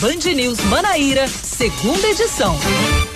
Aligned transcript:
Band 0.00 0.32
News 0.32 0.60
Manaíra, 0.66 1.26
segunda 1.26 2.06
edição. 2.06 2.56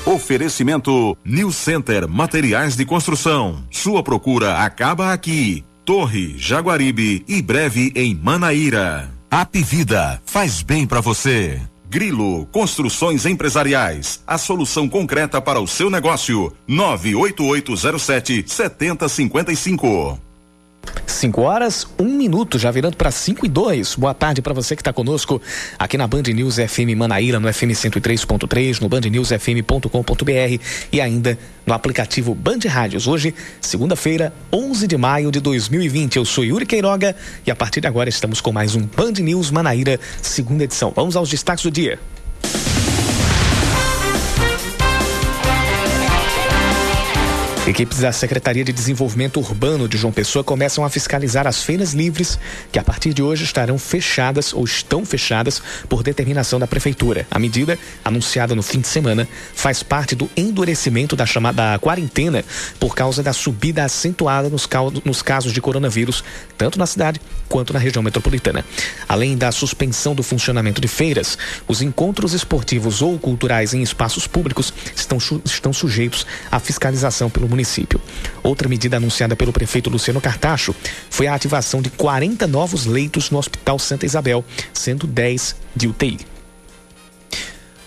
Oferecimento 0.05 1.17
New 1.25 1.53
Center 1.53 2.09
Materiais 2.09 2.75
de 2.75 2.85
Construção. 2.85 3.63
Sua 3.71 4.03
procura 4.03 4.59
acaba 4.59 5.13
aqui. 5.13 5.65
Torre, 5.85 6.35
Jaguaribe 6.37 7.25
e 7.29 7.41
breve 7.41 7.93
em 7.95 8.17
Manaíra. 8.17 9.13
Apivida 9.31 10.21
faz 10.27 10.61
bem 10.61 10.85
para 10.85 11.01
você. 11.01 11.61
Grilo 11.89 12.47
Construções 12.47 13.27
Empresariais, 13.27 14.21
a 14.27 14.37
solução 14.37 14.89
concreta 14.89 15.41
para 15.41 15.61
o 15.61 15.69
seu 15.69 15.89
negócio. 15.89 16.53
98807 16.67 18.45
7055. 18.45 20.32
5 21.07 21.41
horas, 21.41 21.87
um 21.99 22.17
minuto, 22.17 22.59
já 22.59 22.71
virando 22.71 22.97
para 22.97 23.11
5 23.11 23.47
e 23.47 23.49
2. 23.49 23.95
Boa 23.95 24.15
tarde 24.15 24.43
para 24.43 24.53
você 24.53 24.75
que 24.75 24.83
está 24.83 24.93
conosco 24.93 25.41
aqui 25.79 25.97
na 25.97 26.07
Band 26.07 26.23
News 26.23 26.57
FM 26.57 26.97
Manaíra, 26.97 27.39
no 27.39 27.53
FM 27.53 27.71
103.3, 27.71 28.81
no 28.81 28.89
bandnewsfm.com.br 28.89 30.63
e 30.91 31.01
ainda 31.01 31.39
no 31.65 31.73
aplicativo 31.75 32.35
Band 32.35 32.61
Rádios. 32.67 33.07
Hoje, 33.07 33.35
segunda-feira, 33.61 34.33
11 34.53 34.87
de 34.87 34.97
maio 34.97 35.31
de 35.31 35.41
2020. 35.41 36.17
Eu 36.17 36.25
sou 36.25 36.45
Yuri 36.45 36.67
Queiroga 36.67 37.15
e 37.47 37.51
a 37.51 37.57
partir 37.57 37.81
de 37.81 37.87
agora 37.87 38.09
estamos 38.09 38.41
com 38.41 38.51
mais 38.53 38.75
um 38.75 38.83
Band 38.83 39.13
News 39.21 39.51
Manaíra, 39.51 40.01
segunda 40.21 40.65
edição. 40.65 40.93
Vamos 40.95 41.15
aos 41.15 41.29
destaques 41.29 41.65
do 41.65 41.71
dia. 41.71 41.99
Equipes 47.73 48.01
da 48.01 48.13
Secretaria 48.13 48.63
de 48.63 48.71
Desenvolvimento 48.71 49.41
Urbano 49.41 49.89
de 49.89 49.97
João 49.97 50.13
Pessoa 50.13 50.45
começam 50.45 50.85
a 50.85 50.91
fiscalizar 50.91 51.47
as 51.47 51.63
feiras 51.63 51.95
livres, 51.95 52.39
que 52.71 52.79
a 52.79 52.85
partir 52.85 53.15
de 53.15 53.23
hoje 53.23 53.45
estarão 53.45 53.79
fechadas 53.79 54.53
ou 54.53 54.63
estão 54.63 55.07
fechadas 55.07 55.63
por 55.89 56.03
determinação 56.03 56.59
da 56.59 56.67
Prefeitura. 56.67 57.27
A 57.31 57.39
medida, 57.39 57.79
anunciada 58.05 58.55
no 58.55 58.63
fim 58.63 58.79
de 58.79 58.89
semana, 58.89 59.27
faz 59.55 59.83
parte 59.83 60.15
do 60.15 60.29
endurecimento 60.37 61.17
da 61.17 61.25
chamada 61.25 61.79
quarentena 61.79 62.45
por 62.79 62.95
causa 62.95 63.23
da 63.23 63.33
subida 63.33 63.83
acentuada 63.83 64.51
nos, 64.51 65.23
casos 65.23 65.51
de 65.51 65.61
coronavírus, 65.63 66.23
tanto 66.59 66.79
na 66.79 66.85
cidade 66.85 67.23
quanto 67.49 67.73
na 67.73 67.79
região 67.79 68.03
metropolitana. 68.03 68.67
Além 69.09 69.35
da 69.35 69.51
suspensão 69.51 70.15
do 70.15 70.23
funcionamento 70.23 70.79
de 70.79 70.89
feiras, 70.89 71.39
os 71.67 71.81
encontros 71.81 72.35
esportivos 72.35 73.01
ou 73.01 73.19
culturais 73.19 73.73
em 73.73 73.81
espaços 73.81 74.27
públicos 74.27 74.75
estão, 74.95 75.17
estão 75.43 75.73
sujeitos 75.73 76.27
à 76.51 76.61
fiscalização 76.61 77.31
pelo 77.31 77.49
município. 77.49 77.62
Outra 78.43 78.69
medida 78.69 78.97
anunciada 78.97 79.37
pelo 79.37 79.53
prefeito 79.53 79.91
Luciano 79.91 80.21
Cartacho 80.21 80.75
foi 81.11 81.27
a 81.27 81.35
ativação 81.35 81.81
de 81.81 81.91
40 81.91 82.47
novos 82.47 82.87
leitos 82.87 83.31
no 83.31 83.39
Hospital 83.39 83.79
Santa 83.79 84.07
Isabel, 84.07 84.45
sendo 84.73 85.07
10 85.07 85.57
de 85.75 85.89
UTI. 85.89 86.32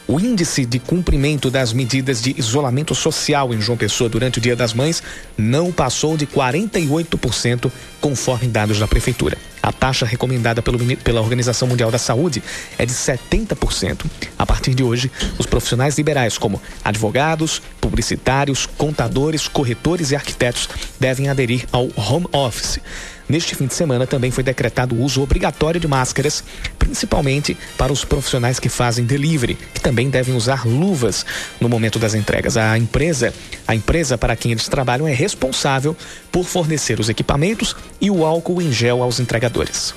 O 0.08 0.20
índice 0.20 0.68
de 0.68 0.78
cumprimento 0.78 1.50
das 1.50 1.74
medidas 1.74 2.22
de 2.22 2.36
isolamento 2.38 2.94
social 2.94 3.52
em 3.52 3.60
João 3.60 3.76
Pessoa 3.76 4.08
durante 4.08 4.38
o 4.38 4.42
Dia 4.42 4.56
das 4.56 4.72
Mães 4.72 5.02
não 5.36 5.72
passou 5.72 6.16
de 6.16 6.28
48%, 6.28 7.72
conforme 8.00 8.48
dados 8.48 8.78
da 8.78 8.88
Prefeitura. 8.88 9.36
A 9.64 9.72
taxa 9.72 10.06
recomendada 10.06 10.62
pelo, 10.62 10.78
pela 10.98 11.22
Organização 11.22 11.68
Mundial 11.68 11.90
da 11.90 11.98
Saúde 11.98 12.44
é 12.78 12.86
de 12.86 12.94
70%. 12.94 14.06
A 14.38 14.46
partir 14.46 14.76
de 14.76 14.84
hoje, 14.84 15.12
os 15.40 15.48
profissionais 15.48 15.98
liberais, 15.98 16.38
como 16.38 16.62
advogados, 16.84 17.60
publicitários, 17.82 18.68
contadores, 18.68 19.48
corretores 19.48 20.12
e 20.12 20.16
arquitetos, 20.16 20.70
devem 21.00 21.30
aderir 21.30 21.66
ao 21.72 21.90
home 21.98 22.28
office. 22.32 22.80
Neste 23.28 23.56
fim 23.56 23.66
de 23.66 23.74
semana 23.74 24.06
também 24.06 24.30
foi 24.30 24.44
decretado 24.44 24.96
o 24.96 25.02
uso 25.02 25.22
obrigatório 25.22 25.80
de 25.80 25.88
máscaras, 25.88 26.44
principalmente 26.78 27.58
para 27.78 27.92
os 27.92 28.06
profissionais 28.06 28.60
que 28.60 28.70
fazem 28.70 29.06
delivery, 29.06 29.56
que 29.74 29.82
também 29.82 30.10
devem 30.10 30.36
usar 30.36 30.66
luvas 30.66 31.26
no 31.60 31.68
momento 31.68 31.98
das 31.98 32.14
entregas. 32.14 32.56
A 32.56 32.78
empresa, 32.78 33.34
a 33.68 33.74
empresa 33.74 34.18
para 34.18 34.36
quem 34.36 34.52
eles 34.52 34.68
trabalham 34.68 35.08
é 35.08 35.14
responsável 35.14 35.96
por 36.32 36.46
fornecer 36.46 37.00
os 37.00 37.10
equipamentos 37.10 37.76
e 38.00 38.12
o 38.12 38.26
álcool 38.26 38.62
em 38.62 38.72
gel 38.72 39.02
aos 39.02 39.20
entregadores. 39.20 39.96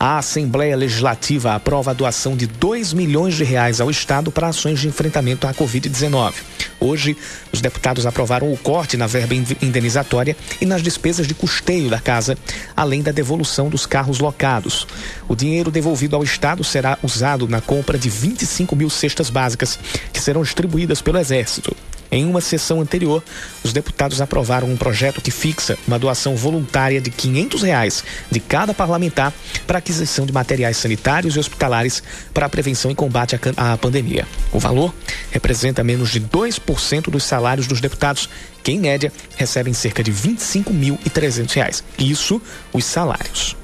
A 0.00 0.18
Assembleia 0.18 0.76
Legislativa 0.76 1.56
aprova 1.56 1.90
a 1.90 1.94
doação 1.94 2.36
de 2.36 2.46
2 2.46 2.92
milhões 2.92 3.34
de 3.34 3.42
reais 3.42 3.80
ao 3.80 3.90
Estado 3.90 4.30
para 4.30 4.46
ações 4.46 4.78
de 4.78 4.86
enfrentamento 4.86 5.44
à 5.48 5.52
Covid-19. 5.52 6.34
Hoje, 6.78 7.16
os 7.52 7.60
deputados 7.60 8.06
aprovaram 8.06 8.52
o 8.52 8.56
corte 8.56 8.96
na 8.96 9.08
verba 9.08 9.34
indenizatória 9.34 10.36
e 10.60 10.66
nas 10.66 10.82
despesas 10.82 11.26
de 11.26 11.34
custeio 11.34 11.90
da 11.90 11.98
casa, 11.98 12.38
além 12.76 13.02
da 13.02 13.10
devolução 13.10 13.68
dos 13.68 13.86
carros 13.86 14.20
locados. 14.20 14.86
O 15.26 15.34
dinheiro 15.34 15.68
devolvido 15.68 16.14
ao 16.14 16.22
Estado 16.22 16.62
será 16.62 16.96
usado 17.02 17.48
na 17.48 17.60
compra 17.60 17.98
de 17.98 18.08
25 18.08 18.76
mil 18.76 18.88
cestas 18.88 19.30
básicas, 19.30 19.76
que 20.12 20.20
serão 20.20 20.44
distribuídas 20.44 21.02
pelo 21.02 21.18
Exército. 21.18 21.74
Em 22.10 22.24
uma 22.24 22.40
sessão 22.40 22.80
anterior, 22.80 23.22
os 23.62 23.72
deputados 23.72 24.20
aprovaram 24.20 24.68
um 24.68 24.76
projeto 24.76 25.20
que 25.20 25.30
fixa 25.30 25.78
uma 25.86 25.98
doação 25.98 26.36
voluntária 26.36 27.00
de 27.00 27.10
500 27.10 27.62
reais 27.62 28.04
de 28.30 28.40
cada 28.40 28.72
parlamentar 28.72 29.32
para 29.66 29.78
aquisição 29.78 30.24
de 30.24 30.32
materiais 30.32 30.76
sanitários 30.76 31.36
e 31.36 31.38
hospitalares 31.38 32.02
para 32.32 32.46
a 32.46 32.48
prevenção 32.48 32.90
e 32.90 32.94
combate 32.94 33.38
à, 33.56 33.76
pandemia. 33.76 34.26
O 34.52 34.58
valor 34.58 34.94
representa 35.30 35.84
menos 35.84 36.10
de 36.10 36.20
2% 36.20 37.10
dos 37.10 37.24
salários 37.24 37.66
dos 37.66 37.80
deputados, 37.80 38.28
que 38.62 38.72
em 38.72 38.80
média 38.80 39.12
recebem 39.36 39.74
cerca 39.74 40.02
de 40.02 40.12
25.300 40.12 41.52
reais. 41.54 41.84
Isso 41.98 42.40
os 42.72 42.84
salários. 42.84 43.56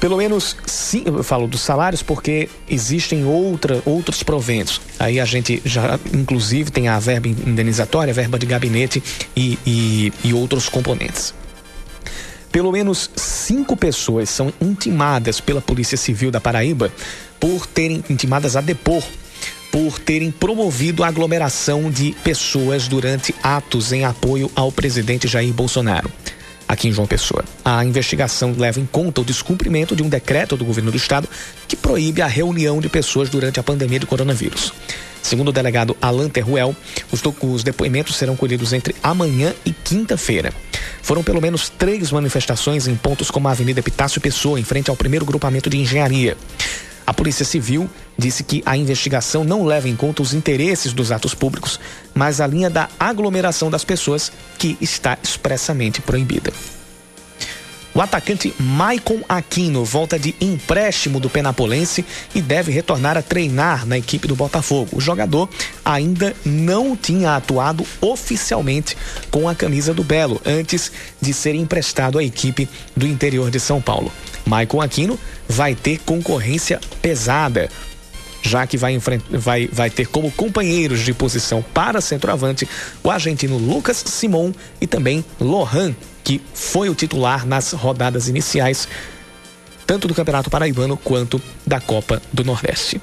Pelo 0.00 0.16
menos, 0.16 0.56
sim, 0.64 1.02
eu 1.04 1.22
falo 1.22 1.46
dos 1.46 1.60
salários 1.60 2.02
porque 2.02 2.48
existem 2.66 3.22
outra, 3.26 3.82
outros 3.84 4.22
proventos. 4.22 4.80
Aí 4.98 5.20
a 5.20 5.26
gente 5.26 5.60
já, 5.62 6.00
inclusive, 6.14 6.70
tem 6.70 6.88
a 6.88 6.98
verba 6.98 7.28
indenizatória, 7.28 8.10
a 8.10 8.14
verba 8.14 8.38
de 8.38 8.46
gabinete 8.46 9.02
e, 9.36 9.58
e, 9.66 10.12
e 10.24 10.32
outros 10.32 10.70
componentes. 10.70 11.34
Pelo 12.50 12.72
menos 12.72 13.10
cinco 13.14 13.76
pessoas 13.76 14.30
são 14.30 14.50
intimadas 14.58 15.38
pela 15.38 15.60
Polícia 15.60 15.98
Civil 15.98 16.30
da 16.30 16.40
Paraíba 16.40 16.90
por 17.38 17.66
terem 17.66 18.02
intimadas 18.08 18.56
a 18.56 18.62
depor 18.62 19.04
por 19.70 20.00
terem 20.00 20.32
promovido 20.32 21.04
a 21.04 21.06
aglomeração 21.06 21.92
de 21.92 22.10
pessoas 22.24 22.88
durante 22.88 23.32
atos 23.40 23.92
em 23.92 24.04
apoio 24.04 24.50
ao 24.56 24.72
presidente 24.72 25.28
Jair 25.28 25.52
Bolsonaro 25.52 26.10
aqui 26.70 26.86
em 26.86 26.92
João 26.92 27.06
Pessoa. 27.06 27.44
A 27.64 27.84
investigação 27.84 28.54
leva 28.56 28.78
em 28.78 28.86
conta 28.86 29.20
o 29.20 29.24
descumprimento 29.24 29.96
de 29.96 30.04
um 30.04 30.08
decreto 30.08 30.56
do 30.56 30.64
governo 30.64 30.92
do 30.92 30.96
estado 30.96 31.28
que 31.66 31.74
proíbe 31.74 32.22
a 32.22 32.28
reunião 32.28 32.80
de 32.80 32.88
pessoas 32.88 33.28
durante 33.28 33.58
a 33.58 33.62
pandemia 33.62 33.98
de 33.98 34.06
coronavírus. 34.06 34.72
Segundo 35.20 35.48
o 35.48 35.52
delegado 35.52 35.96
Alan 36.00 36.28
Terruel, 36.28 36.74
os, 37.10 37.20
os 37.42 37.64
depoimentos 37.64 38.14
serão 38.14 38.36
colhidos 38.36 38.72
entre 38.72 38.94
amanhã 39.02 39.52
e 39.66 39.72
quinta-feira. 39.72 40.52
Foram 41.02 41.24
pelo 41.24 41.40
menos 41.40 41.68
três 41.68 42.12
manifestações 42.12 42.86
em 42.86 42.94
pontos 42.94 43.32
como 43.32 43.48
a 43.48 43.50
Avenida 43.50 43.80
Epitácio 43.80 44.20
Pessoa, 44.20 44.58
em 44.58 44.64
frente 44.64 44.90
ao 44.90 44.96
primeiro 44.96 45.26
grupamento 45.26 45.68
de 45.68 45.76
engenharia. 45.76 46.36
A 47.06 47.12
Polícia 47.12 47.44
Civil 47.44 47.88
disse 48.16 48.44
que 48.44 48.62
a 48.64 48.76
investigação 48.76 49.44
não 49.44 49.64
leva 49.64 49.88
em 49.88 49.96
conta 49.96 50.22
os 50.22 50.32
interesses 50.32 50.92
dos 50.92 51.10
atos 51.10 51.34
públicos, 51.34 51.80
mas 52.14 52.40
a 52.40 52.46
linha 52.46 52.70
da 52.70 52.88
aglomeração 52.98 53.70
das 53.70 53.84
pessoas, 53.84 54.30
que 54.58 54.76
está 54.80 55.18
expressamente 55.22 56.00
proibida. 56.00 56.52
O 57.92 58.00
atacante 58.00 58.54
Maicon 58.58 59.20
Aquino 59.28 59.84
volta 59.84 60.16
de 60.16 60.34
empréstimo 60.40 61.18
do 61.18 61.28
Penapolense 61.28 62.04
e 62.34 62.40
deve 62.40 62.70
retornar 62.70 63.18
a 63.18 63.22
treinar 63.22 63.84
na 63.84 63.98
equipe 63.98 64.28
do 64.28 64.36
Botafogo. 64.36 64.96
O 64.96 65.00
jogador 65.00 65.48
ainda 65.84 66.34
não 66.44 66.96
tinha 66.96 67.34
atuado 67.34 67.84
oficialmente 68.00 68.96
com 69.28 69.48
a 69.48 69.56
camisa 69.56 69.92
do 69.92 70.04
Belo 70.04 70.40
antes 70.46 70.92
de 71.20 71.34
ser 71.34 71.56
emprestado 71.56 72.18
à 72.18 72.22
equipe 72.22 72.68
do 72.96 73.06
interior 73.06 73.50
de 73.50 73.58
São 73.58 73.82
Paulo. 73.82 74.12
Maicon 74.46 74.80
Aquino 74.80 75.18
vai 75.48 75.74
ter 75.74 75.98
concorrência 76.00 76.80
pesada 77.00 77.68
já 78.42 78.66
que 78.66 78.76
vai, 78.76 78.98
vai, 79.30 79.68
vai 79.70 79.90
ter 79.90 80.06
como 80.06 80.30
companheiros 80.32 81.00
de 81.00 81.12
posição 81.12 81.62
para 81.74 82.00
centroavante 82.00 82.68
o 83.02 83.10
argentino 83.10 83.58
Lucas 83.58 84.02
Simon 84.06 84.52
e 84.80 84.86
também 84.86 85.24
Lohan, 85.38 85.94
que 86.24 86.40
foi 86.54 86.88
o 86.88 86.94
titular 86.94 87.46
nas 87.46 87.72
rodadas 87.72 88.28
iniciais, 88.28 88.88
tanto 89.86 90.08
do 90.08 90.14
Campeonato 90.14 90.50
Paraibano 90.50 90.96
quanto 90.96 91.40
da 91.66 91.80
Copa 91.80 92.20
do 92.32 92.44
Nordeste. 92.44 93.00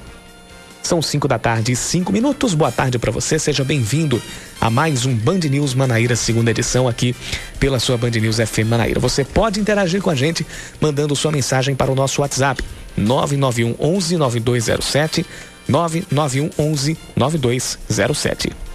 São 0.88 1.02
5 1.02 1.28
da 1.28 1.38
tarde 1.38 1.72
e 1.72 1.76
5 1.76 2.10
minutos. 2.10 2.54
Boa 2.54 2.72
tarde 2.72 2.98
para 2.98 3.12
você. 3.12 3.38
Seja 3.38 3.62
bem-vindo 3.62 4.22
a 4.58 4.70
mais 4.70 5.04
um 5.04 5.14
Band 5.14 5.40
News 5.40 5.74
Manaíra, 5.74 6.16
segunda 6.16 6.50
edição 6.50 6.88
aqui 6.88 7.14
pela 7.60 7.78
sua 7.78 7.98
Band 7.98 8.12
News 8.12 8.36
FM 8.36 8.70
Manaíra. 8.70 8.98
Você 8.98 9.22
pode 9.22 9.60
interagir 9.60 10.00
com 10.00 10.08
a 10.08 10.14
gente 10.14 10.46
mandando 10.80 11.14
sua 11.14 11.30
mensagem 11.30 11.76
para 11.76 11.92
o 11.92 11.94
nosso 11.94 12.22
WhatsApp 12.22 12.64
991 12.96 13.76
11 13.78 14.16
9207 14.16 15.26
991 15.68 16.50
11 16.58 16.96
9207. 17.14 18.67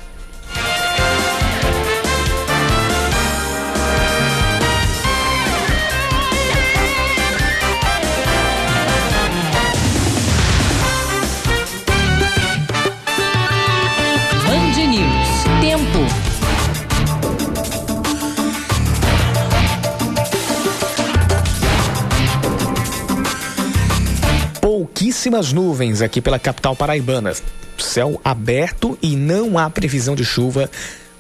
Pouquíssimas 25.24 25.54
nuvens 25.54 26.02
aqui 26.02 26.20
pela 26.20 26.38
capital 26.38 26.76
paraibana. 26.76 27.34
Céu 27.78 28.20
aberto 28.26 28.98
e 29.02 29.16
não 29.16 29.58
há 29.58 29.70
previsão 29.70 30.16
de 30.16 30.26
chuva 30.26 30.70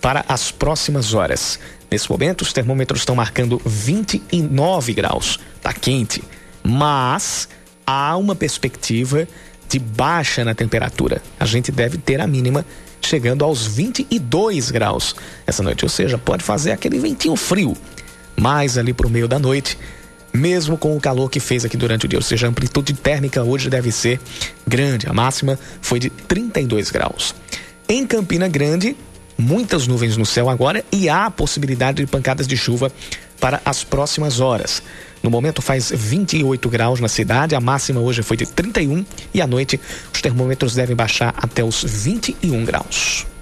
para 0.01 0.25
as 0.27 0.51
próximas 0.51 1.13
horas. 1.13 1.57
Nesse 1.89 2.11
momento, 2.11 2.41
os 2.41 2.51
termômetros 2.51 3.01
estão 3.01 3.15
marcando 3.15 3.61
29 3.65 4.93
graus. 4.93 5.39
Tá 5.61 5.71
quente, 5.71 6.21
mas 6.61 7.47
há 7.87 8.17
uma 8.17 8.35
perspectiva 8.35 9.25
de 9.69 9.79
baixa 9.79 10.43
na 10.43 10.53
temperatura. 10.53 11.21
A 11.39 11.45
gente 11.45 11.71
deve 11.71 11.97
ter 11.97 12.19
a 12.19 12.27
mínima 12.27 12.65
chegando 12.99 13.45
aos 13.45 13.65
22 13.65 14.69
graus 14.69 15.15
essa 15.47 15.63
noite, 15.63 15.85
ou 15.85 15.89
seja, 15.89 16.17
pode 16.17 16.43
fazer 16.43 16.73
aquele 16.73 16.99
ventinho 16.99 17.37
frio. 17.37 17.77
Mas 18.35 18.77
ali 18.77 18.91
para 18.91 19.07
o 19.07 19.09
meio 19.09 19.29
da 19.29 19.39
noite, 19.39 19.77
mesmo 20.33 20.77
com 20.77 20.95
o 20.95 20.99
calor 20.99 21.29
que 21.29 21.39
fez 21.39 21.63
aqui 21.63 21.77
durante 21.77 22.05
o 22.05 22.07
dia, 22.07 22.17
ou 22.17 22.23
seja, 22.23 22.47
a 22.47 22.49
amplitude 22.49 22.93
térmica 22.93 23.43
hoje 23.43 23.69
deve 23.69 23.91
ser 23.91 24.19
grande. 24.67 25.07
A 25.07 25.13
máxima 25.13 25.59
foi 25.81 25.99
de 25.99 26.09
32 26.09 26.89
graus. 26.89 27.35
Em 27.87 28.05
Campina 28.07 28.47
Grande, 28.47 28.95
muitas 29.37 29.87
nuvens 29.87 30.17
no 30.17 30.25
céu 30.25 30.49
agora 30.49 30.83
e 30.91 31.07
há 31.07 31.29
possibilidade 31.29 32.03
de 32.03 32.07
pancadas 32.07 32.47
de 32.47 32.57
chuva 32.57 32.91
para 33.39 33.61
as 33.63 33.83
próximas 33.83 34.39
horas. 34.39 34.81
No 35.21 35.29
momento 35.29 35.61
faz 35.61 35.91
28 35.93 36.69
graus 36.69 36.99
na 36.99 37.07
cidade, 37.07 37.55
a 37.55 37.59
máxima 37.59 38.01
hoje 38.01 38.21
foi 38.23 38.35
de 38.35 38.45
31 38.45 39.05
e 39.33 39.41
à 39.41 39.47
noite 39.47 39.79
os 40.13 40.21
termômetros 40.21 40.75
devem 40.75 40.95
baixar 40.95 41.33
até 41.37 41.63
os 41.63 41.83
21 41.83 42.65
graus. 42.65 43.32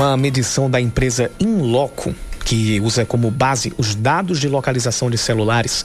Uma 0.00 0.16
medição 0.16 0.70
da 0.70 0.80
empresa 0.80 1.30
Inloco, 1.38 2.14
que 2.42 2.80
usa 2.80 3.04
como 3.04 3.30
base 3.30 3.70
os 3.76 3.94
dados 3.94 4.40
de 4.40 4.48
localização 4.48 5.10
de 5.10 5.18
celulares, 5.18 5.84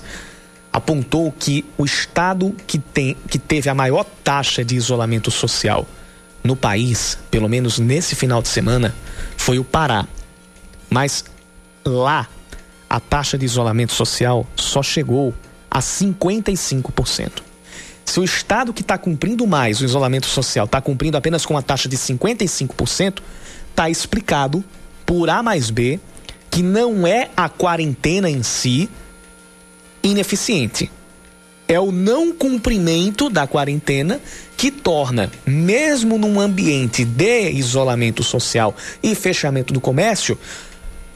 apontou 0.71 1.33
que 1.37 1.65
o 1.77 1.83
estado 1.83 2.55
que, 2.65 2.79
tem, 2.79 3.17
que 3.27 3.37
teve 3.37 3.69
a 3.69 3.75
maior 3.75 4.05
taxa 4.23 4.63
de 4.63 4.73
isolamento 4.73 5.29
social 5.29 5.85
no 6.41 6.55
país, 6.55 7.17
pelo 7.29 7.49
menos 7.49 7.77
nesse 7.77 8.15
final 8.15 8.41
de 8.41 8.47
semana, 8.47 8.95
foi 9.35 9.59
o 9.59 9.65
Pará. 9.65 10.07
Mas 10.89 11.25
lá, 11.85 12.25
a 12.89 13.01
taxa 13.01 13.37
de 13.37 13.43
isolamento 13.43 13.91
social 13.91 14.47
só 14.55 14.81
chegou 14.81 15.33
a 15.69 15.79
55%. 15.79 17.43
Se 18.05 18.17
o 18.21 18.23
estado 18.23 18.71
que 18.71 18.81
está 18.81 18.97
cumprindo 18.97 19.45
mais 19.45 19.81
o 19.81 19.83
isolamento 19.83 20.27
social 20.27 20.67
está 20.67 20.79
cumprindo 20.79 21.17
apenas 21.17 21.45
com 21.45 21.57
a 21.57 21.61
taxa 21.61 21.89
de 21.89 21.97
55%, 21.97 23.19
está 23.75 23.89
explicado 23.89 24.63
por 25.05 25.29
A 25.29 25.43
mais 25.43 25.69
B 25.69 25.99
que 26.49 26.63
não 26.63 27.05
é 27.05 27.29
a 27.35 27.49
quarentena 27.49 28.29
em 28.29 28.41
si 28.41 28.89
ineficiente. 30.01 30.89
É 31.67 31.77
o 31.77 31.91
não 31.91 32.31
cumprimento 32.31 33.29
da 33.29 33.45
quarentena 33.45 34.21
que 34.55 34.71
torna, 34.71 35.29
mesmo 35.45 36.17
num 36.17 36.39
ambiente 36.39 37.03
de 37.03 37.51
isolamento 37.51 38.23
social 38.23 38.73
e 39.03 39.13
fechamento 39.13 39.73
do 39.73 39.81
comércio, 39.81 40.39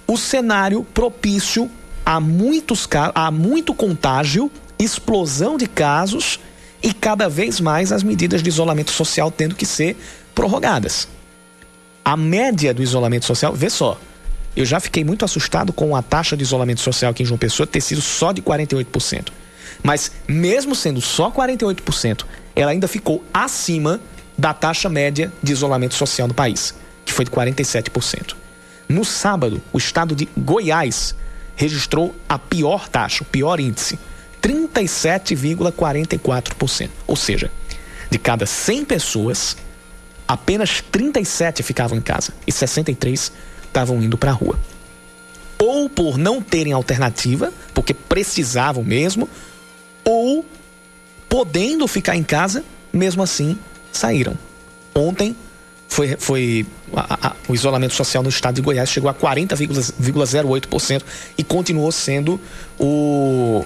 o 0.05 0.17
cenário 0.17 0.83
propício 0.83 1.71
a 2.05 2.19
muitos 2.19 2.89
a 3.15 3.31
muito 3.31 3.73
contágio, 3.73 4.51
explosão 4.77 5.55
de 5.55 5.67
casos 5.67 6.39
e 6.83 6.93
cada 6.93 7.29
vez 7.29 7.61
mais 7.61 7.93
as 7.93 8.03
medidas 8.03 8.43
de 8.43 8.49
isolamento 8.49 8.91
social 8.91 9.31
tendo 9.31 9.55
que 9.55 9.65
ser 9.65 9.95
prorrogadas 10.35 11.07
a 12.09 12.17
média 12.17 12.73
do 12.73 12.81
isolamento 12.81 13.25
social, 13.25 13.53
vê 13.53 13.69
só, 13.69 13.95
eu 14.55 14.65
já 14.65 14.79
fiquei 14.79 15.03
muito 15.03 15.23
assustado 15.23 15.71
com 15.71 15.95
a 15.95 16.01
taxa 16.01 16.35
de 16.35 16.41
isolamento 16.41 16.81
social 16.81 17.11
aqui 17.11 17.21
em 17.21 17.25
João 17.25 17.37
Pessoa 17.37 17.67
ter 17.67 17.81
sido 17.81 18.01
só 18.01 18.31
de 18.31 18.41
48%. 18.41 19.27
Mas 19.83 20.11
mesmo 20.27 20.73
sendo 20.73 21.01
só 21.01 21.29
48%, 21.29 22.25
ela 22.55 22.71
ainda 22.71 22.87
ficou 22.87 23.23
acima 23.31 24.01
da 24.35 24.55
taxa 24.55 24.89
média 24.89 25.31
de 25.43 25.51
isolamento 25.51 25.93
social 25.93 26.27
no 26.27 26.33
país, 26.33 26.73
que 27.05 27.13
foi 27.13 27.25
de 27.25 27.29
47%. 27.29 28.33
No 28.87 29.05
sábado, 29.05 29.61
o 29.71 29.77
estado 29.77 30.15
de 30.15 30.27
Goiás 30.35 31.13
registrou 31.55 32.15
a 32.27 32.39
pior 32.39 32.89
taxa, 32.89 33.21
o 33.21 33.27
pior 33.27 33.59
índice, 33.59 33.99
37,44%. 34.41 36.89
Ou 37.05 37.15
seja, 37.15 37.51
de 38.09 38.17
cada 38.17 38.47
100 38.47 38.85
pessoas, 38.85 39.55
apenas 40.29 40.81
37 40.91 41.63
ficavam 41.63 41.97
em 41.97 42.01
casa 42.01 42.31
e 42.45 42.51
63 42.51 43.31
estavam 43.65 43.99
indo 43.99 44.15
para 44.15 44.29
a 44.29 44.33
rua. 44.33 44.59
Ou 45.57 45.89
por 45.89 46.19
não 46.19 46.39
terem 46.39 46.71
alternativa, 46.71 47.51
porque 47.73 47.95
precisavam 47.95 48.83
mesmo, 48.83 49.27
ou 50.03 50.45
podendo 51.27 51.87
ficar 51.87 52.15
em 52.15 52.21
casa, 52.21 52.63
mesmo 52.93 53.23
assim 53.23 53.57
saíram. 53.91 54.37
Ontem 54.93 55.35
foi, 55.87 56.15
foi 56.19 56.67
a, 56.93 57.29
a, 57.29 57.35
o 57.47 57.55
isolamento 57.55 57.95
social 57.95 58.21
no 58.21 58.29
estado 58.29 58.53
de 58.55 58.61
Goiás 58.61 58.87
chegou 58.87 59.09
a 59.09 59.15
40,08% 59.15 61.03
e 61.39 61.43
continuou 61.43 61.91
sendo 61.91 62.39
o, 62.79 63.65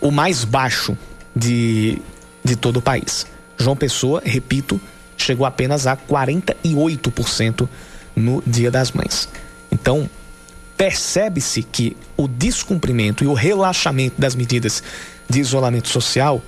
o 0.00 0.10
mais 0.10 0.44
baixo 0.44 0.96
de, 1.36 2.00
de 2.42 2.56
todo 2.56 2.78
o 2.78 2.82
país. 2.82 3.26
João 3.58 3.76
Pessoa, 3.76 4.22
repito, 4.24 4.80
chegou 5.16 5.46
apenas 5.46 5.86
a 5.86 5.96
48% 5.96 7.68
no 8.14 8.42
Dia 8.46 8.70
das 8.70 8.92
Mães. 8.92 9.28
Então, 9.70 10.08
percebe-se 10.76 11.62
que 11.62 11.96
o 12.16 12.28
descumprimento 12.28 13.24
e 13.24 13.26
o 13.26 13.34
relaxamento 13.34 14.20
das 14.20 14.34
medidas 14.34 14.82
de 15.28 15.40
isolamento 15.40 15.88
social 15.88 16.42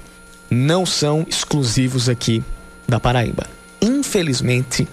não 0.50 0.86
são 0.86 1.26
exclusivos 1.28 2.08
aqui 2.08 2.42
da 2.88 3.00
Paraíba. 3.00 3.46
Infelizmente, 3.80 4.86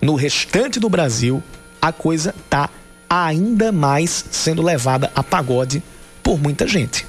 no 0.00 0.14
restante 0.14 0.78
do 0.78 0.88
Brasil, 0.88 1.42
a 1.80 1.92
coisa 1.92 2.34
está 2.44 2.70
ainda 3.08 3.72
mais 3.72 4.24
sendo 4.30 4.62
levada 4.62 5.10
a 5.14 5.22
pagode 5.22 5.82
por 6.22 6.40
muita 6.40 6.66
gente. 6.66 7.06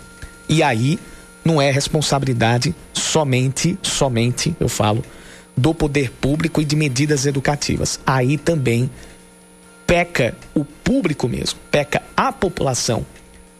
E 0.50 0.63
aí 0.63 1.00
não 1.45 1.62
é 1.62 1.72
responsabilidade 1.72 2.75
somente, 2.93 3.77
somente, 3.81 4.55
eu 4.60 4.67
falo, 4.67 5.03
do 5.55 5.74
poder 5.74 6.12
público 6.12 6.62
e 6.62 6.65
de 6.65 6.75
medidas 6.75 7.25
educativas. 7.25 8.00
Aí 8.05 8.38
também 8.38 8.89
peca 9.86 10.36
o 10.53 10.63
público 10.63 11.27
mesmo, 11.27 11.60
peca 11.70 12.01
a 12.15 12.31
população 12.31 13.05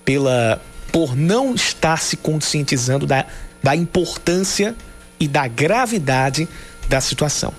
pela 0.06 0.62
por 0.92 1.16
não 1.16 1.56
estar 1.56 2.02
se 2.02 2.18
conscientizando 2.18 3.08
da, 3.08 3.26
da 3.64 3.76
importância 3.76 4.76
e 5.20 5.28
da 5.28 5.48
gravidade 5.48 6.48
da 6.90 7.00
situação. 7.00 7.54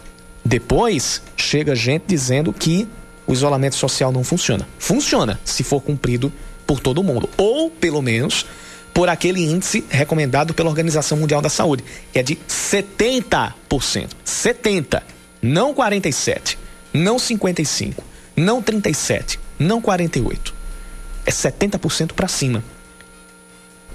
Depois 0.45 1.23
chega 1.37 1.75
gente 1.75 2.05
dizendo 2.07 2.53
que 2.53 2.87
o 3.27 3.33
isolamento 3.33 3.77
social 3.77 4.13
não 4.13 4.23
funciona. 4.23 4.69
Funciona 4.79 5.41
se 5.45 5.63
for 5.63 5.81
cumprido 5.81 6.31
por 6.67 6.81
todo 6.81 7.03
mundo, 7.03 7.29
ou 7.37 7.71
pelo 7.71 8.03
menos 8.03 8.45
por 8.93 9.09
aquele 9.09 9.41
índice 9.41 9.85
recomendado 9.89 10.53
pela 10.53 10.69
Organização 10.69 11.19
Mundial 11.19 11.41
da 11.41 11.49
Saúde, 11.49 11.85
que 12.13 12.19
é 12.19 12.23
de 12.23 12.37
70%. 12.49 13.53
70%, 14.25 15.03
não 15.41 15.75
47%, 15.75 16.57
não 16.93 17.17
55%, 17.17 17.95
não 18.37 18.63
37%, 18.63 19.39
não 19.59 19.81
48%. 19.81 20.53
É 21.25 21.31
70% 21.31 22.13
para 22.13 22.29
cima. 22.29 22.63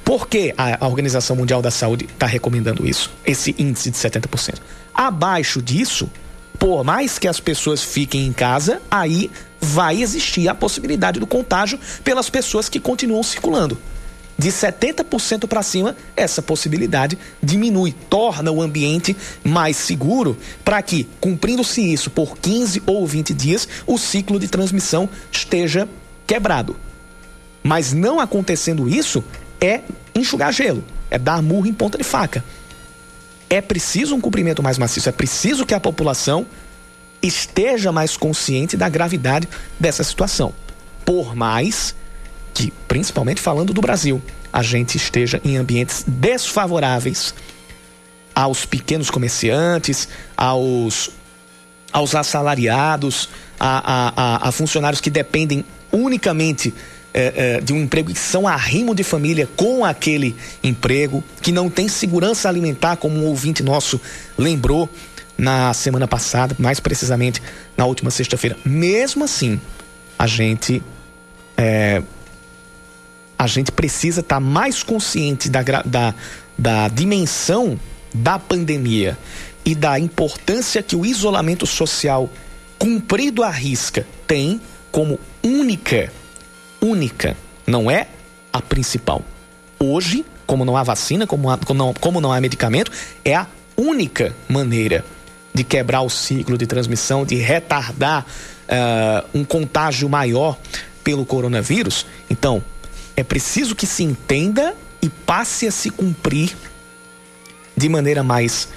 Por 0.04 0.30
que 0.30 0.54
a 0.58 0.88
Organização 0.88 1.36
Mundial 1.36 1.62
da 1.62 1.70
Saúde 1.70 2.06
está 2.06 2.26
recomendando 2.26 2.88
isso? 2.88 3.12
Esse 3.26 3.54
índice 3.60 3.92
de 3.92 3.98
70%. 3.98 4.56
Abaixo 4.94 5.62
disso, 5.62 6.10
por 6.58 6.86
mais 6.86 7.20
que 7.20 7.28
as 7.28 7.42
pessoas 7.42 7.84
fiquem 7.84 8.26
em 8.26 8.32
casa, 8.32 8.82
aí 8.90 9.30
vai 9.60 10.02
existir 10.02 10.48
a 10.48 10.56
possibilidade 10.56 11.20
do 11.20 11.28
contágio 11.28 11.78
pelas 12.06 12.30
pessoas 12.30 12.70
que 12.70 12.80
continuam 12.80 13.22
circulando 13.22 13.78
de 14.38 14.50
70% 14.50 15.48
para 15.48 15.64
cima, 15.64 15.96
essa 16.16 16.42
possibilidade 16.42 17.18
diminui, 17.42 17.92
torna 17.92 18.52
o 18.52 18.62
ambiente 18.62 19.18
mais 19.44 19.76
seguro 19.78 20.38
para 20.64 20.82
que, 20.82 21.08
cumprindo-se 21.20 21.82
isso 21.82 22.12
por 22.12 22.38
15 22.38 22.84
ou 22.86 23.06
20 23.08 23.34
dias, 23.34 23.68
o 23.88 23.98
ciclo 23.98 24.40
de 24.40 24.48
transmissão 24.48 25.10
esteja 25.32 25.90
quebrado. 26.28 26.76
Mas 27.64 27.94
não 27.94 28.20
acontecendo 28.20 28.88
isso, 28.88 29.24
é 29.60 29.82
enxugar 30.14 30.54
gelo, 30.54 30.84
é 31.10 31.18
dar 31.18 31.42
murro 31.42 31.66
em 31.66 31.74
ponta 31.74 31.98
de 31.98 32.04
faca. 32.04 32.44
É 33.50 33.60
preciso 33.60 34.16
um 34.16 34.22
cumprimento 34.22 34.62
mais 34.62 34.78
maciço, 34.78 35.10
é 35.10 35.12
preciso 35.12 35.66
que 35.66 35.74
a 35.74 35.80
população 35.80 36.46
esteja 37.22 37.92
mais 37.92 38.16
consciente 38.16 38.78
da 38.78 38.88
gravidade 38.88 39.48
dessa 39.80 40.04
situação. 40.04 40.54
Por 41.04 41.36
mais 41.36 41.96
que, 42.58 42.74
principalmente 42.88 43.40
falando 43.40 43.72
do 43.72 43.82
Brasil, 43.82 44.20
a 44.52 44.64
gente 44.64 44.98
esteja 44.98 45.40
em 45.46 45.58
ambientes 45.58 46.04
desfavoráveis 46.08 47.36
aos 48.34 48.66
pequenos 48.66 49.12
comerciantes, 49.12 50.10
aos, 50.36 51.12
aos 51.94 52.16
assalariados, 52.16 53.30
a, 53.60 54.42
a, 54.42 54.48
a 54.48 54.52
funcionários 54.52 55.00
que 55.00 55.12
dependem 55.12 55.64
unicamente 55.92 56.74
é, 57.14 57.58
é, 57.58 57.62
de 57.62 57.74
um 57.74 57.84
emprego 57.84 58.12
que 58.12 58.18
são 58.18 58.48
arrimo 58.48 58.96
de 58.96 59.04
família 59.04 59.48
com 59.56 59.86
aquele 59.86 60.36
emprego, 60.64 61.24
que 61.40 61.52
não 61.52 61.70
tem 61.70 61.88
segurança 61.88 62.50
alimentar, 62.50 62.98
como 62.98 63.18
um 63.18 63.26
ouvinte 63.26 63.62
nosso 63.62 64.02
lembrou 64.36 64.90
na 65.38 65.76
semana 65.76 66.08
passada, 66.08 66.56
mais 66.58 66.80
precisamente 66.80 67.40
na 67.78 67.86
última 67.86 68.10
sexta-feira. 68.10 68.58
Mesmo 68.66 69.26
assim, 69.26 69.62
a 70.18 70.26
gente 70.26 70.82
é, 71.56 72.02
a 73.38 73.48
gente 73.48 73.72
precisa 73.72 74.22
estar 74.22 74.38
tá 74.38 74.40
mais 74.40 74.84
consciente 74.84 75.50
da, 75.50 75.62
da, 75.86 76.16
da 76.58 76.88
dimensão 76.88 77.80
da 78.14 78.40
pandemia 78.40 79.18
e 79.64 79.76
da 79.76 80.00
importância 80.00 80.82
que 80.82 80.96
o 80.96 81.06
isolamento 81.06 81.68
social 81.68 82.30
cumprido 82.80 83.44
à 83.44 83.50
risca 83.50 84.08
tem 84.26 84.62
como 84.92 85.20
única, 85.44 86.12
única, 86.82 87.36
não 87.66 87.92
é 87.92 88.08
a 88.52 88.62
principal. 88.62 89.24
Hoje, 89.80 90.26
como 90.46 90.66
não 90.66 90.78
há 90.78 90.84
vacina, 90.84 91.28
como, 91.28 91.50
há, 91.50 91.58
como, 91.58 91.78
não, 91.78 91.94
como 91.94 92.22
não 92.22 92.32
há 92.32 92.40
medicamento, 92.40 92.92
é 93.24 93.36
a 93.36 93.46
única 93.76 94.36
maneira 94.48 95.04
de 95.54 95.64
quebrar 95.64 96.02
o 96.02 96.10
ciclo 96.10 96.58
de 96.58 96.66
transmissão, 96.66 97.26
de 97.26 97.36
retardar 97.36 98.26
uh, 98.26 99.28
um 99.38 99.44
contágio 99.44 100.08
maior 100.08 100.58
pelo 101.04 101.26
coronavírus. 101.26 102.06
Então, 102.30 102.64
é 103.18 103.24
preciso 103.24 103.76
que 103.76 103.88
se 103.88 104.04
entenda 104.04 104.76
e 105.02 105.10
passe 105.10 105.68
a 105.68 105.72
se 105.72 105.90
cumprir 105.90 106.56
de 107.76 107.90
maneira 107.90 108.24
mais. 108.24 108.70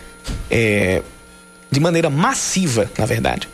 É, 0.50 1.02
de 1.70 1.78
maneira 1.78 2.11
massiva, 2.11 2.90
na 2.99 3.06
verdade, 3.06 3.49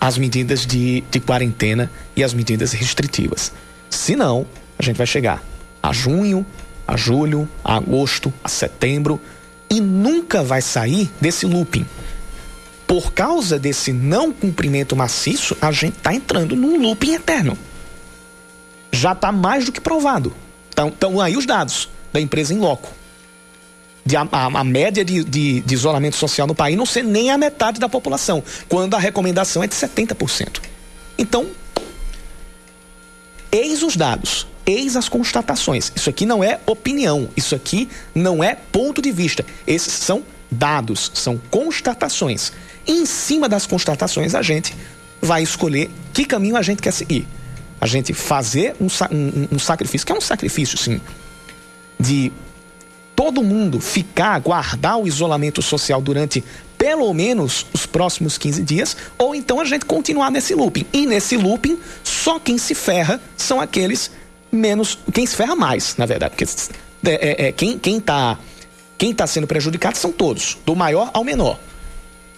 as 0.00 0.16
medidas 0.16 0.64
de, 0.64 1.02
de 1.10 1.20
quarentena 1.20 1.90
e 2.14 2.24
as 2.24 2.32
medidas 2.32 2.72
restritivas. 2.72 3.52
Senão, 3.90 4.46
a 4.78 4.82
gente 4.82 4.96
vai 4.96 5.06
chegar 5.06 5.42
a 5.82 5.92
junho, 5.92 6.46
a 6.86 6.96
julho, 6.96 7.48
a 7.62 7.76
agosto, 7.76 8.32
a 8.42 8.48
setembro 8.48 9.20
e 9.68 9.80
nunca 9.80 10.42
vai 10.42 10.62
sair 10.62 11.10
desse 11.20 11.44
looping. 11.44 11.84
Por 12.86 13.12
causa 13.12 13.58
desse 13.58 13.92
não 13.92 14.32
cumprimento 14.32 14.96
maciço, 14.96 15.56
a 15.60 15.72
gente 15.72 15.98
está 15.98 16.14
entrando 16.14 16.56
num 16.56 16.80
looping 16.80 17.14
eterno 17.14 17.58
já 18.96 19.12
está 19.12 19.30
mais 19.30 19.64
do 19.64 19.72
que 19.72 19.80
provado. 19.80 20.34
Estão 20.70 21.20
aí 21.20 21.36
os 21.36 21.46
dados 21.46 21.88
da 22.12 22.20
empresa 22.20 22.52
em 22.52 22.58
loco. 22.58 22.90
De 24.04 24.16
a, 24.16 24.26
a, 24.30 24.46
a 24.46 24.64
média 24.64 25.04
de, 25.04 25.24
de, 25.24 25.60
de, 25.60 25.74
isolamento 25.74 26.16
social 26.16 26.46
no 26.46 26.54
país 26.54 26.76
não 26.76 26.86
ser 26.86 27.02
nem 27.02 27.30
a 27.30 27.38
metade 27.38 27.80
da 27.80 27.88
população, 27.88 28.42
quando 28.68 28.94
a 28.94 28.98
recomendação 28.98 29.62
é 29.62 29.66
de 29.66 29.74
70%. 29.74 30.60
Então, 31.18 31.48
eis 33.50 33.82
os 33.82 33.96
dados, 33.96 34.46
eis 34.64 34.96
as 34.96 35.08
constatações. 35.08 35.92
Isso 35.96 36.08
aqui 36.08 36.24
não 36.24 36.44
é 36.44 36.60
opinião, 36.66 37.28
isso 37.36 37.54
aqui 37.54 37.88
não 38.14 38.44
é 38.44 38.54
ponto 38.54 39.02
de 39.02 39.10
vista. 39.10 39.44
Esses 39.66 39.92
são 39.92 40.22
dados, 40.50 41.10
são 41.14 41.40
constatações. 41.50 42.52
E 42.86 42.92
em 42.92 43.06
cima 43.06 43.48
das 43.48 43.66
constatações, 43.66 44.36
a 44.36 44.42
gente 44.42 44.72
vai 45.20 45.42
escolher 45.42 45.90
que 46.12 46.24
caminho 46.24 46.56
a 46.56 46.62
gente 46.62 46.80
quer 46.80 46.92
seguir 46.92 47.26
a 47.80 47.86
gente 47.86 48.12
fazer 48.12 48.74
um, 48.80 48.86
um, 48.86 49.48
um 49.56 49.58
sacrifício, 49.58 50.06
que 50.06 50.12
é 50.12 50.16
um 50.16 50.20
sacrifício, 50.20 50.78
sim, 50.78 51.00
de 51.98 52.32
todo 53.14 53.42
mundo 53.42 53.80
ficar, 53.80 54.38
guardar 54.40 54.98
o 54.98 55.06
isolamento 55.06 55.62
social 55.62 56.00
durante 56.00 56.44
pelo 56.76 57.12
menos 57.14 57.66
os 57.72 57.86
próximos 57.86 58.36
15 58.36 58.62
dias, 58.62 58.96
ou 59.16 59.34
então 59.34 59.58
a 59.60 59.64
gente 59.64 59.86
continuar 59.86 60.30
nesse 60.30 60.54
looping. 60.54 60.84
E 60.92 61.06
nesse 61.06 61.36
looping, 61.36 61.78
só 62.04 62.38
quem 62.38 62.58
se 62.58 62.74
ferra 62.74 63.20
são 63.36 63.60
aqueles 63.60 64.10
menos. 64.52 64.98
Quem 65.12 65.26
se 65.26 65.34
ferra 65.34 65.56
mais, 65.56 65.96
na 65.96 66.04
verdade. 66.04 66.34
Porque 66.36 66.44
é, 67.04 67.44
é, 67.44 67.48
é 67.48 67.52
quem, 67.52 67.78
quem, 67.78 67.98
tá, 67.98 68.38
quem 68.98 69.14
tá 69.14 69.26
sendo 69.26 69.46
prejudicado 69.46 69.96
são 69.96 70.12
todos, 70.12 70.58
do 70.66 70.76
maior 70.76 71.10
ao 71.14 71.24
menor. 71.24 71.58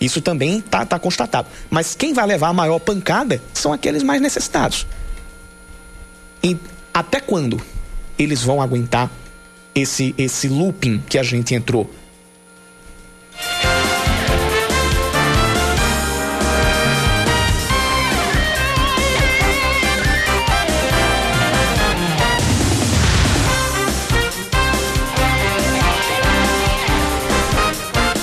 Isso 0.00 0.20
também 0.20 0.58
está 0.58 0.86
tá 0.86 0.98
constatado. 0.98 1.48
Mas 1.68 1.96
quem 1.96 2.12
vai 2.12 2.24
levar 2.24 2.48
a 2.48 2.52
maior 2.52 2.78
pancada 2.78 3.42
são 3.52 3.72
aqueles 3.72 4.04
mais 4.04 4.22
necessitados. 4.22 4.86
E 6.42 6.56
até 6.92 7.20
quando 7.20 7.60
eles 8.18 8.42
vão 8.42 8.60
aguentar 8.60 9.10
esse, 9.74 10.14
esse 10.18 10.48
looping 10.48 11.02
que 11.08 11.18
a 11.18 11.22
gente 11.22 11.54
entrou? 11.54 11.90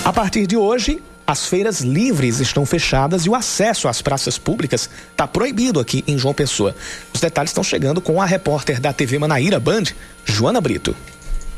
A 0.04 0.14
partir 0.14 0.48
de 0.48 0.56
hoje, 0.56 1.02
as 1.28 1.48
feiras 1.48 1.82
livres 1.82 2.40
estão 2.40 2.66
fechadas 2.66 3.26
e 3.26 3.30
o 3.30 3.36
acesso 3.36 3.88
às 3.88 4.02
praças 4.02 4.38
públicas 4.38 4.90
está 5.12 5.28
proibido 5.28 5.80
aqui 5.80 6.04
em 6.08 6.18
João 6.18 6.34
Pessoa. 6.34 6.76
Os 7.14 7.20
detalhes 7.20 7.50
estão 7.50 7.64
chegando 7.64 8.00
com 8.00 8.22
a 8.22 8.26
repórter 8.26 8.80
da 8.80 8.94
TV 8.94 9.18
Manaíra 9.18 9.60
Band, 9.60 9.86
Joana 10.24 10.62
Brito. 10.62 10.96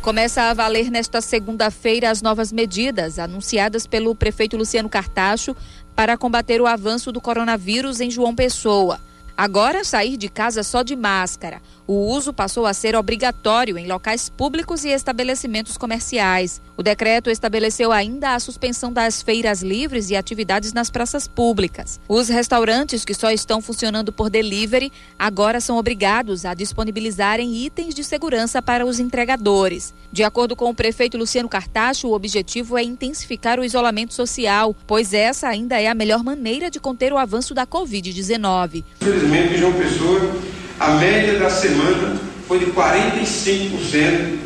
Começa 0.01 0.43
a 0.43 0.53
valer 0.53 0.89
nesta 0.89 1.19
segunda-feira 1.19 2.09
as 2.09 2.21
novas 2.21 2.51
medidas 2.51 3.19
anunciadas 3.19 3.85
pelo 3.85 4.15
prefeito 4.15 4.55
Luciano 4.55 4.87
Cartacho 4.87 5.53
para 5.93 6.15
combater 6.15 6.61
o 6.61 6.67
avanço 6.67 7.11
do 7.11 7.19
coronavírus 7.19 7.99
em 7.99 8.09
João 8.09 8.33
Pessoa. 8.33 9.01
Agora, 9.37 9.83
sair 9.83 10.17
de 10.17 10.29
casa 10.29 10.63
só 10.63 10.81
de 10.81 10.95
máscara. 10.95 11.61
O 11.85 12.11
uso 12.11 12.33
passou 12.33 12.65
a 12.65 12.73
ser 12.73 12.95
obrigatório 12.95 13.77
em 13.77 13.87
locais 13.87 14.29
públicos 14.29 14.83
e 14.83 14.89
estabelecimentos 14.89 15.77
comerciais. 15.77 16.59
O 16.75 16.81
decreto 16.81 17.29
estabeleceu 17.29 17.91
ainda 17.91 18.33
a 18.33 18.39
suspensão 18.39 18.91
das 18.91 19.21
feiras 19.21 19.61
livres 19.61 20.09
e 20.09 20.15
atividades 20.15 20.73
nas 20.73 20.89
praças 20.89 21.27
públicas. 21.27 21.99
Os 22.09 22.29
restaurantes 22.29 23.05
que 23.05 23.13
só 23.13 23.29
estão 23.29 23.61
funcionando 23.61 24.11
por 24.11 24.29
delivery 24.29 24.91
agora 25.19 25.61
são 25.61 25.77
obrigados 25.77 26.43
a 26.43 26.55
disponibilizarem 26.55 27.55
itens 27.55 27.93
de 27.93 28.03
segurança 28.03 28.59
para 28.59 28.85
os 28.85 28.99
entregadores. 28.99 29.93
De 30.11 30.23
acordo 30.23 30.55
com 30.55 30.69
o 30.69 30.75
prefeito 30.75 31.17
Luciano 31.17 31.47
Cartacho, 31.47 32.07
o 32.07 32.13
objetivo 32.13 32.75
é 32.75 32.83
intensificar 32.83 33.59
o 33.59 33.63
isolamento 33.63 34.15
social, 34.15 34.75
pois 34.87 35.13
essa 35.13 35.47
ainda 35.47 35.79
é 35.79 35.87
a 35.87 35.95
melhor 35.95 36.23
maneira 36.23 36.71
de 36.71 36.79
conter 36.79 37.13
o 37.13 37.17
avanço 37.17 37.53
da 37.53 37.67
Covid-19. 37.67 38.83
Infelizmente, 39.27 39.57
João 39.59 39.73
Pessoa, 39.73 40.31
a 40.79 40.91
média 40.91 41.37
da 41.37 41.49
semana 41.49 42.15
foi 42.47 42.59
de 42.59 42.67
45% 42.67 44.37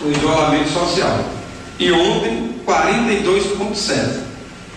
no 0.00 0.10
isolamento 0.10 0.70
social 0.70 1.24
e 1.78 1.92
ontem 1.92 2.56
42,7%. 2.66 4.20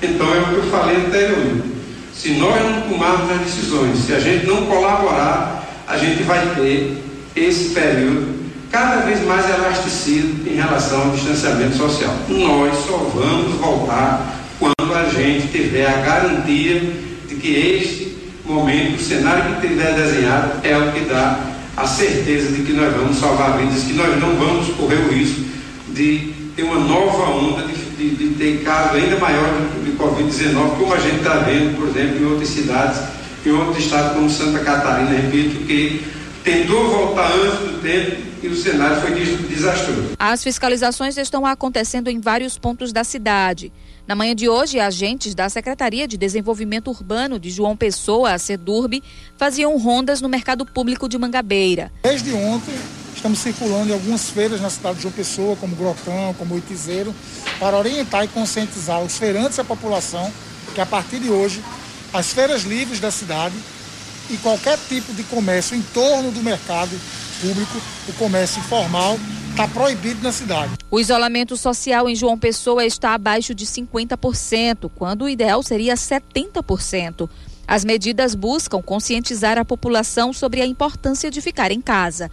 Então 0.04 0.36
é 0.36 0.40
o 0.40 0.46
que 0.46 0.54
eu 0.54 0.64
falei 0.64 0.98
anteriormente. 0.98 1.74
Se 2.14 2.32
nós 2.34 2.62
não 2.64 2.82
tomarmos 2.82 3.32
as 3.32 3.40
decisões, 3.40 3.98
se 4.06 4.14
a 4.14 4.20
gente 4.20 4.46
não 4.46 4.68
colaborar, 4.68 5.68
a 5.88 5.98
gente 5.98 6.22
vai 6.24 6.54
ter 6.54 7.02
esse 7.36 7.74
período 7.74 8.44
cada 8.70 8.98
vez 8.98 9.26
mais 9.26 9.50
elasticido 9.50 10.48
em 10.48 10.56
relação 10.56 11.02
ao 11.02 11.10
distanciamento 11.10 11.76
social. 11.76 12.16
Nós 12.30 12.86
só 12.86 12.98
vamos 12.98 13.56
voltar 13.56 14.42
quando 14.60 14.94
a 14.94 15.06
gente 15.10 15.48
tiver 15.48 15.88
a 15.88 16.02
garantia 16.02 16.82
de 17.28 17.36
que 17.36 17.56
este 17.56 18.13
momento, 18.46 18.96
o 18.96 19.04
cenário 19.04 19.56
que 19.56 19.68
tiver 19.68 19.94
desenhado, 19.96 20.60
é 20.64 20.78
o 20.78 20.92
que 20.92 21.02
dá 21.02 21.40
a 21.76 21.88
certeza 21.88 22.52
de 22.52 22.64
que 22.64 22.74
nós 22.74 22.94
vamos 22.94 23.18
salvar 23.18 23.58
vidas, 23.58 23.84
que 23.84 23.94
nós 23.94 24.20
não 24.20 24.36
vamos 24.36 24.76
correr 24.76 24.98
o 24.98 25.10
risco 25.12 25.42
de 25.90 26.34
ter 26.56 26.64
uma 26.64 26.80
nova 26.80 27.32
onda 27.32 27.64
de, 27.64 27.74
de, 27.74 28.16
de 28.16 28.36
ter 28.36 28.64
casos 28.64 28.96
ainda 28.96 29.18
maiores 29.18 29.54
de, 29.84 29.92
de 29.92 29.98
Covid-19, 29.98 30.78
como 30.78 30.94
a 30.94 31.00
gente 31.00 31.18
está 31.18 31.36
vendo, 31.40 31.76
por 31.78 31.88
exemplo, 31.88 32.22
em 32.22 32.26
outras 32.26 32.50
cidades, 32.50 33.02
em 33.46 33.52
outros 33.52 33.84
estados 33.84 34.14
como 34.14 34.30
Santa 34.30 34.60
Catarina, 34.60 35.10
repito, 35.10 35.66
que 35.66 36.06
tentou 36.44 36.90
voltar 36.90 37.32
antes 37.32 37.60
do 37.60 37.82
tempo 37.82 38.18
e 38.44 38.48
o 38.48 38.56
cenário 38.56 38.98
foi 38.98 39.12
desastroso. 39.12 40.12
As 40.20 40.44
fiscalizações 40.44 41.18
estão 41.18 41.46
acontecendo 41.46 42.10
em 42.10 42.20
vários 42.20 42.58
pontos 42.58 42.92
da 42.92 43.04
cidade. 43.04 43.72
Na 44.06 44.16
manhã 44.16 44.36
de 44.36 44.50
hoje, 44.50 44.80
agentes 44.80 45.34
da 45.34 45.48
Secretaria 45.50 46.08
de 46.08 46.18
Desenvolvimento 46.18 46.90
Urbano 46.90 47.40
de 47.40 47.50
João 47.50 47.76
Pessoa, 47.76 48.34
a 48.34 48.38
SEDURB, 48.38 49.02
faziam 49.38 49.78
rondas 49.78 50.20
no 50.20 50.28
mercado 50.28 50.66
público 50.66 51.08
de 51.08 51.18
Mangabeira. 51.18 51.92
Desde 52.04 52.34
ontem, 52.34 52.74
Estamos 53.24 53.40
circulando 53.40 53.90
em 53.90 53.94
algumas 53.94 54.30
feiras 54.30 54.60
na 54.60 54.70
cidade 54.70 54.98
de 54.98 55.04
João 55.04 55.14
Pessoa, 55.14 55.56
como 55.56 55.78
Grotão, 55.78 56.36
como 56.38 56.56
Oitizeiro, 56.56 57.16
para 57.58 57.78
orientar 57.78 58.26
e 58.26 58.28
conscientizar 58.28 59.02
os 59.02 59.18
feirantes 59.18 59.58
e 59.58 59.62
a 59.62 59.64
população 59.64 60.30
que 60.76 60.82
a 60.82 60.86
partir 60.86 61.20
de 61.20 61.30
hoje 61.30 61.64
as 62.12 62.34
feiras 62.34 62.64
livres 62.64 63.00
da 63.00 63.12
cidade 63.12 63.56
e 64.30 64.36
qualquer 64.38 64.78
tipo 64.90 65.14
de 65.14 65.24
comércio 65.24 65.74
em 65.74 65.82
torno 65.94 66.32
do 66.32 66.42
mercado 66.42 67.00
público, 67.40 67.82
o 68.10 68.14
comércio 68.14 68.60
informal 68.60 69.18
está 69.54 69.68
proibido 69.68 70.24
na 70.24 70.32
cidade. 70.32 70.74
O 70.90 71.00
isolamento 71.00 71.56
social 71.56 72.10
em 72.10 72.16
João 72.16 72.38
Pessoa 72.38 72.84
está 72.84 73.14
abaixo 73.14 73.54
de 73.54 73.68
50%, 73.68 74.90
quando 74.96 75.24
o 75.24 75.30
ideal 75.30 75.62
seria 75.62 75.94
70%. 75.94 77.30
As 77.68 77.86
medidas 77.86 78.34
buscam 78.34 78.82
conscientizar 78.82 79.60
a 79.60 79.64
população 79.64 80.34
sobre 80.34 80.60
a 80.60 80.66
importância 80.66 81.30
de 81.30 81.40
ficar 81.40 81.72
em 81.72 81.80
casa. 81.80 82.32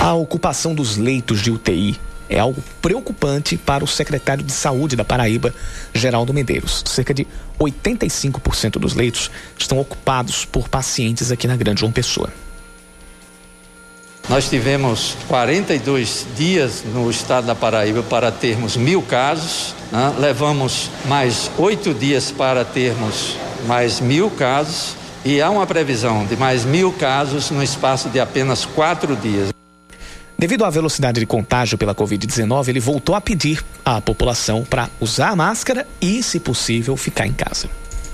A 0.00 0.14
ocupação 0.14 0.74
dos 0.74 0.96
leitos 0.96 1.40
de 1.40 1.52
UTI 1.52 1.98
é 2.28 2.38
algo 2.38 2.62
preocupante 2.82 3.56
para 3.56 3.84
o 3.84 3.86
secretário 3.86 4.44
de 4.44 4.52
Saúde 4.52 4.96
da 4.96 5.04
Paraíba, 5.04 5.54
Geraldo 5.94 6.34
Medeiros. 6.34 6.82
Cerca 6.86 7.14
de 7.14 7.26
85% 7.58 8.78
dos 8.78 8.94
leitos 8.94 9.30
estão 9.58 9.78
ocupados 9.78 10.44
por 10.44 10.68
pacientes 10.68 11.30
aqui 11.30 11.46
na 11.46 11.56
Grande 11.56 11.80
João 11.80 11.92
Pessoa. 11.92 12.30
Nós 14.28 14.48
tivemos 14.48 15.16
42 15.28 16.26
dias 16.36 16.82
no 16.84 17.08
estado 17.08 17.46
da 17.46 17.54
Paraíba 17.54 18.02
para 18.02 18.32
termos 18.32 18.76
mil 18.76 19.00
casos, 19.00 19.72
né? 19.92 20.14
levamos 20.18 20.90
mais 21.04 21.48
oito 21.56 21.94
dias 21.94 22.32
para 22.32 22.64
termos 22.64 23.36
mais 23.68 24.00
mil 24.00 24.28
casos 24.28 24.96
e 25.24 25.40
há 25.40 25.48
uma 25.48 25.64
previsão 25.64 26.26
de 26.26 26.36
mais 26.36 26.64
mil 26.64 26.92
casos 26.92 27.50
no 27.50 27.62
espaço 27.62 28.08
de 28.08 28.18
apenas 28.18 28.64
quatro 28.64 29.14
dias. 29.14 29.55
Devido 30.38 30.66
à 30.66 30.70
velocidade 30.70 31.18
de 31.18 31.24
contágio 31.24 31.78
pela 31.78 31.94
Covid-19, 31.94 32.68
ele 32.68 32.80
voltou 32.80 33.14
a 33.14 33.20
pedir 33.22 33.64
à 33.82 34.02
população 34.02 34.64
para 34.64 34.90
usar 35.00 35.30
a 35.30 35.36
máscara 35.36 35.86
e, 35.98 36.22
se 36.22 36.38
possível, 36.38 36.94
ficar 36.94 37.26
em 37.26 37.32
casa. 37.32 37.70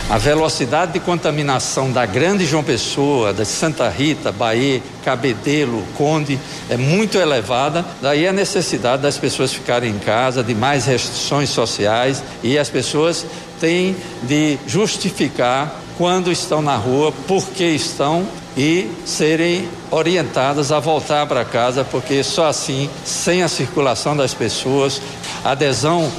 A 0.08 0.18
velocidade 0.18 0.92
de 0.92 1.00
contaminação 1.00 1.90
da 1.90 2.06
Grande 2.06 2.44
João 2.44 2.62
Pessoa, 2.62 3.32
da 3.32 3.44
Santa 3.44 3.88
Rita, 3.88 4.30
Bahia, 4.30 4.80
Cabedelo, 5.04 5.82
Conde 5.96 6.38
é 6.68 6.76
muito 6.76 7.18
elevada. 7.18 7.84
Daí 8.00 8.28
a 8.28 8.32
necessidade 8.32 9.02
das 9.02 9.18
pessoas 9.18 9.52
ficarem 9.52 9.90
em 9.90 9.98
casa, 9.98 10.44
de 10.44 10.54
mais 10.54 10.86
restrições 10.86 11.50
sociais 11.50 12.22
e 12.42 12.56
as 12.56 12.68
pessoas 12.68 13.26
têm 13.58 13.96
de 14.22 14.58
justificar 14.66 15.80
quando 15.98 16.30
estão 16.30 16.62
na 16.62 16.76
rua, 16.76 17.12
por 17.26 17.48
que 17.48 17.64
estão 17.64 18.26
e 18.56 18.90
serem 19.04 19.68
orientadas 19.90 20.72
a 20.72 20.80
voltar 20.80 21.26
para 21.26 21.44
casa, 21.44 21.84
porque 21.84 22.22
só 22.22 22.46
assim, 22.46 22.88
sem 23.04 23.42
a 23.42 23.48
circulação 23.48 24.16
das 24.16 24.34
pessoas, 24.34 25.00
adesão 25.44 26.10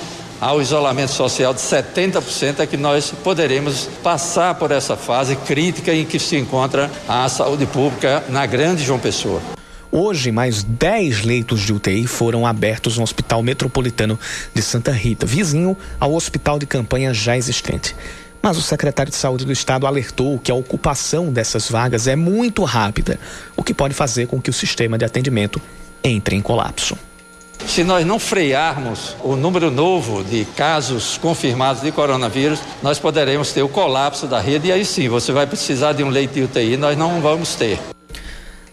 ao 0.42 0.62
isolamento 0.62 1.12
social 1.12 1.54
de 1.54 1.62
70% 1.62 2.60
é 2.60 2.68
que 2.68 2.75
nós 2.75 3.13
poderemos 3.24 3.88
passar 4.04 4.56
por 4.56 4.72
essa 4.72 4.98
fase 4.98 5.38
crítica 5.38 5.94
em 5.94 6.06
que 6.06 6.20
se 6.20 6.36
encontra 6.36 6.92
a 7.08 7.30
saúde 7.30 7.66
pública 7.66 8.24
na 8.28 8.46
grande 8.46 8.84
João 8.84 9.00
Pessoa. 9.00 9.42
Hoje, 9.90 10.32
mais 10.32 10.63
10 10.63 11.24
leitos 11.24 11.62
de 11.62 11.72
UTI 11.72 12.08
foram 12.08 12.48
abertos 12.48 12.98
no 12.98 13.04
Hospital 13.04 13.44
Metropolitano 13.44 14.20
de 14.54 14.62
Santa 14.62 14.92
Rita, 14.92 15.25
vizinho 15.25 15.77
ao 16.00 16.14
hospital 16.14 16.57
de 16.57 16.66
campanha 16.66 17.14
já 17.14 17.38
existente. 17.38 17.96
Mas 18.44 18.58
o 18.58 18.62
secretário 18.62 19.10
de 19.10 19.16
Saúde 19.16 19.46
do 19.46 19.53
Estado 19.53 19.88
alertou 19.88 20.38
que 20.38 20.51
a 20.51 20.56
ocupação 20.56 21.32
dessas 21.32 21.72
vagas 21.72 22.08
é 22.08 22.16
muito 22.18 22.66
rápida, 22.66 23.18
o 23.56 23.64
que 23.64 23.74
pode 23.74 23.94
fazer 23.94 24.27
com 24.27 24.42
que 24.42 24.50
o 24.50 24.53
sistema 24.53 24.98
de 24.98 25.06
atendimento 25.06 25.62
entre 26.03 26.36
em 26.36 26.42
colapso. 26.42 26.98
Se 27.66 27.86
nós 27.86 28.06
não 28.06 28.20
frearmos 28.20 29.16
o 29.24 29.38
número 29.38 29.72
novo 29.72 30.25
de 30.25 30.44
casos 30.58 31.18
confirmados 31.18 31.82
de 31.82 31.90
coronavírus, 31.94 32.60
nós 32.82 33.00
poderemos 33.00 33.53
ter 33.53 33.64
o 33.64 33.70
colapso 33.70 34.27
da 34.27 34.42
rede 34.42 34.68
e 34.68 34.72
aí 34.74 34.84
sim 34.84 35.08
você 35.08 35.32
vai 35.32 35.48
precisar 35.48 35.94
de 35.94 36.03
um 36.03 36.10
leite 36.10 36.34
de 36.34 36.42
UTI, 36.42 36.75
nós 36.75 36.98
não 36.98 37.22
vamos 37.22 37.56
ter. 37.56 37.79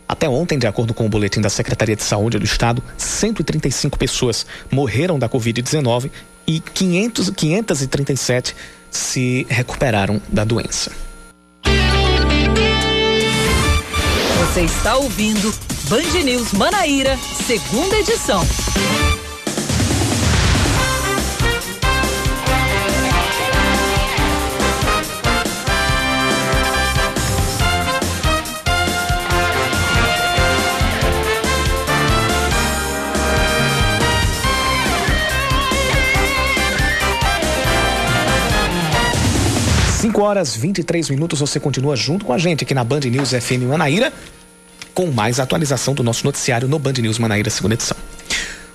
Até 0.08 0.28
ontem, 0.28 0.58
de 0.58 0.66
acordo 0.66 0.92
com 0.92 1.06
o 1.06 1.08
boletim 1.08 1.40
da 1.40 1.48
Secretaria 1.48 1.94
de 1.94 2.02
Saúde 2.02 2.40
do 2.40 2.44
Estado, 2.44 2.82
135 2.98 3.96
pessoas 3.96 4.44
morreram 4.68 5.16
da 5.16 5.28
Covid-19 5.28 6.10
e 6.44 6.58
500, 6.58 7.30
537 7.30 8.56
se 8.90 9.46
recuperaram 9.48 10.20
da 10.28 10.44
doença. 10.44 10.90
Você 14.38 14.62
está 14.62 14.96
ouvindo 14.96 15.54
Band 15.88 16.22
News 16.24 16.52
Manaíra, 16.52 17.16
segunda 17.46 17.96
edição. 17.96 18.42
Cinco 40.20 40.28
horas 40.28 40.54
23 40.54 41.08
minutos, 41.08 41.40
você 41.40 41.58
continua 41.58 41.96
junto 41.96 42.26
com 42.26 42.32
a 42.34 42.36
gente 42.36 42.62
aqui 42.62 42.74
na 42.74 42.84
Band 42.84 43.00
News 43.00 43.30
FM 43.30 43.62
Manaíra 43.66 44.12
com 44.92 45.06
mais 45.06 45.40
atualização 45.40 45.94
do 45.94 46.02
nosso 46.02 46.26
noticiário 46.26 46.68
no 46.68 46.78
Band 46.78 46.92
News 47.00 47.18
Manaíra, 47.18 47.48
segunda 47.48 47.72
edição. 47.72 47.96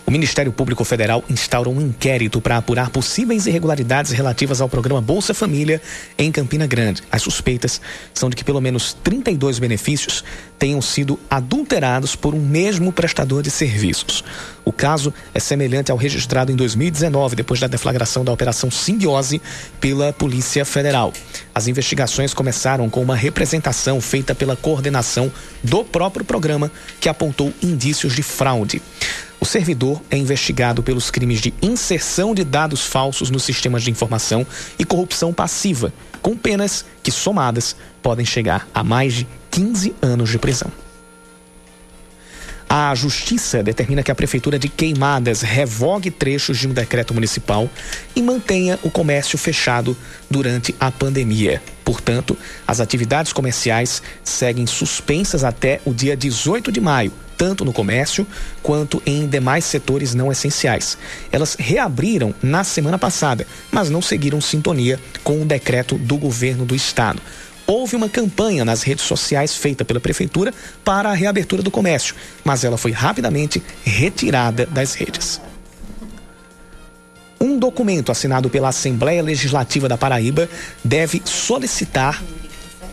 O 0.08 0.12
Ministério 0.12 0.52
Público 0.52 0.84
Federal 0.84 1.24
instaura 1.28 1.68
um 1.68 1.82
inquérito 1.82 2.40
para 2.40 2.58
apurar 2.58 2.92
possíveis 2.92 3.48
irregularidades 3.48 4.12
relativas 4.12 4.62
ao 4.62 4.70
programa 4.70 5.02
Bolsa 5.02 5.34
Família 5.34 5.82
em 6.16 6.32
Campina 6.32 6.68
Grande. 6.68 7.02
As 7.12 7.24
suspeitas 7.24 7.82
são 8.14 8.30
de 8.30 8.36
que 8.36 8.44
pelo 8.44 8.62
menos 8.62 8.94
32 9.04 9.58
benefícios 9.58 10.24
tenham 10.60 10.80
sido 10.80 11.20
adulterados 11.28 12.16
por 12.16 12.36
um 12.36 12.40
mesmo 12.40 12.92
prestador 12.92 13.42
de 13.42 13.50
serviços. 13.50 14.24
O 14.64 14.72
caso 14.72 15.12
é 15.34 15.40
semelhante 15.40 15.92
ao 15.92 15.98
registrado 15.98 16.52
em 16.52 16.56
2019, 16.56 17.36
depois 17.36 17.60
da 17.60 17.68
deflagração 17.68 18.24
da 18.24 18.32
Operação 18.32 18.70
Simbiose 18.70 19.42
pela 19.80 20.14
Polícia 20.14 20.64
Federal. 20.66 21.14
As 21.54 21.68
investigações 21.68 22.32
começaram 22.32 22.90
com 22.92 23.02
uma 23.02 23.16
representação 23.16 24.00
feita 24.00 24.36
pela 24.36 24.56
coordenação 24.56 25.32
do 25.64 25.84
próprio 25.84 26.24
programa, 26.24 26.72
que 27.00 27.10
apontou 27.10 27.52
indícios 27.62 28.16
de 28.16 28.22
fraude. 28.22 28.82
O 29.40 29.46
servidor 29.46 30.02
é 30.10 30.18
investigado 30.18 30.82
pelos 30.82 31.12
crimes 31.12 31.40
de 31.40 31.54
inserção 31.62 32.34
de 32.34 32.44
dados 32.44 32.86
falsos 32.86 33.30
nos 33.30 33.44
sistemas 33.44 33.84
de 33.84 33.92
informação 33.92 34.46
e 34.80 34.86
corrupção 34.86 35.34
passiva, 35.34 35.94
com 36.22 36.36
penas 36.36 36.86
que, 37.04 37.12
somadas, 37.12 37.76
podem 38.02 38.26
chegar 38.26 38.68
a 38.74 38.84
mais 38.84 39.14
de 39.14 39.28
15 39.52 39.94
anos 40.02 40.30
de 40.30 40.40
prisão. 40.40 40.72
A 42.68 42.94
Justiça 42.96 43.64
determina 43.64 44.04
que 44.04 44.12
a 44.12 44.16
Prefeitura 44.16 44.58
de 44.58 44.68
Queimadas 44.68 45.42
revogue 45.42 46.12
trechos 46.12 46.58
de 46.58 46.68
um 46.68 46.74
decreto 46.74 47.14
municipal 47.14 47.70
e 48.16 48.22
mantenha 48.22 48.80
o 48.84 48.90
comércio 48.90 49.38
fechado 49.38 49.96
durante 50.30 50.76
a 50.80 50.92
pandemia. 50.92 51.62
Portanto, 51.86 52.38
as 52.68 52.80
atividades 52.80 53.32
comerciais 53.32 54.02
seguem 54.24 54.66
suspensas 54.66 55.44
até 55.44 55.80
o 55.86 55.94
dia 55.94 56.18
18 56.18 56.72
de 56.72 56.82
maio, 56.82 57.14
tanto 57.38 57.66
no 57.66 57.74
comércio 57.74 58.26
quanto 58.62 59.02
em 59.06 59.28
demais 59.28 59.66
setores 59.66 60.14
não 60.14 60.32
essenciais. 60.32 60.98
Elas 61.32 61.56
reabriram 61.58 62.34
na 62.42 62.64
semana 62.64 62.98
passada, 62.98 63.46
mas 63.72 63.90
não 63.90 64.02
seguiram 64.02 64.40
sintonia 64.42 65.00
com 65.24 65.42
o 65.42 65.46
decreto 65.46 65.98
do 65.98 66.18
governo 66.18 66.66
do 66.66 66.76
estado 66.76 67.22
houve 67.68 67.96
uma 67.96 68.10
campanha 68.10 68.64
nas 68.64 68.84
redes 68.84 69.06
sociais 69.06 69.56
feita 69.56 69.84
pela 69.84 70.00
prefeitura 70.00 70.54
para 70.84 71.10
a 71.10 71.14
reabertura 71.14 71.64
do 71.64 71.72
comércio, 71.72 72.16
mas 72.44 72.64
ela 72.64 72.78
foi 72.78 72.92
rapidamente 72.92 73.62
retirada 73.84 74.66
das 74.66 74.94
redes. 74.94 75.42
Um 77.40 77.60
documento 77.60 78.12
assinado 78.12 78.50
pela 78.50 78.70
Assembleia 78.70 79.22
Legislativa 79.22 79.90
da 79.90 79.98
Paraíba 79.98 80.50
deve 80.84 81.22
solicitar 81.26 82.24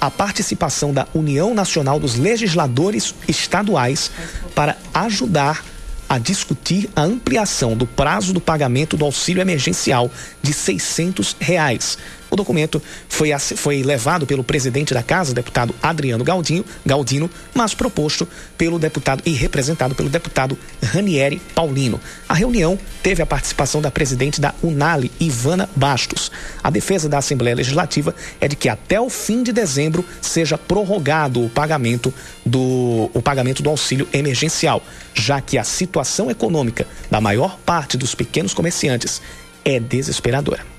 a 0.02 0.10
participação 0.10 0.92
da 0.92 1.06
União 1.14 1.54
Nacional 1.54 2.00
dos 2.00 2.16
Legisladores 2.16 3.14
Estaduais 3.28 4.10
para 4.52 4.76
ajudar 4.92 5.64
a 6.08 6.18
discutir 6.18 6.90
a 6.96 7.02
ampliação 7.02 7.76
do 7.76 7.86
prazo 7.86 8.32
do 8.32 8.40
pagamento 8.40 8.96
do 8.96 9.04
auxílio 9.04 9.40
emergencial 9.40 10.10
de 10.42 10.52
600 10.52 11.36
reais 11.40 11.96
O 12.32 12.36
documento 12.36 12.82
foi, 13.10 13.28
foi 13.38 13.82
levado 13.82 14.26
pelo 14.26 14.42
presidente 14.42 14.94
da 14.94 15.02
casa, 15.02 15.34
deputado 15.34 15.74
Adriano 15.82 16.24
Galdino, 16.24 16.64
Galdino, 16.84 17.30
mas 17.52 17.74
proposto 17.74 18.26
pelo 18.56 18.78
deputado 18.78 19.22
e 19.26 19.32
representado 19.32 19.94
pelo 19.94 20.08
deputado 20.08 20.56
Ranieri 20.82 21.42
Paulino. 21.54 22.00
A 22.26 22.32
reunião 22.32 22.78
teve 23.02 23.22
a 23.22 23.26
participação 23.26 23.82
da 23.82 23.90
presidente 23.90 24.40
da 24.40 24.54
Unali, 24.62 25.12
Ivana 25.20 25.68
Bastos. 25.76 26.32
A 26.64 26.70
defesa 26.70 27.06
da 27.06 27.18
Assembleia 27.18 27.54
Legislativa 27.54 28.14
é 28.40 28.48
de 28.48 28.56
que 28.56 28.70
até 28.70 28.98
o 28.98 29.10
fim 29.10 29.42
de 29.42 29.52
dezembro 29.52 30.02
seja 30.22 30.56
prorrogado 30.56 31.44
o 31.44 31.50
pagamento 31.50 32.14
do, 32.46 33.10
o 33.12 33.20
pagamento 33.20 33.62
do 33.62 33.68
auxílio 33.68 34.08
emergencial, 34.10 34.82
já 35.12 35.38
que 35.42 35.58
a 35.58 35.64
situação 35.64 36.30
econômica 36.30 36.86
da 37.10 37.20
maior 37.20 37.58
parte 37.58 37.98
dos 37.98 38.14
pequenos 38.14 38.54
comerciantes 38.54 39.20
é 39.64 39.78
desesperadora. 39.78 40.71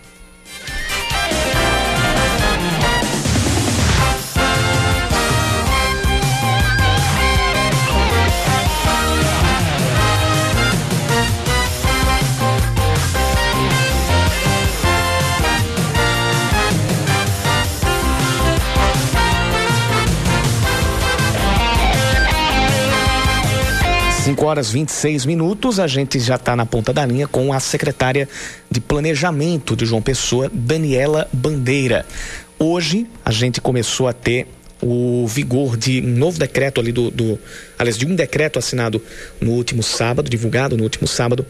5 24.43 24.45
horas 24.49 24.71
26 24.71 25.25
minutos, 25.25 25.79
a 25.79 25.87
gente 25.87 26.19
já 26.19 26.35
está 26.35 26.53
na 26.53 26.65
ponta 26.65 26.91
da 26.91 27.05
linha 27.05 27.25
com 27.25 27.53
a 27.53 27.61
secretária 27.61 28.27
de 28.69 28.81
Planejamento 28.81 29.73
de 29.73 29.85
João 29.85 30.01
Pessoa, 30.01 30.51
Daniela 30.53 31.29
Bandeira. 31.31 32.05
Hoje 32.59 33.07
a 33.23 33.31
gente 33.31 33.61
começou 33.61 34.05
a 34.05 34.11
ter 34.11 34.45
o 34.81 35.25
vigor 35.27 35.77
de 35.77 36.01
um 36.01 36.17
novo 36.17 36.37
decreto 36.37 36.81
ali 36.81 36.91
do, 36.91 37.09
do 37.09 37.39
aliás, 37.79 37.97
de 37.97 38.05
um 38.05 38.13
decreto 38.13 38.59
assinado 38.59 39.01
no 39.39 39.51
último 39.51 39.81
sábado, 39.81 40.29
divulgado 40.29 40.75
no 40.75 40.83
último 40.83 41.07
sábado, 41.07 41.45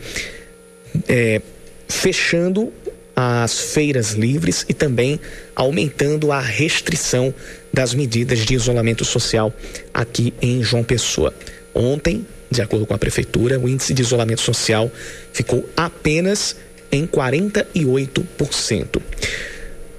é, 1.07 1.41
fechando 1.89 2.71
as 3.15 3.59
feiras 3.59 4.11
livres 4.11 4.67
e 4.69 4.73
também 4.73 5.19
aumentando 5.55 6.31
a 6.31 6.39
restrição 6.39 7.33
das 7.73 7.95
medidas 7.95 8.37
de 8.45 8.53
isolamento 8.53 9.03
social 9.03 9.51
aqui 9.91 10.31
em 10.39 10.61
João 10.61 10.83
Pessoa. 10.83 11.33
Ontem, 11.73 12.23
de 12.53 12.61
acordo 12.61 12.85
com 12.85 12.93
a 12.93 12.97
prefeitura, 12.97 13.59
o 13.59 13.67
índice 13.67 13.93
de 13.93 14.01
isolamento 14.01 14.41
social 14.41 14.91
ficou 15.31 15.67
apenas 15.75 16.55
em 16.91 17.05
48%. 17.07 19.01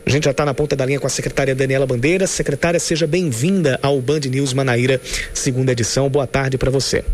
A 0.06 0.10
gente 0.10 0.24
já 0.24 0.30
está 0.30 0.44
na 0.44 0.52
ponta 0.52 0.76
da 0.76 0.84
linha 0.84 1.00
com 1.00 1.06
a 1.06 1.10
secretária 1.10 1.54
Daniela 1.54 1.86
Bandeira. 1.86 2.26
Secretária, 2.26 2.78
seja 2.78 3.06
bem-vinda 3.06 3.78
ao 3.82 4.00
Band 4.00 4.20
News 4.20 4.52
Manaíra, 4.52 5.00
segunda 5.32 5.72
edição. 5.72 6.08
Boa 6.08 6.26
tarde 6.26 6.58
para 6.58 6.70
você. 6.70 7.04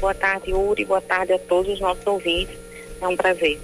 Boa 0.00 0.14
tarde, 0.14 0.52
Uri. 0.52 0.84
Boa 0.84 1.00
tarde 1.00 1.32
a 1.32 1.38
todos 1.38 1.72
os 1.72 1.80
nossos 1.80 2.06
ouvintes. 2.06 2.56
É 3.00 3.08
um 3.08 3.16
prazer. 3.16 3.58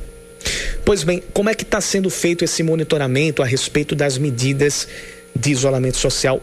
Pois 0.85 1.05
bem, 1.05 1.23
como 1.33 1.49
é 1.49 1.55
que 1.55 1.63
está 1.63 1.81
sendo 1.81 2.11
feito 2.11 2.45
esse 2.45 2.63
monitoramento 2.63 3.43
a 3.43 3.47
respeito 3.47 3.95
das 3.95 4.19
medidas 4.19 4.87
de 5.35 5.51
isolamento 5.51 5.97
social, 5.97 6.41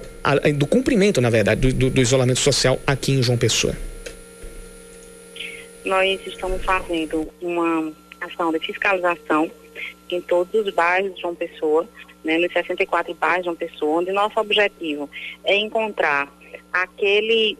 do 0.56 0.68
cumprimento, 0.68 1.22
na 1.22 1.30
verdade, 1.30 1.72
do, 1.72 1.90
do, 1.90 2.02
isolamento 2.02 2.40
social 2.40 2.80
aqui 2.86 3.14
em 3.14 3.24
João 3.24 3.38
Pessoa? 3.38 3.74
Nós 5.86 6.20
estamos 6.28 6.64
fazendo 6.64 7.28
uma 7.42 7.92
ação 8.20 8.52
de 8.52 8.60
fiscalização 8.60 9.50
em 10.10 10.22
todos 10.22 10.54
os 10.54 10.74
bairros 10.74 11.16
de 11.16 11.22
João 11.22 11.34
Pessoa, 11.34 11.88
né, 12.24 12.38
nos 12.38 12.52
64 12.52 13.14
bairros 13.16 13.40
de 13.40 13.46
João 13.46 13.56
Pessoa, 13.56 14.02
onde 14.02 14.12
nosso 14.12 14.40
objetivo 14.40 15.10
é 15.44 15.56
encontrar 15.56 16.32
aquele 16.72 17.58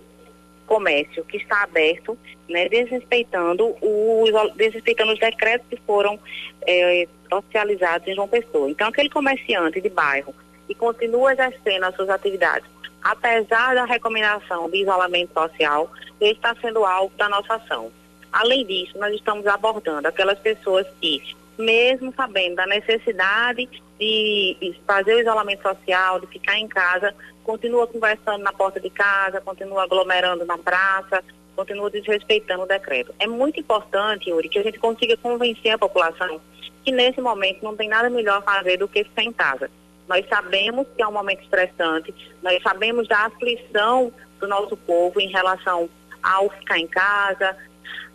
comércio 0.68 1.24
que 1.26 1.38
está 1.38 1.64
aberto, 1.64 2.18
né, 2.48 2.70
desrespeitando, 2.70 3.76
o, 3.82 4.26
desrespeitando 4.56 5.14
os 5.14 5.20
decretos 5.20 5.68
que 5.70 5.78
foram 5.86 6.20
é, 6.68 7.08
oficializados 7.32 8.08
em 8.08 8.16
João 8.16 8.28
Pessoa. 8.28 8.70
Então, 8.70 8.88
aquele 8.88 9.10
comerciante 9.10 9.82
de 9.82 9.90
bairro 9.90 10.36
e 10.72 10.76
continua 10.76 11.34
exercendo 11.34 11.84
as 11.84 11.96
suas 11.96 12.10
atividades. 12.10 12.68
Apesar 13.04 13.76
da 13.76 13.84
recomendação 13.84 14.70
de 14.70 14.82
isolamento 14.82 15.34
social, 15.34 15.92
ele 16.20 16.32
está 16.32 16.56
sendo 16.62 16.86
alvo 16.86 17.14
da 17.18 17.28
nossa 17.28 17.56
ação. 17.56 17.92
Além 18.32 18.66
disso, 18.66 18.98
nós 18.98 19.14
estamos 19.14 19.46
abordando 19.48 20.08
aquelas 20.08 20.40
pessoas 20.40 20.88
que, 21.02 21.36
mesmo 21.58 22.14
sabendo 22.16 22.56
da 22.56 22.66
necessidade 22.66 23.70
de 24.00 24.80
fazer 24.88 25.16
o 25.16 25.20
isolamento 25.20 25.62
social, 25.62 26.22
de 26.22 26.28
ficar 26.28 26.58
em 26.58 26.68
casa, 26.68 27.14
continua 27.44 27.86
conversando 27.86 28.44
na 28.44 28.54
porta 28.54 28.80
de 28.80 28.90
casa, 28.90 29.42
continua 29.42 29.84
aglomerando 29.84 30.46
na 30.46 30.58
praça, 30.58 31.22
continua 31.54 31.90
desrespeitando 31.90 32.64
o 32.64 32.68
decreto. 32.68 33.14
É 33.20 33.28
muito 33.28 33.60
importante, 33.60 34.30
Yuri, 34.30 34.48
que 34.48 34.60
a 34.60 34.64
gente 34.64 34.80
consiga 34.80 35.18
convencer 35.18 35.74
a 35.74 35.78
população 35.78 36.40
que 36.84 36.92
nesse 36.92 37.20
momento 37.22 37.62
não 37.62 37.76
tem 37.76 37.90
nada 37.90 38.10
melhor 38.10 38.38
a 38.40 38.42
fazer 38.42 38.78
do 38.78 38.88
que 38.88 39.04
ficar 39.04 39.24
em 39.24 39.34
casa. 39.34 39.70
Nós 40.12 40.28
sabemos 40.28 40.86
que 40.94 41.02
é 41.02 41.08
um 41.08 41.14
momento 41.14 41.42
estressante, 41.42 42.14
nós 42.44 42.62
sabemos 42.62 43.08
da 43.08 43.28
aflição 43.28 44.12
do 44.42 44.46
nosso 44.46 44.76
povo 44.76 45.22
em 45.22 45.30
relação 45.30 45.90
ao 46.22 46.50
ficar 46.50 46.78
em 46.78 46.88
casa, 46.88 47.56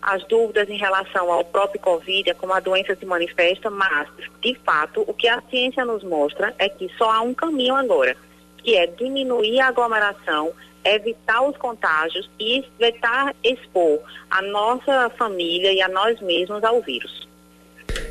as 0.03 0.23
dúvidas 0.25 0.69
em 0.69 0.77
relação 0.77 1.33
ao 1.33 1.43
próprio 1.43 1.81
Covid, 1.81 2.35
como 2.35 2.53
a 2.53 2.61
doença 2.61 2.95
se 2.95 3.07
manifesta, 3.07 3.71
mas, 3.71 4.11
de 4.43 4.55
fato, 4.57 5.05
o 5.07 5.15
que 5.15 5.27
a 5.27 5.41
ciência 5.49 5.87
nos 5.87 6.05
mostra 6.05 6.55
é 6.59 6.69
que 6.69 6.87
só 6.99 7.11
há 7.11 7.23
um 7.23 7.33
caminho 7.33 7.75
agora, 7.75 8.15
que 8.59 8.77
é 8.77 8.87
diminuir 8.87 9.59
a 9.61 9.69
aglomeração, 9.69 10.53
evitar 10.85 11.49
os 11.49 11.57
contágios 11.57 12.31
e 12.39 12.63
evitar 12.79 13.35
expor 13.43 14.03
a 14.29 14.43
nossa 14.43 15.09
família 15.17 15.73
e 15.73 15.81
a 15.81 15.89
nós 15.89 16.21
mesmos 16.21 16.63
ao 16.63 16.83
vírus. 16.83 17.26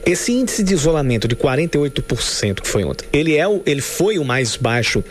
Esse 0.06 0.32
índice 0.32 0.64
de 0.64 0.72
isolamento 0.72 1.28
de 1.28 1.36
48% 1.36 2.62
que 2.62 2.68
foi 2.68 2.84
ontem, 2.84 3.08
ele 3.12 3.36
é 3.36 3.48
o, 3.48 3.64
ele 3.66 3.82
foi 3.82 4.20
o 4.20 4.24
mais 4.24 4.56
baixo 4.56 5.04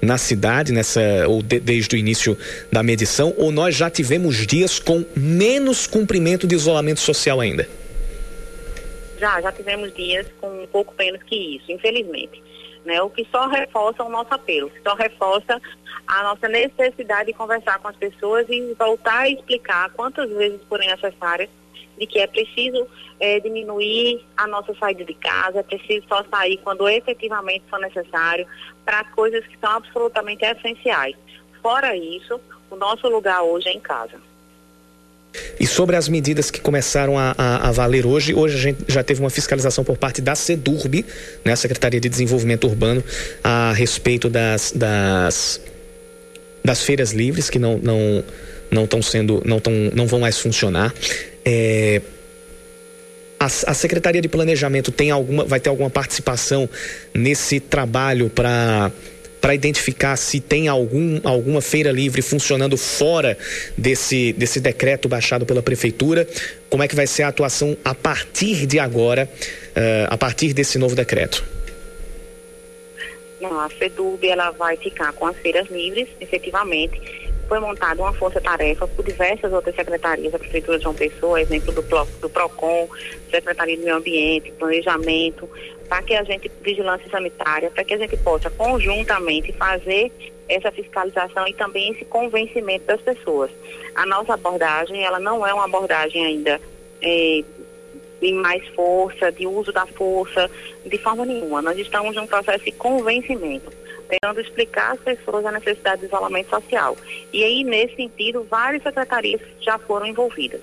na 0.00 0.18
cidade 0.18 0.72
nessa 0.72 1.00
ou 1.26 1.42
de, 1.42 1.58
desde 1.58 1.96
o 1.96 1.98
início 1.98 2.38
da 2.70 2.80
medição 2.80 3.34
ou 3.36 3.50
nós 3.50 3.74
já 3.74 3.90
tivemos 3.90 4.46
dias 4.46 4.78
com 4.78 5.04
menos 5.16 5.88
cumprimento 5.88 6.46
de 6.46 6.54
isolamento 6.54 7.00
social 7.00 7.40
ainda? 7.40 7.68
Já, 9.18 9.40
já 9.40 9.50
tivemos 9.50 9.92
dias 9.94 10.26
com 10.40 10.62
um 10.62 10.66
pouco 10.68 10.94
menos 10.96 11.22
que 11.24 11.56
isso, 11.56 11.72
infelizmente. 11.72 12.40
Né? 12.84 13.02
O 13.02 13.10
que 13.10 13.26
só 13.32 13.48
reforça 13.48 14.04
o 14.04 14.08
nosso 14.08 14.32
apelo, 14.32 14.70
só 14.86 14.94
reforça 14.94 15.60
a 16.06 16.22
nossa 16.22 16.46
necessidade 16.46 17.26
de 17.26 17.32
conversar 17.32 17.80
com 17.80 17.88
as 17.88 17.96
pessoas 17.96 18.46
e 18.48 18.76
voltar 18.78 19.22
a 19.22 19.28
explicar 19.28 19.90
quantas 19.90 20.30
vezes 20.30 20.60
forem 20.68 20.88
necessárias 20.88 21.48
de 21.98 22.06
que 22.06 22.18
é 22.18 22.26
preciso 22.26 22.86
é, 23.18 23.40
diminuir 23.40 24.24
a 24.36 24.46
nossa 24.46 24.74
saída 24.74 25.04
de 25.04 25.14
casa, 25.14 25.60
é 25.60 25.62
preciso 25.62 26.06
só 26.08 26.24
sair 26.30 26.58
quando 26.58 26.88
efetivamente 26.88 27.64
for 27.70 27.80
necessário, 27.80 28.46
para 28.84 29.04
coisas 29.04 29.44
que 29.46 29.56
são 29.58 29.70
absolutamente 29.70 30.44
essenciais. 30.44 31.16
Fora 31.62 31.96
isso, 31.96 32.40
o 32.70 32.76
nosso 32.76 33.08
lugar 33.08 33.42
hoje 33.42 33.68
é 33.68 33.72
em 33.72 33.80
casa. 33.80 34.20
E 35.58 35.66
sobre 35.66 35.96
as 35.96 36.08
medidas 36.08 36.50
que 36.50 36.60
começaram 36.60 37.18
a, 37.18 37.34
a, 37.36 37.68
a, 37.68 37.72
valer 37.72 38.06
hoje, 38.06 38.34
hoje 38.34 38.56
a 38.56 38.60
gente 38.60 38.84
já 38.88 39.02
teve 39.02 39.20
uma 39.20 39.30
fiscalização 39.30 39.84
por 39.84 39.96
parte 39.96 40.20
da 40.20 40.34
SEDURB, 40.34 41.04
né, 41.44 41.52
a 41.52 41.56
Secretaria 41.56 42.00
de 42.00 42.08
Desenvolvimento 42.08 42.66
Urbano, 42.66 43.02
a 43.42 43.72
respeito 43.72 44.28
das, 44.28 44.72
das, 44.72 45.60
das 46.64 46.82
feiras 46.82 47.12
livres 47.12 47.50
que 47.50 47.58
não 47.58 47.78
não 47.78 48.24
não 48.70 48.84
estão 48.84 49.00
sendo 49.00 49.42
não 49.44 49.60
tão, 49.60 49.72
não 49.94 50.06
vão 50.06 50.20
mais 50.20 50.38
funcionar. 50.38 50.92
É, 51.48 52.02
a, 53.38 53.44
a, 53.44 53.74
Secretaria 53.74 54.20
de 54.20 54.28
Planejamento 54.28 54.90
tem 54.90 55.12
alguma, 55.12 55.44
vai 55.44 55.60
ter 55.60 55.68
alguma 55.68 55.88
participação 55.88 56.68
nesse 57.14 57.60
trabalho 57.60 58.28
para 58.28 58.90
para 59.38 59.54
identificar 59.54 60.16
se 60.16 60.40
tem 60.40 60.66
algum, 60.66 61.20
alguma 61.22 61.60
feira 61.60 61.92
livre 61.92 62.20
funcionando 62.20 62.76
fora 62.76 63.38
desse, 63.78 64.32
desse 64.32 64.58
decreto 64.58 65.08
baixado 65.08 65.46
pela 65.46 65.62
prefeitura? 65.62 66.26
Como 66.68 66.82
é 66.82 66.88
que 66.88 66.96
vai 66.96 67.06
ser 67.06 67.22
a 67.22 67.28
atuação 67.28 67.76
a 67.84 67.94
partir 67.94 68.66
de 68.66 68.80
agora, 68.80 69.30
uh, 69.68 70.08
a 70.08 70.18
partir 70.18 70.52
desse 70.52 70.78
novo 70.78 70.96
decreto? 70.96 71.44
Não, 73.40 73.60
a 73.60 73.68
FEDUB 73.68 74.26
ela 74.26 74.50
vai 74.50 74.76
ficar 74.78 75.12
com 75.12 75.26
as 75.26 75.36
feiras 75.36 75.68
livres, 75.70 76.08
efetivamente 76.20 77.00
foi 77.48 77.60
montada 77.60 78.02
uma 78.02 78.12
força-tarefa 78.12 78.86
por 78.88 79.04
diversas 79.04 79.52
outras 79.52 79.74
secretarias 79.74 80.32
da 80.32 80.38
Prefeitura 80.38 80.78
de 80.78 80.84
João 80.84 80.94
Pessoa, 80.94 81.40
exemplo 81.40 81.72
do, 81.72 81.82
do 81.82 82.28
PROCON, 82.28 82.88
Secretaria 83.30 83.76
do 83.76 83.84
Meio 83.84 83.96
Ambiente, 83.96 84.52
Planejamento, 84.52 85.48
para 85.88 86.02
que 86.02 86.14
a 86.14 86.24
gente, 86.24 86.50
vigilância 86.62 87.08
sanitária, 87.08 87.70
para 87.70 87.84
que 87.84 87.94
a 87.94 87.98
gente 87.98 88.16
possa 88.18 88.50
conjuntamente 88.50 89.52
fazer 89.52 90.12
essa 90.48 90.70
fiscalização 90.70 91.46
e 91.46 91.54
também 91.54 91.92
esse 91.92 92.04
convencimento 92.04 92.86
das 92.86 93.00
pessoas. 93.00 93.50
A 93.94 94.06
nossa 94.06 94.34
abordagem, 94.34 95.04
ela 95.04 95.18
não 95.18 95.46
é 95.46 95.52
uma 95.52 95.64
abordagem 95.64 96.24
ainda 96.24 96.60
de 98.20 98.32
mais 98.32 98.66
força, 98.68 99.30
de 99.30 99.46
uso 99.46 99.72
da 99.72 99.86
força, 99.86 100.50
de 100.84 100.98
forma 100.98 101.24
nenhuma. 101.24 101.62
Nós 101.62 101.78
estamos 101.78 102.16
num 102.16 102.26
processo 102.26 102.64
de 102.64 102.72
convencimento, 102.72 103.70
tentando 104.06 104.40
explicar 104.40 104.92
às 104.92 105.00
pessoas 105.00 105.44
a 105.44 105.52
necessidade 105.52 106.00
de 106.00 106.06
isolamento 106.06 106.50
social. 106.50 106.96
E 107.32 107.44
aí, 107.44 107.64
nesse 107.64 107.96
sentido, 107.96 108.46
várias 108.50 108.82
secretarias 108.82 109.40
já 109.60 109.78
foram 109.78 110.06
envolvidas. 110.06 110.60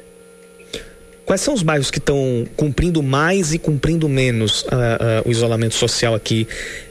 Quais 1.26 1.40
são 1.40 1.54
os 1.54 1.64
bairros 1.64 1.90
que 1.90 2.00
estão 2.00 2.46
cumprindo 2.58 3.02
mais 3.02 3.54
e 3.54 3.60
cumprindo 3.60 4.10
menos 4.10 4.64
uh, 4.64 4.66
uh, 4.66 4.70
o 5.26 5.32
isolamento 5.32 5.74
social 5.74 6.14
aqui 6.14 6.46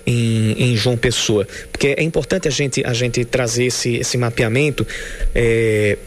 em, 0.06 0.52
em, 0.52 0.76
João 0.76 0.96
Pessoa? 0.96 1.46
Porque 1.70 1.94
é 1.98 2.02
importante 2.02 2.48
a 2.48 2.50
gente, 2.50 2.82
a 2.84 2.94
gente 2.94 3.24
trazer 3.26 3.66
esse, 3.66 3.96
esse 3.96 4.16
mapeamento. 4.16 4.86
É, 5.34 5.98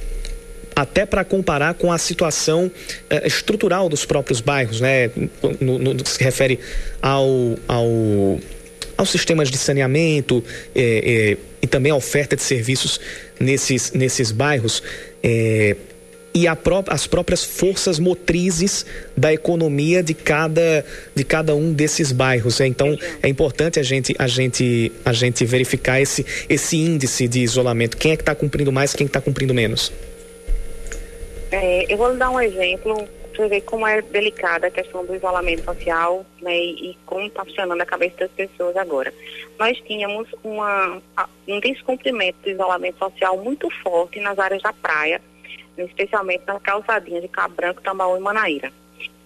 até 0.76 1.06
para 1.06 1.24
comparar 1.24 1.74
com 1.76 1.92
a 1.92 1.98
situação 1.98 2.70
eh, 3.10 3.26
estrutural 3.26 3.88
dos 3.88 4.04
próprios 4.04 4.42
bairros, 4.42 4.82
né? 4.82 5.10
No, 5.62 5.80
no, 5.80 5.96
que 5.96 6.10
se 6.10 6.22
refere 6.22 6.60
ao, 7.02 7.58
ao, 7.66 8.38
aos 8.98 9.10
sistemas 9.10 9.50
de 9.50 9.58
saneamento 9.58 10.44
eh, 10.76 11.36
eh, 11.36 11.38
e 11.62 11.68
também 11.68 11.92
a 11.92 11.96
oferta 11.96 12.36
de 12.36 12.44
serviços 12.44 13.00
nesses, 13.40 13.92
nesses 13.92 14.32
bairros. 14.32 14.82
e 16.34 16.54
pró 16.64 16.84
as 16.88 17.08
próprias 17.08 17.44
forças 17.44 17.98
motrizes 17.98 18.86
da 19.16 19.34
economia 19.34 20.04
de 20.04 20.14
cada, 20.14 20.86
de 21.16 21.24
cada 21.24 21.56
um 21.56 21.72
desses 21.72 22.12
bairros. 22.12 22.60
Né? 22.60 22.68
Então 22.68 22.98
é 23.24 23.30
importante 23.30 23.80
a 23.80 23.84
gente, 23.84 24.14
a 24.20 24.28
gente, 24.28 24.92
a 25.06 25.14
gente 25.14 25.46
verificar 25.46 26.02
esse, 26.02 26.26
esse 26.50 26.78
índice 26.78 27.28
de 27.28 27.40
isolamento. 27.40 27.96
Quem 27.96 28.12
é 28.12 28.16
que 28.16 28.22
está 28.22 28.36
cumprindo 28.36 28.72
mais, 28.72 28.94
quem 28.94 29.08
está 29.08 29.22
cumprindo 29.22 29.54
menos? 29.54 29.92
É, 31.52 31.92
eu 31.92 31.98
vou 31.98 32.16
dar 32.18 32.30
um 32.30 32.40
exemplo 32.40 33.08
para 33.36 33.48
ver 33.48 33.62
como 33.62 33.86
é 33.86 34.02
delicada 34.02 34.67
a 34.67 34.71
questão 34.71 35.06
do 35.06 35.15
isolamento 35.15 35.63
social 35.63 36.26
né, 36.41 36.58
e, 36.58 36.98
como 37.06 37.26
está 37.26 37.43
funcionando 37.43 37.82
a 37.82 37.86
cabeça 37.86 38.17
das 38.19 38.32
pessoas 38.32 38.76
agora. 38.78 39.13
Nós 39.60 39.78
tínhamos 39.82 40.28
uma, 40.43 41.02
um 41.48 41.60
descumprimento 41.60 42.39
do 42.43 42.50
isolamento 42.50 42.98
social 42.98 43.38
muito 43.38 43.69
forte 43.82 44.19
nas 44.19 44.39
áreas 44.39 44.62
da 44.62 44.74
praia, 44.74 45.21
especialmente 45.78 46.43
nas 46.48 46.62
calçadinhas 46.62 47.21
de 47.21 47.28
Cabo 47.28 47.56
Branco, 47.56 47.82
Tambaú 47.82 48.17
e 48.17 48.19
Manaíra. 48.19 48.71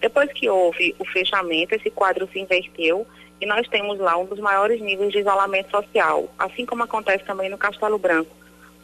Depois 0.00 0.32
que 0.32 0.48
houve 0.48 0.94
o 0.98 1.04
fechamento, 1.04 1.74
esse 1.74 1.90
quadro 1.90 2.28
se 2.32 2.38
inverteu 2.38 3.06
e 3.40 3.46
nós 3.46 3.66
temos 3.68 3.98
lá 3.98 4.16
um 4.16 4.26
dos 4.26 4.38
maiores 4.38 4.80
níveis 4.80 5.12
de 5.12 5.18
isolamento 5.20 5.70
social, 5.70 6.28
assim 6.38 6.66
como 6.66 6.82
acontece 6.82 7.24
também 7.24 7.48
no 7.48 7.56
Castelo 7.56 7.98
Branco. 7.98 8.34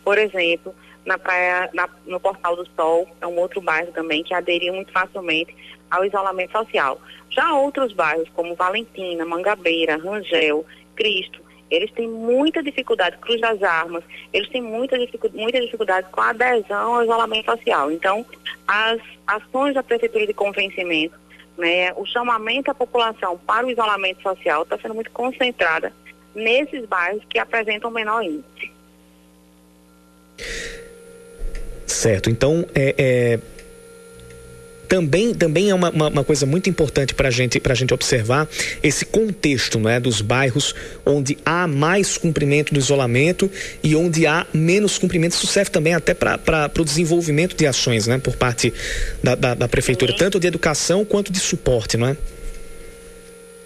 Por 0.04 0.18
exemplo, 0.18 0.74
na 1.06 1.16
praia, 1.16 1.70
na, 1.72 1.88
no 2.04 2.18
Portal 2.18 2.56
do 2.56 2.66
Sol, 2.76 3.08
é 3.20 3.26
um 3.26 3.38
outro 3.38 3.60
bairro 3.60 3.92
também 3.92 4.24
que 4.24 4.34
aderiu 4.34 4.74
muito 4.74 4.92
facilmente 4.92 5.56
ao 5.90 6.04
isolamento 6.04 6.52
social. 6.52 7.00
Já 7.30 7.54
outros 7.54 7.92
bairros, 7.92 8.28
como 8.30 8.56
Valentina, 8.56 9.24
Mangabeira, 9.24 9.96
Rangel, 9.96 10.66
Cristo, 10.96 11.40
eles 11.70 11.90
têm 11.92 12.08
muita 12.08 12.62
dificuldade, 12.62 13.18
Cruz 13.18 13.40
das 13.40 13.62
Armas, 13.62 14.02
eles 14.32 14.48
têm 14.48 14.62
muita, 14.62 14.98
dificuldade, 14.98 15.40
muita 15.40 15.60
dificuldade 15.60 16.08
com 16.10 16.20
a 16.20 16.30
adesão 16.30 16.94
ao 16.94 17.04
isolamento 17.04 17.50
social. 17.50 17.90
Então, 17.90 18.26
as 18.66 19.00
ações 19.26 19.74
da 19.74 19.82
Prefeitura 19.82 20.26
de 20.26 20.34
Convencimento, 20.34 21.18
né, 21.56 21.92
o 21.94 22.04
chamamento 22.04 22.70
à 22.70 22.74
população 22.74 23.38
para 23.38 23.66
o 23.66 23.70
isolamento 23.70 24.22
social 24.22 24.62
está 24.62 24.78
sendo 24.78 24.94
muito 24.94 25.10
concentrada 25.10 25.92
nesses 26.34 26.84
bairros 26.86 27.22
que 27.28 27.38
apresentam 27.38 27.90
menor 27.90 28.22
índice. 28.22 28.75
Certo. 31.96 32.28
Então, 32.28 32.66
é, 32.74 32.94
é 32.98 33.38
também, 34.86 35.34
também 35.34 35.70
é 35.70 35.74
uma, 35.74 35.90
uma, 35.90 36.08
uma, 36.08 36.24
coisa 36.24 36.46
muito 36.46 36.70
importante 36.70 37.12
para 37.12 37.28
gente, 37.28 37.60
a 37.64 37.74
gente 37.74 37.92
observar 37.92 38.46
esse 38.82 39.04
contexto 39.04 39.80
não 39.80 39.90
é, 39.90 39.98
dos 39.98 40.20
bairros 40.20 40.74
onde 41.04 41.36
há 41.44 41.66
mais 41.66 42.16
cumprimento 42.16 42.72
do 42.72 42.78
isolamento 42.78 43.50
e 43.82 43.96
onde 43.96 44.26
há 44.26 44.46
menos 44.52 44.98
cumprimento. 44.98 45.32
Isso 45.32 45.46
serve 45.46 45.70
também 45.70 45.94
até 45.94 46.14
para 46.14 46.70
o 46.78 46.84
desenvolvimento 46.84 47.56
de 47.56 47.66
ações 47.66 48.06
né, 48.06 48.18
por 48.18 48.36
parte 48.36 48.72
da, 49.22 49.34
da, 49.34 49.54
da 49.54 49.66
prefeitura, 49.66 50.12
Sim. 50.12 50.18
tanto 50.18 50.38
de 50.38 50.46
educação 50.46 51.04
quanto 51.04 51.32
de 51.32 51.40
suporte, 51.40 51.96
não 51.96 52.08
é? 52.08 52.16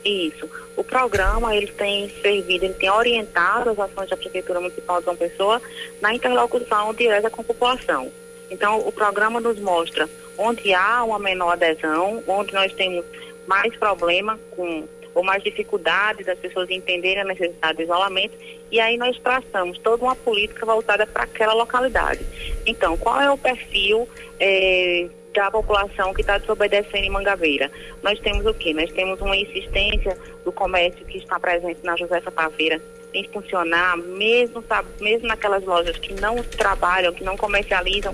Isso. 0.05 0.60
Programa 0.90 1.55
ele 1.55 1.68
tem 1.68 2.11
servido, 2.20 2.64
ele 2.64 2.74
tem 2.74 2.90
orientado 2.90 3.70
as 3.70 3.79
ações 3.79 4.11
da 4.11 4.16
Prefeitura 4.16 4.61
Municipal 4.61 4.98
de 4.98 5.05
São 5.05 5.14
Pessoa 5.14 5.62
na 6.00 6.12
interlocução 6.12 6.92
direta 6.92 7.31
com 7.31 7.42
a 7.42 7.44
população. 7.44 8.11
Então, 8.50 8.81
o 8.81 8.90
programa 8.90 9.40
nos 9.40 9.61
mostra 9.61 10.11
onde 10.37 10.74
há 10.74 11.05
uma 11.05 11.20
menor 11.20 11.53
adesão, 11.53 12.24
onde 12.26 12.53
nós 12.53 12.72
temos 12.72 13.05
mais 13.46 13.74
problema 13.76 14.37
com 14.50 14.88
ou 15.14 15.22
mais 15.22 15.42
dificuldade 15.42 16.24
das 16.24 16.38
pessoas 16.38 16.70
entenderem 16.70 17.22
a 17.22 17.24
necessidade 17.24 17.79
de 17.79 17.85
isolamento, 17.85 18.37
e 18.70 18.79
aí 18.79 18.96
nós 18.96 19.18
traçamos 19.18 19.79
toda 19.79 20.05
uma 20.05 20.14
política 20.14 20.64
voltada 20.64 21.07
para 21.07 21.24
aquela 21.24 21.53
localidade. 21.53 22.24
Então, 22.64 22.96
qual 22.96 23.20
é 23.20 23.31
o 23.31 23.37
perfil 23.38 24.09
eh, 24.38 25.09
da 25.35 25.51
população 25.51 26.12
que 26.12 26.21
está 26.21 26.38
desobedecendo 26.38 27.05
em 27.05 27.11
Mangabeira. 27.11 27.71
Nós 28.03 28.19
temos 28.21 28.45
o 28.47 28.55
quê? 28.55 28.75
Nós 28.75 28.93
temos 28.93 29.21
uma 29.21 29.37
insistência 29.37 30.16
do 30.45 30.53
comércio 30.53 31.05
que 31.07 31.19
está 31.19 31.38
presente 31.38 31.81
na 31.85 31.97
Josefa 31.97 32.31
Taveira 32.31 32.81
em 33.12 33.25
funcionar, 33.29 33.97
mesmo, 33.97 34.62
mesmo 35.01 35.27
naquelas 35.27 35.64
lojas 35.64 35.97
que 35.99 36.14
não 36.14 36.43
trabalham, 36.43 37.12
que 37.12 37.25
não 37.25 37.37
comercializam 37.37 38.12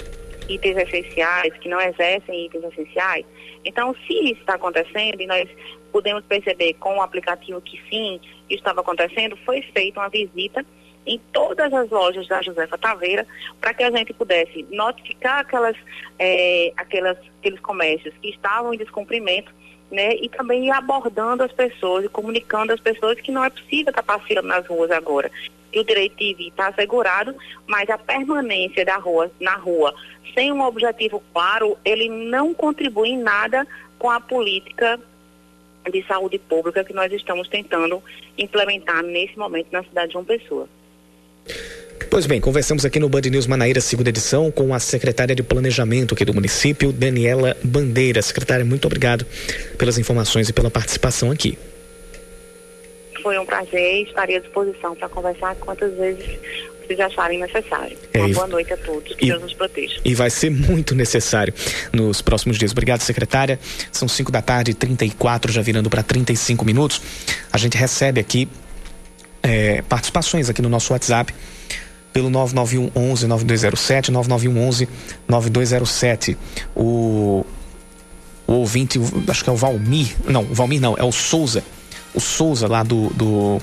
itens 0.48 0.76
essenciais, 0.76 1.52
que 1.58 1.68
não 1.68 1.80
exercem 1.80 2.46
itens 2.46 2.64
essenciais. 2.64 3.26
Então, 3.64 3.94
se 4.06 4.12
isso 4.12 4.40
está 4.40 4.54
acontecendo, 4.54 5.20
e 5.20 5.26
nós 5.26 5.48
podemos 5.92 6.24
perceber 6.24 6.74
com 6.74 6.96
o 6.96 7.02
aplicativo 7.02 7.60
que 7.60 7.80
sim, 7.90 8.20
estava 8.48 8.80
acontecendo, 8.80 9.36
foi 9.44 9.62
feita 9.62 10.00
uma 10.00 10.08
visita 10.08 10.64
em 11.06 11.20
todas 11.32 11.72
as 11.72 11.88
lojas 11.88 12.26
da 12.26 12.42
Josefa 12.42 12.76
Taveira, 12.76 13.26
para 13.60 13.72
que 13.72 13.84
a 13.84 13.90
gente 13.90 14.12
pudesse 14.12 14.66
notificar 14.70 15.38
aquelas, 15.38 15.76
é, 16.18 16.72
aquelas, 16.76 17.16
aqueles 17.38 17.60
comércios 17.60 18.12
que 18.20 18.30
estavam 18.30 18.74
em 18.74 18.78
descumprimento, 18.78 19.52
né, 19.90 20.16
e 20.16 20.28
também 20.28 20.70
abordando 20.72 21.44
as 21.44 21.52
pessoas 21.52 22.04
e 22.04 22.08
comunicando 22.08 22.72
às 22.72 22.80
pessoas 22.80 23.20
que 23.20 23.30
não 23.30 23.44
é 23.44 23.50
possível 23.50 23.90
estar 23.90 24.02
passeando 24.02 24.48
nas 24.48 24.66
ruas 24.66 24.90
agora. 24.90 25.30
O 25.74 25.84
direito 25.84 26.16
de 26.16 26.34
vir 26.34 26.48
está 26.48 26.68
assegurado, 26.68 27.36
mas 27.66 27.88
a 27.88 27.98
permanência 27.98 28.84
da 28.84 28.96
rua, 28.96 29.30
na 29.38 29.54
rua 29.54 29.94
sem 30.34 30.52
um 30.52 30.62
objetivo 30.62 31.22
claro, 31.32 31.78
ele 31.84 32.08
não 32.08 32.52
contribui 32.52 33.10
em 33.10 33.18
nada 33.18 33.66
com 33.98 34.10
a 34.10 34.20
política 34.20 35.00
de 35.90 36.02
saúde 36.06 36.38
pública 36.38 36.84
que 36.84 36.92
nós 36.92 37.10
estamos 37.12 37.48
tentando 37.48 38.02
implementar 38.36 39.02
nesse 39.02 39.38
momento 39.38 39.68
na 39.72 39.82
cidade 39.82 40.08
de 40.08 40.12
João 40.12 40.24
Pessoa. 40.24 40.68
Pois 42.10 42.24
bem, 42.24 42.40
conversamos 42.40 42.84
aqui 42.84 42.98
no 42.98 43.08
Band 43.08 43.22
News 43.22 43.46
Manaíra, 43.46 43.80
segunda 43.80 44.08
edição, 44.08 44.50
com 44.50 44.72
a 44.72 44.78
secretária 44.78 45.34
de 45.34 45.42
Planejamento 45.42 46.14
aqui 46.14 46.24
do 46.24 46.32
município, 46.32 46.92
Daniela 46.92 47.56
Bandeira. 47.62 48.22
Secretária, 48.22 48.64
muito 48.64 48.86
obrigado 48.86 49.26
pelas 49.76 49.98
informações 49.98 50.48
e 50.48 50.52
pela 50.52 50.70
participação 50.70 51.30
aqui. 51.30 51.58
Foi 53.22 53.38
um 53.38 53.44
prazer, 53.44 54.06
estaria 54.06 54.38
à 54.38 54.40
disposição 54.40 54.94
para 54.94 55.08
conversar 55.08 55.56
quantas 55.56 55.92
vezes 55.94 56.24
vocês 56.86 57.00
acharem 57.00 57.40
necessário. 57.40 57.98
É, 58.14 58.20
Uma 58.20 58.28
boa 58.28 58.46
noite 58.46 58.72
a 58.72 58.76
todos, 58.76 59.14
que 59.14 59.26
e, 59.26 59.28
Deus 59.28 59.42
nos 59.42 59.54
proteja. 59.54 60.00
E 60.04 60.14
vai 60.14 60.30
ser 60.30 60.50
muito 60.50 60.94
necessário 60.94 61.52
nos 61.92 62.22
próximos 62.22 62.56
dias. 62.56 62.70
Obrigado, 62.72 63.00
secretária. 63.00 63.58
São 63.90 64.06
5 64.06 64.30
da 64.30 64.40
tarde, 64.40 64.74
34, 64.74 65.52
já 65.52 65.60
virando 65.60 65.90
para 65.90 66.02
35 66.02 66.64
minutos. 66.64 67.02
A 67.52 67.58
gente 67.58 67.76
recebe 67.76 68.20
aqui 68.20 68.48
é, 69.46 69.80
participações 69.82 70.50
aqui 70.50 70.60
no 70.60 70.68
nosso 70.68 70.92
WhatsApp 70.92 71.32
pelo 72.12 72.28
991 72.28 72.90
11 73.12 73.26
9207, 73.28 74.10
991 74.10 74.68
11 74.68 74.88
9207. 75.28 76.36
O, 76.74 77.46
o 78.44 78.52
ouvinte, 78.52 79.00
acho 79.28 79.44
que 79.44 79.50
é 79.50 79.52
o 79.52 79.56
Valmir, 79.56 80.16
não, 80.26 80.42
o 80.42 80.54
Valmir 80.54 80.80
não, 80.80 80.96
é 80.98 81.04
o 81.04 81.12
Souza. 81.12 81.62
O 82.12 82.20
Souza 82.20 82.66
lá 82.66 82.82
do, 82.82 83.10
do, 83.10 83.62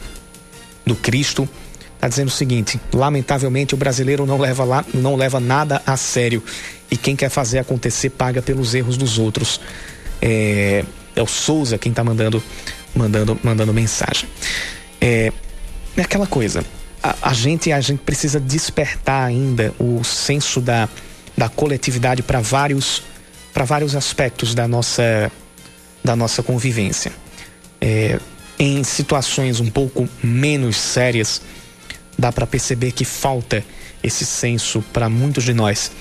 do 0.86 0.96
Cristo 0.96 1.50
está 1.96 2.08
dizendo 2.08 2.30
o 2.30 2.32
seguinte: 2.32 2.80
lamentavelmente 2.94 3.74
o 3.74 3.78
brasileiro 3.78 4.26
não 4.26 4.38
leva 4.38 4.64
lá, 4.64 4.86
não 4.94 5.18
leva 5.18 5.40
nada 5.40 5.82
a 5.86 5.98
sério 5.98 6.42
e 6.90 6.96
quem 6.96 7.16
quer 7.16 7.30
fazer 7.30 7.60
acontecer 7.60 8.12
paga 8.12 8.42
pelos 8.42 8.74
erros 8.74 8.96
dos 8.96 9.18
outros. 9.18 9.60
É, 10.22 10.86
é 11.14 11.22
o 11.22 11.28
Souza 11.28 11.78
quem 11.78 11.90
está 11.90 12.04
mandando, 12.04 12.42
mandando, 12.96 13.38
mandando 13.44 13.74
mensagem. 13.74 14.30
É, 15.02 15.34
é 15.98 16.02
aquela 16.02 16.28
coisa. 16.28 16.64
A, 17.02 17.30
a, 17.30 17.34
gente 17.34 17.72
a 17.72 17.82
gente 17.82 18.00
precisa 18.00 18.40
despertar 18.40 19.26
ainda 19.26 19.74
o 19.80 20.04
senso 20.04 20.62
da, 20.62 20.88
da 21.38 21.50
coletividade 21.50 22.24
para 22.24 22.40
vários 22.40 23.04
para 23.54 23.66
vários 23.66 23.96
aspectos 23.96 24.56
da 24.56 24.68
nossa 24.68 25.32
da 26.04 26.16
nossa 26.16 26.42
convivência. 26.42 27.12
É, 27.80 28.20
em 28.58 28.84
situações 28.84 29.60
um 29.60 29.70
pouco 29.70 30.08
menos 30.24 30.78
sérias, 30.78 31.42
dá 32.18 32.32
para 32.32 32.48
perceber 32.48 32.92
que 32.92 33.06
falta 33.06 33.64
esse 34.02 34.26
senso 34.26 34.84
para 34.94 35.10
muitos 35.10 35.44
de 35.44 35.54
nós. 35.54 35.92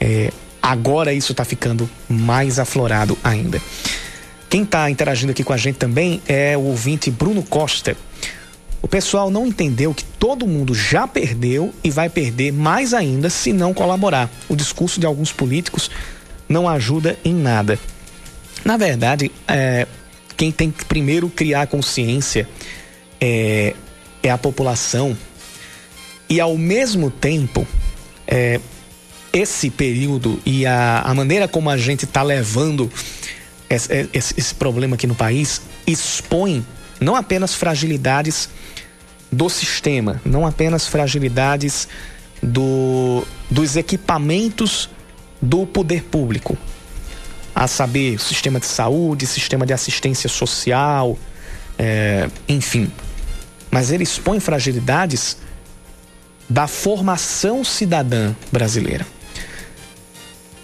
É, 0.00 0.32
agora 0.60 1.12
isso 1.12 1.32
está 1.32 1.44
ficando 1.44 1.88
mais 2.08 2.58
aflorado 2.58 3.16
ainda. 3.22 3.60
Quem 4.48 4.62
está 4.62 4.90
interagindo 4.90 5.32
aqui 5.32 5.42
com 5.42 5.52
a 5.52 5.56
gente 5.56 5.76
também 5.76 6.22
é 6.28 6.56
o 6.56 6.62
ouvinte 6.62 7.10
Bruno 7.10 7.42
Costa. 7.42 7.96
O 8.84 8.86
pessoal 8.86 9.30
não 9.30 9.46
entendeu 9.46 9.94
que 9.94 10.04
todo 10.04 10.46
mundo 10.46 10.74
já 10.74 11.08
perdeu 11.08 11.72
e 11.82 11.90
vai 11.90 12.10
perder 12.10 12.52
mais 12.52 12.92
ainda 12.92 13.30
se 13.30 13.50
não 13.50 13.72
colaborar. 13.72 14.30
O 14.46 14.54
discurso 14.54 15.00
de 15.00 15.06
alguns 15.06 15.32
políticos 15.32 15.90
não 16.46 16.68
ajuda 16.68 17.18
em 17.24 17.32
nada. 17.32 17.78
Na 18.62 18.76
verdade, 18.76 19.32
é, 19.48 19.86
quem 20.36 20.52
tem 20.52 20.70
que 20.70 20.84
primeiro 20.84 21.30
criar 21.30 21.66
consciência 21.66 22.46
é, 23.18 23.74
é 24.22 24.30
a 24.30 24.36
população 24.36 25.16
e 26.28 26.38
ao 26.38 26.58
mesmo 26.58 27.10
tempo 27.10 27.66
é, 28.26 28.60
esse 29.32 29.70
período 29.70 30.38
e 30.44 30.66
a, 30.66 31.00
a 31.00 31.14
maneira 31.14 31.48
como 31.48 31.70
a 31.70 31.78
gente 31.78 32.04
está 32.04 32.22
levando 32.22 32.92
esse, 33.70 34.10
esse, 34.12 34.34
esse 34.36 34.54
problema 34.54 34.94
aqui 34.94 35.06
no 35.06 35.14
país 35.14 35.62
expõe 35.86 36.62
não 37.00 37.16
apenas 37.16 37.54
fragilidades 37.54 38.50
do 39.34 39.48
sistema, 39.48 40.20
não 40.24 40.46
apenas 40.46 40.86
fragilidades 40.86 41.88
do, 42.42 43.26
dos 43.50 43.76
equipamentos 43.76 44.88
do 45.40 45.66
poder 45.66 46.04
público, 46.04 46.56
a 47.54 47.66
saber, 47.66 48.18
sistema 48.18 48.58
de 48.58 48.66
saúde, 48.66 49.26
sistema 49.26 49.66
de 49.66 49.72
assistência 49.72 50.28
social, 50.28 51.18
é, 51.78 52.28
enfim. 52.48 52.90
Mas 53.70 53.90
ele 53.90 54.04
expõe 54.04 54.40
fragilidades 54.40 55.36
da 56.48 56.66
formação 56.66 57.64
cidadã 57.64 58.34
brasileira. 58.50 59.06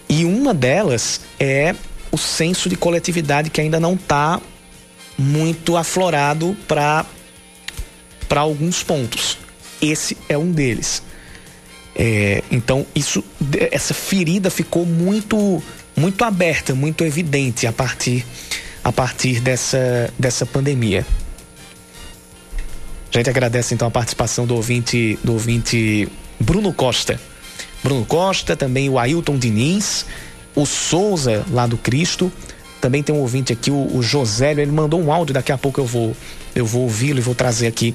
E 0.09 0.25
uma 0.25 0.53
delas 0.53 1.21
é 1.39 1.75
o 2.11 2.19
senso 2.19 2.69
de 2.69 2.77
coletividade 2.77 3.51
que 3.51 3.61
ainda 3.61 3.79
não 3.79 3.95
está 3.95 4.41
muito 5.17 5.77
aflorado 5.77 6.57
para 6.67 7.05
para 8.31 8.43
alguns 8.43 8.85
pontos. 8.85 9.37
Esse 9.83 10.17
é 10.29 10.39
um 10.39 10.53
deles. 10.53 11.03
É, 11.97 12.45
então 12.49 12.87
isso, 12.95 13.25
essa 13.73 13.93
ferida 13.93 14.49
ficou 14.49 14.87
muito 14.87 15.61
muito 15.97 16.25
aberta, 16.25 16.73
muito 16.73 17.03
evidente 17.03 17.67
a 17.67 17.73
partir 17.73 18.25
a 18.85 18.93
partir 18.93 19.41
dessa 19.41 20.15
dessa 20.17 20.47
pandemia. 20.47 21.05
A 23.13 23.17
gente 23.19 23.29
agradece 23.29 23.75
então 23.75 23.89
a 23.89 23.91
participação 23.91 24.47
do 24.47 24.55
ouvinte 24.55 25.19
do 25.25 25.33
ouvinte 25.33 26.09
Bruno 26.39 26.73
Costa. 26.73 27.21
Bruno 27.83 28.07
Costa, 28.07 28.55
também 28.55 28.89
o 28.89 28.97
Ailton 28.97 29.37
Diniz, 29.37 30.07
o 30.55 30.65
Souza 30.65 31.45
lá 31.51 31.67
do 31.67 31.77
Cristo. 31.77 32.33
Também 32.81 33.03
tem 33.03 33.15
um 33.15 33.19
ouvinte 33.19 33.53
aqui, 33.53 33.71
o, 33.71 33.97
o 33.97 34.03
Josélio, 34.03 34.63
ele 34.63 34.73
mandou 34.73 35.01
um 35.01 35.13
áudio, 35.13 35.35
daqui 35.35 35.53
a 35.53 35.59
pouco 35.59 35.81
eu 35.81 35.87
vou 35.87 36.17
eu 36.55 36.67
vou 36.67 36.83
ouvi-lo 36.83 37.19
e 37.19 37.23
vou 37.23 37.35
trazer 37.35 37.67
aqui 37.67 37.95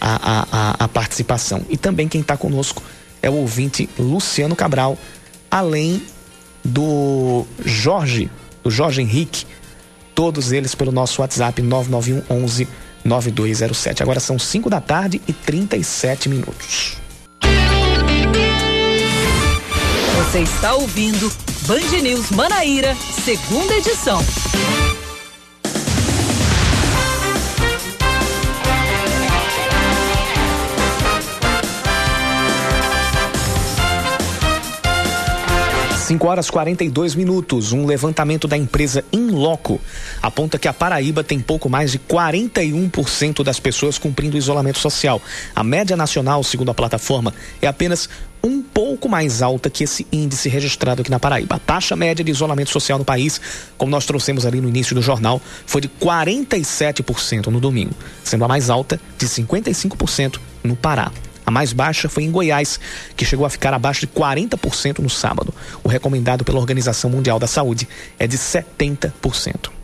a, 0.00 0.46
a, 0.50 0.84
a 0.84 0.88
participação. 0.88 1.64
E 1.68 1.76
também 1.76 2.08
quem 2.08 2.20
está 2.20 2.36
conosco 2.36 2.82
é 3.20 3.30
o 3.30 3.34
ouvinte 3.34 3.88
Luciano 3.98 4.56
Cabral, 4.56 4.98
além 5.50 6.02
do 6.64 7.44
Jorge, 7.64 8.30
do 8.62 8.70
Jorge 8.70 9.00
Henrique, 9.02 9.46
todos 10.14 10.52
eles 10.52 10.74
pelo 10.74 10.90
nosso 10.90 11.20
WhatsApp 11.20 11.60
991 11.62 12.42
11 12.44 12.68
9207. 13.04 14.02
Agora 14.02 14.20
são 14.20 14.38
5 14.38 14.70
da 14.70 14.80
tarde 14.80 15.20
e 15.26 15.32
37 15.32 16.28
minutos. 16.28 16.96
Você 20.16 20.40
está 20.40 20.74
ouvindo 20.74 21.30
Band 21.66 22.02
News 22.02 22.30
Manaíra, 22.32 22.96
segunda 23.24 23.74
edição. 23.74 24.20
5 36.12 36.28
horas 36.28 36.50
42 36.50 37.14
minutos. 37.14 37.72
Um 37.72 37.86
levantamento 37.86 38.46
da 38.46 38.54
empresa 38.54 39.02
Inloco 39.10 39.80
aponta 40.20 40.58
que 40.58 40.68
a 40.68 40.72
Paraíba 40.72 41.24
tem 41.24 41.40
pouco 41.40 41.70
mais 41.70 41.92
de 41.92 41.98
41% 41.98 43.42
das 43.42 43.58
pessoas 43.58 43.96
cumprindo 43.96 44.34
o 44.34 44.38
isolamento 44.38 44.78
social. 44.78 45.22
A 45.54 45.64
média 45.64 45.96
nacional, 45.96 46.42
segundo 46.42 46.70
a 46.70 46.74
plataforma, 46.74 47.32
é 47.62 47.66
apenas 47.66 48.10
um 48.42 48.60
pouco 48.60 49.08
mais 49.08 49.42
alta 49.42 49.70
que 49.70 49.84
esse 49.84 50.06
índice 50.12 50.48
registrado 50.48 51.02
aqui 51.02 51.10
na 51.10 51.20
Paraíba. 51.20 51.56
A 51.56 51.58
taxa 51.58 51.94
média 51.94 52.24
de 52.24 52.30
isolamento 52.30 52.70
social 52.70 52.98
no 52.98 53.04
país, 53.04 53.40
como 53.78 53.90
nós 53.90 54.04
trouxemos 54.04 54.44
ali 54.44 54.60
no 54.60 54.68
início 54.68 54.94
do 54.94 55.02
jornal, 55.02 55.40
foi 55.64 55.80
de 55.80 55.88
47% 55.88 57.46
no 57.46 57.60
domingo, 57.60 57.94
sendo 58.24 58.44
a 58.44 58.48
mais 58.48 58.68
alta 58.68 59.00
de 59.16 59.26
55% 59.26 60.38
no 60.64 60.74
Pará. 60.74 61.12
A 61.44 61.50
mais 61.50 61.72
baixa 61.72 62.08
foi 62.08 62.24
em 62.24 62.30
Goiás, 62.30 62.78
que 63.16 63.24
chegou 63.24 63.44
a 63.44 63.50
ficar 63.50 63.74
abaixo 63.74 64.00
de 64.00 64.06
40% 64.08 65.00
no 65.00 65.10
sábado. 65.10 65.52
O 65.82 65.88
recomendado 65.88 66.44
pela 66.44 66.58
Organização 66.58 67.10
Mundial 67.10 67.38
da 67.38 67.46
Saúde 67.46 67.88
é 68.18 68.26
de 68.26 68.38
70%. 68.38 69.81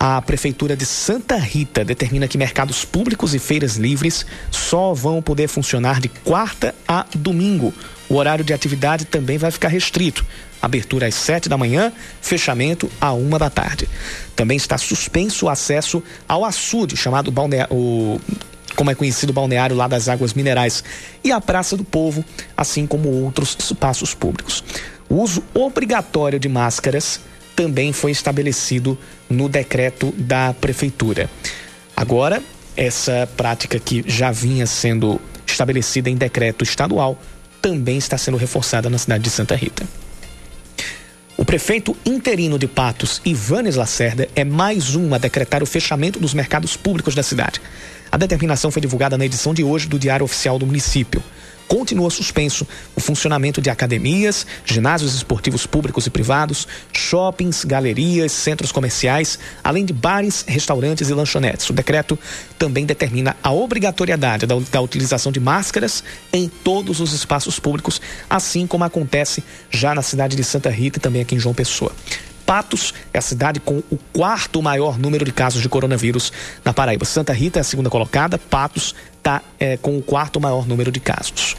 A 0.00 0.22
Prefeitura 0.22 0.76
de 0.76 0.86
Santa 0.86 1.36
Rita 1.36 1.84
determina 1.84 2.28
que 2.28 2.38
mercados 2.38 2.84
públicos 2.84 3.34
e 3.34 3.38
feiras 3.40 3.74
livres 3.74 4.24
só 4.48 4.94
vão 4.94 5.20
poder 5.20 5.48
funcionar 5.48 6.00
de 6.00 6.08
quarta 6.08 6.72
a 6.86 7.04
domingo. 7.16 7.74
O 8.08 8.14
horário 8.14 8.44
de 8.44 8.52
atividade 8.52 9.04
também 9.04 9.38
vai 9.38 9.50
ficar 9.50 9.66
restrito. 9.66 10.24
Abertura 10.62 11.08
às 11.08 11.16
sete 11.16 11.48
da 11.48 11.58
manhã, 11.58 11.92
fechamento 12.20 12.88
à 13.00 13.12
uma 13.12 13.40
da 13.40 13.50
tarde. 13.50 13.88
Também 14.36 14.56
está 14.56 14.78
suspenso 14.78 15.46
o 15.46 15.48
acesso 15.48 16.00
ao 16.28 16.44
açude, 16.44 16.96
chamado 16.96 17.32
balneário, 17.32 18.20
como 18.76 18.92
é 18.92 18.94
conhecido 18.94 19.30
o 19.30 19.32
balneário 19.32 19.74
lá 19.74 19.88
das 19.88 20.08
Águas 20.08 20.32
Minerais, 20.32 20.84
e 21.24 21.32
a 21.32 21.40
Praça 21.40 21.76
do 21.76 21.82
Povo, 21.82 22.24
assim 22.56 22.86
como 22.86 23.08
outros 23.08 23.56
espaços 23.58 24.14
públicos. 24.14 24.62
O 25.08 25.16
uso 25.16 25.42
obrigatório 25.52 26.38
de 26.38 26.48
máscaras 26.48 27.20
também 27.58 27.92
foi 27.92 28.12
estabelecido 28.12 28.96
no 29.28 29.48
decreto 29.48 30.14
da 30.16 30.54
Prefeitura. 30.54 31.28
Agora, 31.96 32.40
essa 32.76 33.28
prática 33.36 33.80
que 33.80 34.04
já 34.06 34.30
vinha 34.30 34.64
sendo 34.64 35.20
estabelecida 35.44 36.08
em 36.08 36.14
decreto 36.14 36.62
estadual 36.62 37.20
também 37.60 37.98
está 37.98 38.16
sendo 38.16 38.36
reforçada 38.36 38.88
na 38.88 38.96
cidade 38.96 39.24
de 39.24 39.30
Santa 39.30 39.56
Rita. 39.56 39.84
O 41.36 41.44
prefeito 41.44 41.96
interino 42.06 42.60
de 42.60 42.68
Patos, 42.68 43.20
Ivanes 43.24 43.74
Lacerda, 43.74 44.28
é 44.36 44.44
mais 44.44 44.94
um 44.94 45.12
a 45.12 45.18
decretar 45.18 45.60
o 45.60 45.66
fechamento 45.66 46.20
dos 46.20 46.34
mercados 46.34 46.76
públicos 46.76 47.16
da 47.16 47.24
cidade. 47.24 47.60
A 48.12 48.16
determinação 48.16 48.70
foi 48.70 48.80
divulgada 48.80 49.18
na 49.18 49.26
edição 49.26 49.52
de 49.52 49.64
hoje 49.64 49.88
do 49.88 49.98
Diário 49.98 50.24
Oficial 50.24 50.60
do 50.60 50.66
Município. 50.66 51.20
Continua 51.68 52.08
suspenso 52.08 52.66
o 52.96 53.00
funcionamento 53.00 53.60
de 53.60 53.68
academias, 53.68 54.46
ginásios 54.64 55.14
esportivos 55.14 55.66
públicos 55.66 56.06
e 56.06 56.10
privados, 56.10 56.66
shoppings, 56.92 57.62
galerias, 57.62 58.32
centros 58.32 58.72
comerciais, 58.72 59.38
além 59.62 59.84
de 59.84 59.92
bares, 59.92 60.46
restaurantes 60.48 61.10
e 61.10 61.14
lanchonetes. 61.14 61.68
O 61.68 61.74
decreto 61.74 62.18
também 62.58 62.86
determina 62.86 63.36
a 63.42 63.52
obrigatoriedade 63.52 64.46
da, 64.46 64.54
da 64.72 64.80
utilização 64.80 65.30
de 65.30 65.38
máscaras 65.38 66.02
em 66.32 66.48
todos 66.48 67.00
os 67.00 67.12
espaços 67.12 67.60
públicos, 67.60 68.00
assim 68.30 68.66
como 68.66 68.84
acontece 68.84 69.44
já 69.70 69.94
na 69.94 70.00
cidade 70.02 70.36
de 70.36 70.44
Santa 70.44 70.70
Rita 70.70 70.98
e 70.98 71.00
também 71.00 71.20
aqui 71.20 71.34
em 71.34 71.38
João 71.38 71.54
Pessoa. 71.54 71.92
Patos 72.48 72.94
é 73.12 73.18
a 73.18 73.20
cidade 73.20 73.60
com 73.60 73.82
o 73.90 73.98
quarto 74.10 74.62
maior 74.62 74.98
número 74.98 75.22
de 75.22 75.30
casos 75.30 75.60
de 75.60 75.68
coronavírus 75.68 76.32
na 76.64 76.72
Paraíba. 76.72 77.04
Santa 77.04 77.30
Rita 77.30 77.58
é 77.58 77.60
a 77.60 77.64
segunda 77.64 77.90
colocada, 77.90 78.38
Patos 78.38 78.94
está 79.18 79.42
é, 79.60 79.76
com 79.76 79.98
o 79.98 80.02
quarto 80.02 80.40
maior 80.40 80.66
número 80.66 80.90
de 80.90 80.98
casos. 80.98 81.56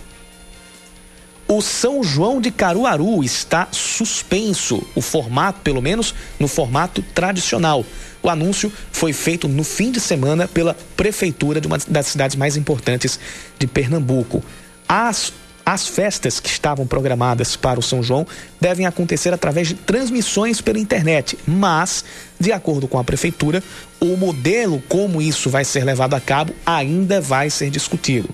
O 1.48 1.62
São 1.62 2.04
João 2.04 2.42
de 2.42 2.50
Caruaru 2.50 3.24
está 3.24 3.68
suspenso, 3.72 4.82
o 4.96 5.02
formato, 5.02 5.60
pelo 5.62 5.80
menos 5.80 6.16
no 6.40 6.48
formato 6.48 7.04
tradicional. 7.14 7.86
O 8.24 8.28
anúncio 8.28 8.74
foi 8.92 9.14
feito 9.14 9.48
no 9.48 9.64
fim 9.64 9.92
de 9.92 10.00
semana 10.00 10.48
pela 10.48 10.76
prefeitura 10.98 11.62
de 11.62 11.68
uma 11.68 11.78
das 11.88 12.08
cidades 12.08 12.36
mais 12.36 12.58
importantes 12.58 13.20
de 13.60 13.68
Pernambuco. 13.68 14.44
As 14.88 15.32
as 15.72 15.88
festas 15.88 16.40
que 16.40 16.50
estavam 16.50 16.88
programadas 16.88 17.56
para 17.56 17.80
o 17.80 17.84
São 17.84 18.02
João 18.02 18.26
devem 18.60 18.88
acontecer 18.88 19.32
através 19.32 19.68
de 19.68 19.76
transmissões 19.76 20.62
pela 20.62 20.80
internet, 20.80 21.38
mas, 21.46 22.04
de 22.40 22.52
acordo 22.52 22.88
com 22.88 22.98
a 22.98 23.04
prefeitura, 23.04 23.64
o 24.00 24.18
modelo 24.18 24.82
como 24.90 25.22
isso 25.22 25.48
vai 25.48 25.64
ser 25.64 25.84
levado 25.84 26.16
a 26.16 26.20
cabo 26.20 26.56
ainda 26.66 27.22
vai 27.22 27.52
ser 27.52 27.70
discutido. 27.70 28.28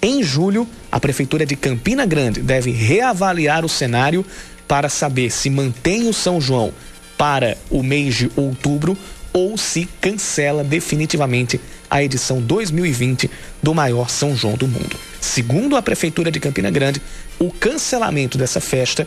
Em 0.00 0.22
julho, 0.22 0.64
a 0.92 1.00
prefeitura 1.00 1.44
de 1.44 1.56
Campina 1.56 2.06
Grande 2.06 2.40
deve 2.40 2.70
reavaliar 2.70 3.64
o 3.64 3.68
cenário 3.68 4.24
para 4.68 4.88
saber 4.88 5.32
se 5.32 5.50
mantém 5.50 6.08
o 6.08 6.12
São 6.12 6.40
João 6.40 6.72
para 7.18 7.58
o 7.68 7.82
mês 7.82 8.14
de 8.14 8.30
outubro 8.36 8.96
ou 9.32 9.58
se 9.58 9.88
cancela 10.00 10.62
definitivamente 10.62 11.60
a 11.90 12.02
edição 12.02 12.40
2020 12.40 13.28
do 13.62 13.74
maior 13.74 14.08
São 14.08 14.36
João 14.36 14.54
do 14.54 14.68
mundo. 14.68 14.96
Segundo 15.20 15.76
a 15.76 15.82
Prefeitura 15.82 16.30
de 16.30 16.38
Campina 16.38 16.70
Grande, 16.70 17.02
o 17.38 17.50
cancelamento 17.50 18.38
dessa 18.38 18.60
festa 18.60 19.06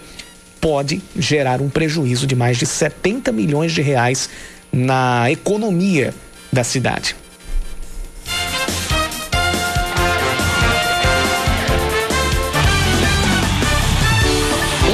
pode 0.60 1.02
gerar 1.18 1.62
um 1.62 1.70
prejuízo 1.70 2.28
de 2.28 2.36
mais 2.36 2.58
de 2.58 2.66
70 2.66 3.32
milhões 3.32 3.72
de 3.72 3.82
reais 3.82 4.30
na 4.72 5.32
economia 5.32 6.14
da 6.52 6.64
cidade. 6.64 7.16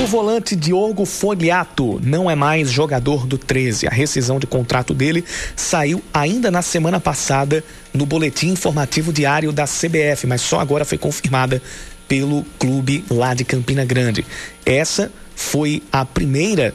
Volante 0.10 0.56
Diogo 0.56 1.06
Foliato 1.06 2.02
não 2.04 2.30
é 2.30 2.34
mais 2.34 2.72
jogador 2.72 3.28
do 3.28 3.38
13. 3.38 3.86
A 3.88 3.92
rescisão 3.92 4.40
de 4.40 4.48
contrato 4.48 4.92
dele 4.92 5.24
saiu 5.56 6.02
ainda 6.12 6.50
na 6.50 6.64
semana 6.64 7.00
passada 7.00 7.64
no 7.94 8.08
boletim 8.08 8.48
informativo 8.48 9.14
diário 9.14 9.52
da 9.52 9.66
CBF, 9.66 10.26
mas 10.26 10.42
só 10.42 10.60
agora 10.60 10.84
foi 10.84 10.98
confirmada 10.98 11.62
pelo 12.08 12.44
clube 12.58 13.06
lá 13.08 13.36
de 13.36 13.46
Campina 13.46 13.86
Grande. 13.86 14.26
Essa 14.66 15.12
foi 15.36 15.84
a 15.92 16.04
primeira 16.04 16.74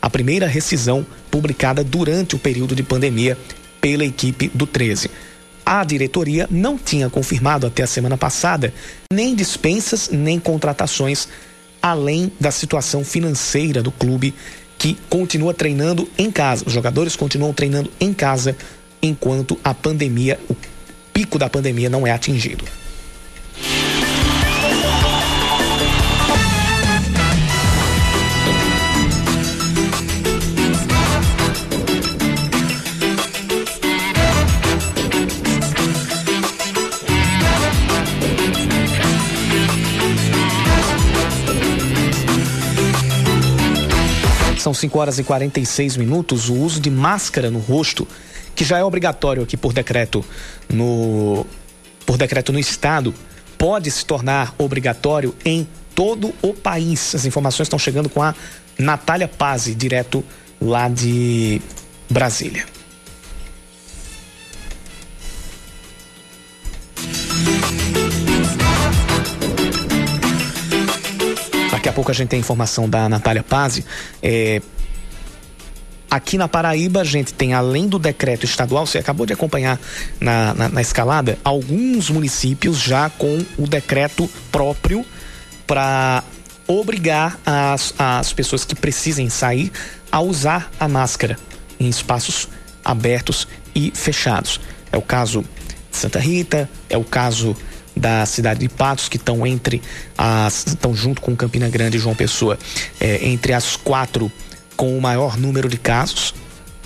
a 0.00 0.08
primeira 0.08 0.46
rescisão 0.46 1.04
publicada 1.30 1.84
durante 1.84 2.34
o 2.34 2.38
período 2.38 2.74
de 2.74 2.82
pandemia 2.82 3.36
pela 3.78 4.06
equipe 4.06 4.50
do 4.54 4.66
13. 4.66 5.10
A 5.66 5.84
diretoria 5.84 6.48
não 6.50 6.78
tinha 6.78 7.10
confirmado 7.10 7.66
até 7.66 7.82
a 7.82 7.86
semana 7.86 8.16
passada 8.16 8.72
nem 9.12 9.34
dispensas 9.34 10.08
nem 10.10 10.40
contratações 10.40 11.28
além 11.82 12.32
da 12.38 12.50
situação 12.50 13.04
financeira 13.04 13.82
do 13.82 13.90
clube 13.90 14.34
que 14.78 14.96
continua 15.08 15.52
treinando 15.52 16.08
em 16.16 16.30
casa. 16.30 16.64
Os 16.66 16.72
jogadores 16.72 17.16
continuam 17.16 17.52
treinando 17.52 17.90
em 18.00 18.12
casa 18.14 18.56
enquanto 19.02 19.58
a 19.62 19.74
pandemia, 19.74 20.38
o 20.48 20.56
pico 21.12 21.38
da 21.38 21.48
pandemia 21.48 21.90
não 21.90 22.06
é 22.06 22.10
atingido. 22.10 22.64
São 44.60 44.74
5 44.74 44.98
horas 44.98 45.18
e 45.18 45.24
46 45.24 45.96
minutos. 45.96 46.48
O 46.48 46.54
uso 46.54 46.80
de 46.80 46.90
máscara 46.90 47.50
no 47.50 47.58
rosto, 47.58 48.06
que 48.54 48.64
já 48.64 48.78
é 48.78 48.84
obrigatório 48.84 49.42
aqui 49.42 49.56
por 49.56 49.72
decreto 49.72 50.24
no 50.68 51.46
por 52.04 52.16
decreto 52.16 52.52
no 52.52 52.58
estado, 52.58 53.14
pode 53.56 53.90
se 53.90 54.04
tornar 54.04 54.54
obrigatório 54.58 55.34
em 55.44 55.66
todo 55.94 56.34
o 56.42 56.52
país. 56.52 57.14
As 57.14 57.24
informações 57.24 57.66
estão 57.66 57.78
chegando 57.78 58.08
com 58.08 58.22
a 58.22 58.34
Natália 58.78 59.28
Pazzi, 59.28 59.74
direto 59.74 60.24
lá 60.60 60.88
de 60.88 61.60
Brasília. 62.08 62.66
Daqui 71.80 71.88
a 71.88 71.92
pouco 71.94 72.10
a 72.10 72.14
gente 72.14 72.28
tem 72.28 72.38
informação 72.38 72.86
da 72.86 73.08
Natália 73.08 73.42
Pazzi. 73.42 73.86
É, 74.22 74.60
Aqui 76.10 76.36
na 76.36 76.46
Paraíba, 76.48 77.00
a 77.00 77.04
gente 77.04 77.32
tem, 77.32 77.54
além 77.54 77.88
do 77.88 77.96
decreto 77.96 78.44
estadual, 78.44 78.84
você 78.84 78.98
acabou 78.98 79.24
de 79.24 79.32
acompanhar 79.32 79.80
na, 80.20 80.52
na, 80.52 80.68
na 80.68 80.80
escalada, 80.82 81.38
alguns 81.44 82.10
municípios 82.10 82.78
já 82.78 83.08
com 83.08 83.46
o 83.56 83.66
decreto 83.66 84.28
próprio 84.50 85.06
para 85.68 86.24
obrigar 86.66 87.38
as, 87.46 87.94
as 87.96 88.32
pessoas 88.32 88.64
que 88.64 88.74
precisem 88.74 89.30
sair 89.30 89.70
a 90.10 90.20
usar 90.20 90.70
a 90.80 90.88
máscara 90.88 91.38
em 91.78 91.88
espaços 91.88 92.48
abertos 92.84 93.46
e 93.72 93.92
fechados. 93.94 94.60
É 94.90 94.98
o 94.98 95.02
caso 95.02 95.44
de 95.90 95.96
Santa 95.96 96.18
Rita, 96.18 96.68
é 96.90 96.98
o 96.98 97.04
caso 97.04 97.56
da 97.96 98.24
cidade 98.24 98.60
de 98.60 98.68
Patos, 98.68 99.08
que 99.08 99.16
estão 99.16 99.46
entre 99.46 99.82
as. 100.16 100.66
estão 100.68 100.94
junto 100.94 101.20
com 101.20 101.34
Campina 101.36 101.68
Grande 101.68 101.96
e 101.96 102.00
João 102.00 102.14
Pessoa, 102.14 102.58
é, 103.00 103.26
entre 103.26 103.52
as 103.52 103.76
quatro 103.76 104.30
com 104.76 104.96
o 104.96 105.00
maior 105.00 105.36
número 105.36 105.68
de 105.68 105.76
casos 105.76 106.34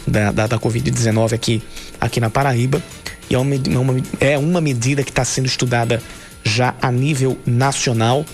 da, 0.07 0.33
da, 0.33 0.47
da 0.47 0.59
Covid-19 0.59 1.33
aqui, 1.33 1.63
aqui 2.01 2.21
na 2.21 2.31
Paraíba. 2.31 2.83
E 3.29 3.35
é 3.35 3.39
uma, 3.39 3.55
uma 3.55 4.03
é 4.21 4.39
uma 4.39 4.61
medida 4.61 5.03
que 5.03 5.11
está 5.11 5.25
sendo 5.25 5.47
estudada 5.47 6.03
já 6.43 6.75
a 6.81 6.91
nível 6.91 7.39
nacional, 7.47 8.25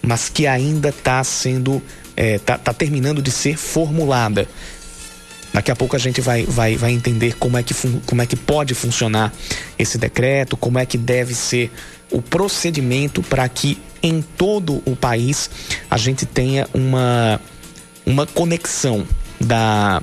mas 0.00 0.28
que 0.28 0.46
ainda 0.46 0.88
está 0.88 1.22
sendo. 1.22 1.82
está 2.16 2.22
é, 2.22 2.38
tá, 2.38 2.58
tá 2.58 2.72
terminando 2.72 3.22
de 3.22 3.30
ser 3.30 3.56
formulada. 3.56 4.48
Daqui 5.52 5.70
a 5.70 5.76
pouco 5.76 5.94
a 5.94 5.98
gente 5.98 6.20
vai, 6.20 6.44
vai, 6.44 6.76
vai 6.76 6.92
entender 6.92 7.36
como 7.36 7.58
é, 7.58 7.62
que 7.62 7.74
como 8.06 8.22
é 8.22 8.26
que 8.26 8.36
pode 8.36 8.74
funcionar 8.74 9.32
esse 9.78 9.98
decreto, 9.98 10.56
como 10.56 10.78
é 10.78 10.86
que 10.86 10.96
deve 10.96 11.34
ser 11.34 11.70
o 12.12 12.20
procedimento 12.20 13.22
para 13.22 13.48
que 13.48 13.78
em 14.02 14.20
todo 14.20 14.82
o 14.84 14.94
país 14.94 15.50
a 15.90 15.96
gente 15.96 16.26
tenha 16.26 16.68
uma, 16.74 17.40
uma 18.04 18.26
conexão 18.26 19.06
da, 19.40 20.02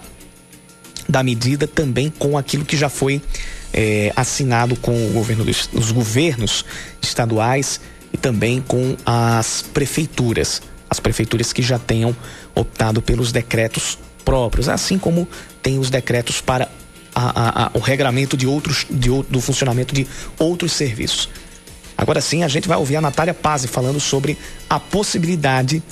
da 1.07 1.23
medida 1.23 1.67
também 1.67 2.09
com 2.09 2.37
aquilo 2.37 2.65
que 2.65 2.77
já 2.77 2.89
foi 2.89 3.21
é, 3.73 4.11
assinado 4.15 4.75
com 4.75 5.07
o 5.07 5.11
governo 5.11 5.43
dos, 5.43 5.69
os 5.73 5.91
governos 5.91 6.65
estaduais 7.01 7.79
e 8.11 8.17
também 8.17 8.61
com 8.61 8.95
as 9.05 9.63
prefeituras, 9.73 10.61
as 10.89 10.99
prefeituras 10.99 11.53
que 11.53 11.61
já 11.61 11.77
tenham 11.77 12.15
optado 12.55 13.01
pelos 13.01 13.31
decretos 13.31 13.97
próprios, 14.25 14.67
assim 14.67 14.97
como 14.97 15.27
tem 15.61 15.77
os 15.77 15.89
decretos 15.89 16.41
para 16.41 16.69
a, 17.13 17.29
a, 17.29 17.65
a, 17.65 17.71
o 17.73 17.79
regramento 17.79 18.35
de 18.37 18.47
outros, 18.47 18.85
de, 18.89 19.09
do 19.29 19.41
funcionamento 19.41 19.93
de 19.93 20.07
outros 20.37 20.71
serviços. 20.71 21.29
Agora 21.99 22.21
sim, 22.21 22.43
a 22.43 22.47
gente 22.47 22.65
vai 22.65 22.77
ouvir 22.77 22.95
a 22.95 23.01
Natália 23.01 23.33
Pazzi 23.33 23.67
falando 23.67 23.99
sobre 23.99 24.37
a 24.69 24.79
possibilidade 24.79 25.83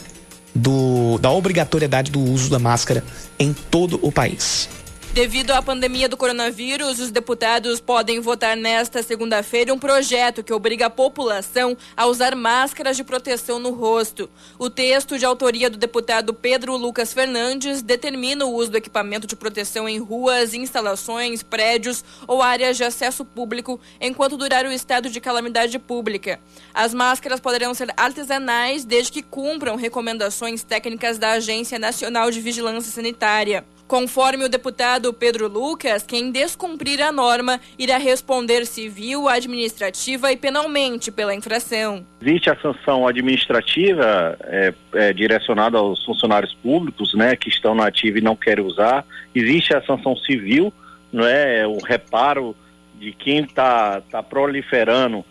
do, 0.56 1.18
da 1.18 1.30
obrigatoriedade 1.30 2.10
do 2.10 2.22
uso 2.22 2.50
da 2.50 2.58
máscara 2.58 3.04
em 3.38 3.52
todo 3.52 4.00
o 4.02 4.10
país. 4.10 4.70
Devido 5.18 5.50
à 5.50 5.64
pandemia 5.64 6.08
do 6.08 6.16
coronavírus, 6.16 7.00
os 7.00 7.10
deputados 7.10 7.80
podem 7.80 8.20
votar 8.20 8.56
nesta 8.56 9.02
segunda-feira 9.02 9.74
um 9.74 9.80
projeto 9.80 10.44
que 10.44 10.54
obriga 10.54 10.86
a 10.86 10.92
população 10.92 11.76
a 11.96 12.06
usar 12.06 12.36
máscaras 12.36 12.96
de 12.96 13.04
proteção 13.04 13.58
no 13.58 13.72
rosto. 13.72 14.30
O 14.60 14.70
texto, 14.70 15.18
de 15.18 15.26
autoria 15.26 15.72
do 15.72 15.78
deputado 15.78 16.36
Pedro 16.36 16.78
Lucas 16.78 17.14
Fernandes, 17.14 17.82
determina 17.82 18.46
o 18.46 18.54
uso 18.54 18.70
do 18.70 18.78
equipamento 18.78 19.26
de 19.26 19.36
proteção 19.36 19.90
em 19.90 19.98
ruas, 19.98 20.54
instalações, 20.54 21.42
prédios 21.42 22.06
ou 22.28 22.44
áreas 22.44 22.78
de 22.78 22.84
acesso 22.84 23.26
público 23.26 23.80
enquanto 24.00 24.38
durar 24.38 24.68
o 24.68 24.72
estado 24.72 25.10
de 25.10 25.20
calamidade 25.20 25.80
pública. 25.80 26.40
As 26.72 26.94
máscaras 26.94 27.40
poderão 27.40 27.74
ser 27.74 27.92
artesanais 27.98 28.86
desde 28.86 29.14
que 29.14 29.24
cumpram 29.24 29.78
recomendações 29.78 30.62
técnicas 30.62 31.18
da 31.18 31.32
Agência 31.32 31.80
Nacional 31.80 32.30
de 32.30 32.40
Vigilância 32.40 32.92
Sanitária. 32.92 33.66
Conforme 33.88 34.44
o 34.44 34.50
deputado 34.50 35.14
Pedro 35.14 35.48
Lucas, 35.48 36.04
quem 36.04 36.30
descumprir 36.30 37.02
a 37.02 37.10
norma 37.10 37.58
irá 37.80 37.98
responder 37.98 38.66
civil, 38.66 39.30
administrativa 39.30 40.30
e 40.30 40.36
penalmente 40.36 41.10
pela 41.10 41.34
infração. 41.34 42.06
Existe 42.22 42.50
a 42.50 42.60
sanção 42.60 43.08
administrativa 43.08 44.38
é, 44.44 44.74
é, 44.94 45.14
direcionada 45.14 45.78
aos 45.78 46.04
funcionários 46.04 46.54
públicos, 46.56 47.14
né, 47.14 47.38
que 47.38 47.48
estão 47.48 47.74
na 47.74 47.88
ativa 47.88 48.18
e 48.18 48.22
não 48.22 48.36
querem 48.36 48.66
usar. 48.66 49.06
Existe 49.34 49.74
a 49.74 49.82
sanção 49.82 50.18
civil, 50.18 50.74
não 51.12 51.26
é, 51.26 51.66
o 51.66 51.78
reparo 51.78 52.54
de 53.00 53.14
quem 53.14 53.40
está 53.40 54.02
tá 54.02 54.22
proliferando 54.22 55.24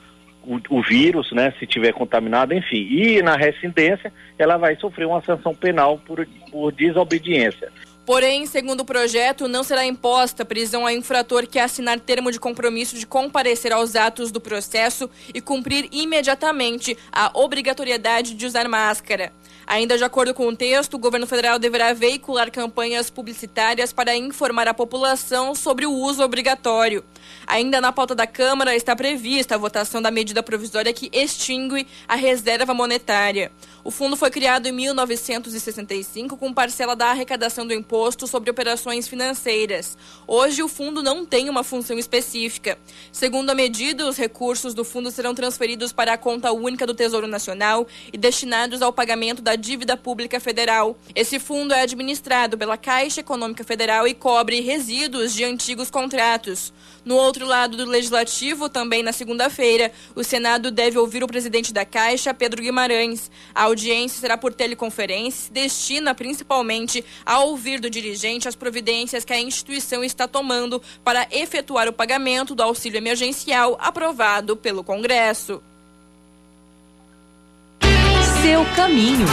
o, 0.43 0.59
o, 0.71 0.83
vírus, 0.83 1.31
né, 1.33 1.53
se 1.59 1.67
tiver 1.67 1.93
contaminado, 1.93 2.55
enfim. 2.55 2.87
E 2.91 3.21
na 3.21 3.37
residência, 3.37 4.11
ela 4.39 4.57
vai 4.57 4.77
sofrer 4.77 5.07
uma 5.07 5.21
sanção 5.21 5.55
penal 5.55 5.99
por, 5.99 6.27
por 6.51 6.73
desobediência. 6.73 7.71
Porém, 8.07 8.47
segundo 8.47 8.83
o 8.83 8.85
projeto, 8.85 9.49
não 9.49 9.65
será 9.65 9.85
imposta 9.85 10.45
prisão 10.45 10.87
a 10.87 10.93
infrator 10.93 11.45
que 11.45 11.59
assinar 11.59 11.99
termo 11.99 12.31
de 12.31 12.39
compromisso 12.39 12.97
de 12.97 13.05
comparecer 13.05 13.73
aos 13.73 13.97
atos 13.97 14.31
do 14.31 14.41
processo 14.41 15.11
e 15.35 15.41
cumprir 15.41 15.89
imediatamente 15.91 16.97
a 17.11 17.33
obrigatoriedade 17.35 18.35
de 18.35 18.47
usar 18.47 18.69
máscara. 18.69 19.33
Ainda 19.67 19.99
de 19.99 20.05
acordo 20.05 20.33
com 20.33 20.47
o 20.47 20.55
texto, 20.55 20.95
o 20.95 20.99
governo 20.99 21.27
federal 21.27 21.59
deverá 21.59 21.93
veicular 21.93 22.53
campanhas 22.53 23.11
publicitárias 23.11 23.93
para 23.93 24.15
informar 24.15 24.69
a 24.69 24.75
população 24.75 25.57
sobre 25.57 25.85
o 25.85 25.93
uso 25.93 26.23
obrigatório. 26.23 27.05
Ainda 27.45 27.81
na 27.81 27.91
pauta 27.91 28.15
da 28.15 28.29
Câmara 28.29 28.77
está 28.77 28.95
prevista 28.95 29.57
a 29.57 29.59
votação 29.59 30.01
da 30.01 30.13
medida 30.13 30.41
provisória 30.45 30.93
que 30.93 31.11
extingue 31.13 31.85
a 32.07 32.15
reserva 32.15 32.73
monetária. 32.73 33.51
O 33.87 33.91
fundo 33.93 34.17
foi 34.17 34.31
criado 34.31 34.67
em 34.67 34.73
1965 34.73 36.37
com 36.37 36.53
parcela 36.53 36.97
da 36.97 37.07
arrecadação 37.07 37.65
do 37.65 37.73
imposto 37.73 38.27
sobre 38.27 38.51
operações 38.51 39.07
financeiras. 39.07 39.97
Hoje, 40.27 40.61
o 40.61 40.69
fundo 40.69 41.05
não 41.05 41.25
tem 41.25 41.49
uma 41.49 41.63
função 41.63 41.97
específica. 41.97 42.77
Segundo 43.13 43.51
a 43.51 43.55
medida, 43.55 44.09
os 44.09 44.17
recursos 44.17 44.75
do 44.75 44.85
fundo 44.85 45.11
serão 45.11 45.35
transferidos 45.35 45.93
para 45.93 46.13
a 46.13 46.19
conta 46.19 46.53
única 46.53 46.85
do 46.85 46.95
Tesouro 46.95 47.27
Nacional 47.27 47.87
e 48.13 48.19
destinados 48.19 48.83
ao 48.83 48.93
pagamento 48.93 49.41
da 49.41 49.47
da 49.47 49.55
Dívida 49.55 49.97
Pública 49.97 50.41
Federal. 50.41 50.99
Esse 51.15 51.39
fundo 51.39 51.73
é 51.73 51.81
administrado 51.81 52.59
pela 52.59 52.77
Caixa 52.77 53.21
Econômica 53.21 53.65
Federal 53.65 54.07
e 54.07 54.13
cobre 54.13 54.61
resíduos 54.61 55.33
de 55.33 55.45
antigos 55.45 55.89
contratos. 55.89 56.73
No 57.05 57.15
outro 57.15 57.47
lado 57.47 57.77
do 57.77 57.85
Legislativo, 57.87 58.69
também 58.69 59.03
na 59.03 59.13
segunda-feira, 59.13 59.93
o 60.15 60.25
Senado 60.25 60.71
deve 60.71 60.99
ouvir 60.99 61.23
o 61.23 61.27
presidente 61.27 61.73
da 61.73 61.85
Caixa, 61.85 62.35
Pedro 62.35 62.61
Guimarães. 62.61 63.31
A 63.55 63.69
audiência 63.77 64.19
será 64.19 64.39
por 64.39 64.55
teleconferência 64.55 65.53
destina 65.53 66.15
principalmente 66.15 67.05
a 67.27 67.41
ouvir 67.41 67.79
do 67.79 67.91
dirigente 67.91 68.49
as 68.49 68.57
providências 68.57 69.23
que 69.23 69.35
a 69.35 69.41
instituição 69.41 70.03
está 70.03 70.27
tomando 70.27 70.81
para 71.05 71.29
efetuar 71.31 71.87
o 71.87 71.93
pagamento 71.93 72.55
do 72.55 72.63
auxílio 72.63 72.97
emergencial 72.97 73.77
aprovado 73.79 74.57
pelo 74.57 74.83
Congresso. 74.83 75.63
Seu 78.43 78.65
caminho. 78.75 79.27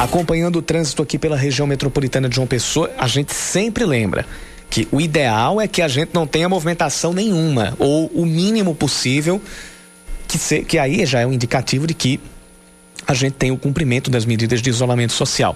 Acompanhando 0.00 0.56
o 0.56 0.62
trânsito 0.62 1.02
aqui 1.02 1.18
pela 1.18 1.36
região 1.36 1.66
metropolitana 1.66 2.26
de 2.26 2.36
João 2.36 2.46
Pessoa, 2.46 2.90
a 2.96 3.06
gente 3.06 3.34
sempre 3.34 3.84
lembra 3.84 4.24
que 4.70 4.88
o 4.90 4.98
ideal 4.98 5.60
é 5.60 5.68
que 5.68 5.82
a 5.82 5.88
gente 5.88 6.14
não 6.14 6.26
tenha 6.26 6.48
movimentação 6.48 7.12
nenhuma, 7.12 7.76
ou 7.78 8.06
o 8.14 8.24
mínimo 8.24 8.74
possível, 8.74 9.42
que, 10.26 10.38
se, 10.38 10.62
que 10.62 10.78
aí 10.78 11.04
já 11.04 11.20
é 11.20 11.26
um 11.26 11.34
indicativo 11.34 11.86
de 11.86 11.92
que 11.92 12.18
a 13.06 13.12
gente 13.12 13.34
tem 13.34 13.50
o 13.50 13.58
cumprimento 13.58 14.10
das 14.10 14.24
medidas 14.24 14.62
de 14.62 14.70
isolamento 14.70 15.12
social. 15.12 15.54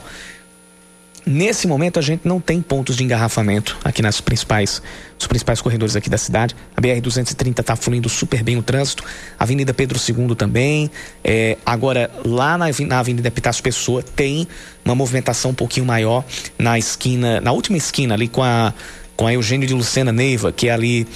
Nesse 1.27 1.67
momento 1.67 1.99
a 1.99 2.03
gente 2.03 2.29
não 2.29 2.39
tem 2.39 2.61
pontos 2.61 2.97
de 2.97 3.03
engarrafamento 3.03 3.79
aqui 3.83 4.03
nas 4.03 4.21
principais, 4.21 4.83
os 5.19 5.27
principais 5.27 5.61
corredores 5.61 5.97
aqui 5.97 6.11
da 6.11 6.19
cidade. 6.19 6.55
A 6.77 6.81
BR 6.81 7.01
230 7.01 7.63
está 7.63 7.75
fluindo 7.75 8.11
super 8.11 8.43
bem 8.43 8.59
o 8.59 8.63
trânsito. 8.63 9.03
A 9.39 9.45
Avenida 9.45 9.73
Pedro 9.73 9.99
II 9.99 10.35
também. 10.35 10.91
É, 11.23 11.57
agora 11.65 12.11
lá 12.27 12.59
na, 12.59 12.67
na 12.87 12.99
Avenida 12.99 13.29
Epitácio 13.29 13.63
Pessoa 13.63 14.03
tem 14.03 14.47
uma 14.85 14.95
movimentação 14.95 15.53
um 15.53 15.55
pouquinho 15.55 15.87
maior 15.87 16.25
na 16.59 16.79
esquina, 16.79 17.41
na 17.41 17.53
última 17.53 17.79
esquina 17.79 18.15
ali 18.15 18.29
com 18.29 18.43
a 18.43 18.75
com 19.17 19.27
a 19.29 19.33
Eugênio 19.33 19.67
de 19.67 19.75
Lucena 19.75 20.13
Neiva, 20.13 20.51
que 20.51 20.69
é 20.69 20.73
ali 20.73 21.07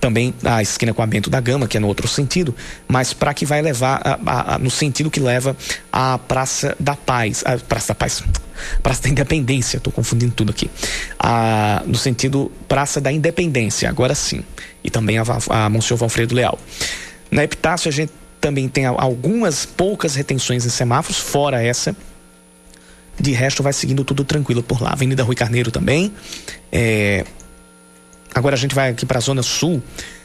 também 0.00 0.34
a 0.42 0.62
esquina 0.62 0.94
com 0.94 1.02
a 1.02 1.06
Bento 1.06 1.28
da 1.28 1.40
Gama, 1.40 1.68
que 1.68 1.76
é 1.76 1.80
no 1.80 1.86
outro 1.86 2.08
sentido, 2.08 2.54
mas 2.88 3.12
para 3.12 3.34
que 3.34 3.44
vai 3.44 3.60
levar 3.60 4.00
a, 4.02 4.18
a, 4.24 4.54
a, 4.54 4.58
no 4.58 4.70
sentido 4.70 5.10
que 5.10 5.20
leva 5.20 5.56
à 5.92 6.18
Praça 6.18 6.74
da 6.80 6.96
Paz, 6.96 7.44
a 7.46 7.58
Praça 7.58 7.88
da 7.88 7.94
Paz, 7.94 8.24
Praça 8.82 9.02
da 9.02 9.08
Independência, 9.10 9.76
estou 9.76 9.92
confundindo 9.92 10.32
tudo 10.32 10.50
aqui, 10.50 10.70
no 11.86 11.96
sentido 11.96 12.50
Praça 12.66 13.00
da 13.00 13.12
Independência, 13.12 13.88
agora 13.88 14.14
sim, 14.14 14.42
e 14.82 14.90
também 14.90 15.18
a, 15.18 15.24
a 15.50 15.68
Monsenhor 15.68 15.98
Valfredo 15.98 16.34
Leal. 16.34 16.58
Na 17.30 17.44
Epitácio 17.44 17.88
a 17.88 17.92
gente 17.92 18.12
também 18.40 18.68
tem 18.68 18.86
algumas 18.86 19.66
poucas 19.66 20.14
retenções 20.14 20.64
em 20.64 20.70
semáforos, 20.70 21.18
fora 21.18 21.62
essa. 21.62 21.94
De 23.18 23.32
resto, 23.32 23.62
vai 23.62 23.74
seguindo 23.74 24.02
tudo 24.02 24.24
tranquilo 24.24 24.62
por 24.62 24.82
lá. 24.82 24.92
Avenida 24.92 25.22
Rui 25.22 25.34
Carneiro 25.34 25.70
também. 25.70 26.10
É, 26.72 27.26
Agora 28.34 28.54
a 28.54 28.58
gente 28.58 28.74
vai 28.74 28.90
aqui 28.90 29.04
para 29.04 29.18
a 29.18 29.20
Zona 29.20 29.42
Sul. 29.42 29.82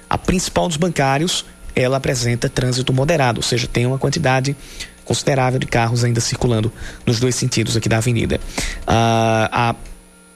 A 0.10 0.18
principal 0.18 0.68
dos 0.68 0.78
bancários, 0.78 1.45
ela 1.76 1.97
apresenta 1.97 2.47
trânsito 2.47 2.93
moderado, 2.93 3.39
ou 3.39 3.43
seja, 3.43 3.68
tem 3.68 3.86
uma 3.86 3.97
quantidade 3.97 4.56
considerável 5.03 5.60
de 5.60 5.68
carros 5.68 6.03
ainda 6.03 6.20
circulando 6.20 6.72
nos 7.06 7.20
dois 7.20 7.36
sentidos 7.36 7.78
aqui 7.78 7.88
da 7.88 7.97
avenida. 7.97 8.39
Ah, 8.88 9.49
a 9.51 9.76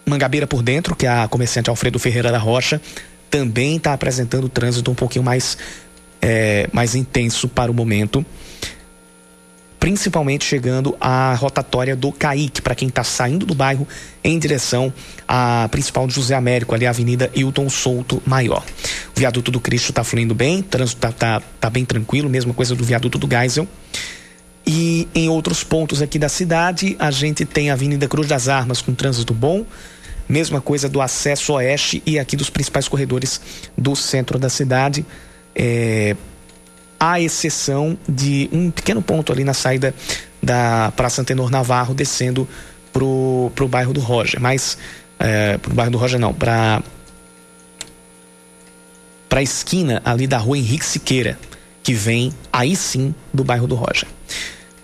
Mangabeira 0.09 0.47
por 0.47 0.63
dentro, 0.63 0.95
que 0.95 1.05
é 1.05 1.09
a 1.09 1.27
comerciante 1.27 1.69
Alfredo 1.69 1.99
Ferreira 1.99 2.31
da 2.31 2.37
Rocha, 2.37 2.81
também 3.29 3.77
está 3.77 3.93
apresentando 3.93 4.49
trânsito 4.49 4.89
um 4.89 4.95
pouquinho 4.95 5.23
mais, 5.23 5.57
é, 6.21 6.67
mais 6.73 6.95
intenso 6.95 7.47
para 7.47 7.71
o 7.71 7.73
momento 7.73 8.25
principalmente 9.79 10.43
chegando 10.43 10.95
à 10.99 11.33
rotatória 11.35 11.95
do 11.95 12.11
Caique, 12.11 12.61
para 12.61 12.75
quem 12.75 12.89
está 12.89 13.03
saindo 13.03 13.45
do 13.45 13.55
bairro 13.55 13.87
em 14.23 14.37
direção 14.37 14.93
à 15.27 15.67
principal 15.71 16.05
de 16.05 16.13
José 16.13 16.35
Américo, 16.35 16.75
ali 16.75 16.85
a 16.85 16.89
Avenida 16.89 17.31
Hilton 17.33 17.69
Souto 17.69 18.21
Maior. 18.25 18.63
O 19.15 19.19
viaduto 19.19 19.49
do 19.49 19.59
Cristo 19.59 19.91
está 19.91 20.03
fluindo 20.03 20.35
bem, 20.35 20.61
trânsito 20.61 20.97
está 21.07 21.39
tá, 21.39 21.45
tá 21.59 21.69
bem 21.69 21.85
tranquilo, 21.85 22.29
mesma 22.29 22.53
coisa 22.53 22.75
do 22.75 22.83
viaduto 22.83 23.17
do 23.17 23.27
Geisel. 23.27 23.67
E 24.67 25.07
em 25.15 25.29
outros 25.29 25.63
pontos 25.63 26.01
aqui 26.01 26.19
da 26.19 26.29
cidade, 26.29 26.95
a 26.99 27.09
gente 27.09 27.45
tem 27.45 27.69
a 27.69 27.73
Avenida 27.73 28.07
Cruz 28.07 28.27
das 28.27 28.49
Armas 28.49 28.81
com 28.81 28.93
trânsito 28.93 29.33
bom, 29.33 29.65
mesma 30.27 30.61
coisa 30.61 30.89
do 30.89 31.01
acesso 31.01 31.53
oeste 31.53 32.03
e 32.05 32.19
aqui 32.19 32.35
dos 32.35 32.49
principais 32.49 32.87
corredores 32.87 33.41
do 33.77 33.95
centro 33.95 34.37
da 34.37 34.49
cidade. 34.49 35.05
É, 35.55 36.15
à 36.99 37.19
exceção 37.19 37.97
de 38.07 38.49
um 38.51 38.69
pequeno 38.69 39.01
ponto 39.01 39.31
ali 39.31 39.43
na 39.43 39.53
saída 39.53 39.93
da 40.41 40.91
Praça 40.95 41.21
Antenor 41.21 41.49
Navarro, 41.49 41.93
descendo 41.93 42.47
pro, 42.91 43.51
pro 43.55 43.67
bairro 43.67 43.93
do 43.93 43.99
Roger. 43.99 44.39
Mas, 44.39 44.77
é, 45.17 45.57
pro 45.57 45.73
bairro 45.73 45.91
do 45.91 45.97
Roger 45.97 46.19
não, 46.19 46.33
para 46.33 46.81
para 49.29 49.41
a 49.41 49.43
esquina 49.43 50.01
ali 50.03 50.25
da 50.25 50.39
rua 50.39 50.57
Henrique 50.57 50.83
Siqueira, 50.83 51.37
que 51.83 51.93
vem 51.93 52.33
aí 52.51 52.75
sim 52.75 53.13
do 53.31 53.43
bairro 53.43 53.67
do 53.67 53.75
Roger. 53.75 54.07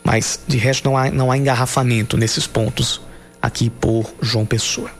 Mas 0.03 0.39
de 0.47 0.55
resto 0.55 0.85
não 0.85 0.95
há, 0.95 1.09
não 1.09 1.31
há 1.31 1.37
engarrafamento 1.37 2.15
nesses 2.15 2.45
pontos 2.45 3.01
aqui 3.41 3.71
por 3.71 4.13
João 4.21 4.45
Pessoa. 4.45 4.91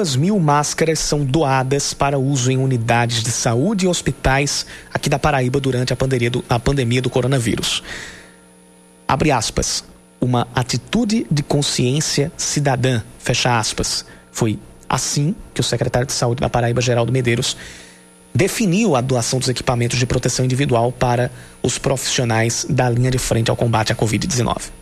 Duas 0.00 0.16
mil 0.16 0.40
máscaras 0.40 0.98
são 0.98 1.22
doadas 1.22 1.92
para 1.92 2.18
uso 2.18 2.50
em 2.50 2.56
unidades 2.56 3.22
de 3.22 3.30
saúde 3.30 3.84
e 3.84 3.88
hospitais 3.88 4.64
aqui 4.94 5.10
da 5.10 5.18
Paraíba 5.18 5.60
durante 5.60 5.92
a 5.92 5.96
pandemia 5.96 6.30
do, 6.30 6.42
a 6.48 6.58
pandemia 6.58 7.02
do 7.02 7.10
coronavírus. 7.10 7.82
Abre 9.06 9.30
aspas. 9.30 9.84
Uma 10.18 10.48
atitude 10.54 11.26
de 11.30 11.42
consciência 11.42 12.32
cidadã, 12.34 13.02
fecha 13.18 13.58
aspas. 13.58 14.06
Foi 14.32 14.58
assim 14.88 15.34
que 15.52 15.60
o 15.60 15.64
secretário 15.64 16.06
de 16.06 16.14
Saúde 16.14 16.40
da 16.40 16.48
Paraíba, 16.48 16.80
Geraldo 16.80 17.12
Medeiros, 17.12 17.54
definiu 18.34 18.96
a 18.96 19.02
doação 19.02 19.38
dos 19.38 19.50
equipamentos 19.50 19.98
de 19.98 20.06
proteção 20.06 20.46
individual 20.46 20.90
para 20.92 21.30
os 21.62 21.76
profissionais 21.76 22.64
da 22.70 22.88
linha 22.88 23.10
de 23.10 23.18
frente 23.18 23.50
ao 23.50 23.56
combate 23.56 23.92
à 23.92 23.94
Covid-19 23.94 24.79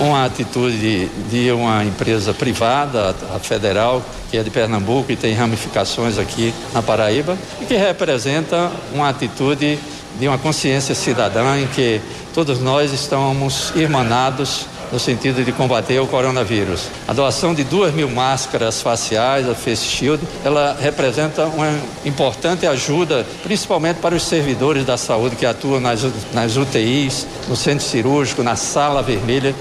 uma 0.00 0.24
atitude 0.24 1.06
de 1.30 1.52
uma 1.52 1.84
empresa 1.84 2.32
privada, 2.32 3.14
a 3.34 3.38
federal, 3.38 4.02
que 4.30 4.38
é 4.38 4.42
de 4.42 4.50
Pernambuco 4.50 5.12
e 5.12 5.16
tem 5.16 5.34
ramificações 5.34 6.18
aqui 6.18 6.54
na 6.72 6.82
Paraíba, 6.82 7.36
e 7.60 7.66
que 7.66 7.76
representa 7.76 8.70
uma 8.92 9.10
atitude 9.10 9.78
de 10.18 10.26
uma 10.26 10.38
consciência 10.38 10.94
cidadã 10.94 11.58
em 11.58 11.66
que 11.66 12.00
todos 12.34 12.60
nós 12.60 12.92
estamos 12.92 13.72
irmanados 13.76 14.66
no 14.92 14.98
sentido 14.98 15.44
de 15.44 15.52
combater 15.52 16.00
o 16.00 16.06
coronavírus. 16.06 16.88
A 17.06 17.12
doação 17.12 17.54
de 17.54 17.62
duas 17.62 17.94
mil 17.94 18.10
máscaras 18.10 18.82
faciais, 18.82 19.48
a 19.48 19.54
Face 19.54 19.84
Shield, 19.84 20.22
ela 20.44 20.76
representa 20.80 21.44
uma 21.46 21.72
importante 22.04 22.66
ajuda, 22.66 23.24
principalmente 23.42 23.98
para 23.98 24.14
os 24.14 24.22
servidores 24.24 24.84
da 24.84 24.96
saúde 24.96 25.36
que 25.36 25.46
atuam 25.46 25.80
nas, 25.80 26.04
nas 26.32 26.56
UTIs, 26.56 27.26
no 27.48 27.54
centro 27.54 27.84
cirúrgico, 27.84 28.42
na 28.42 28.56
sala 28.56 29.02
vermelha. 29.02 29.54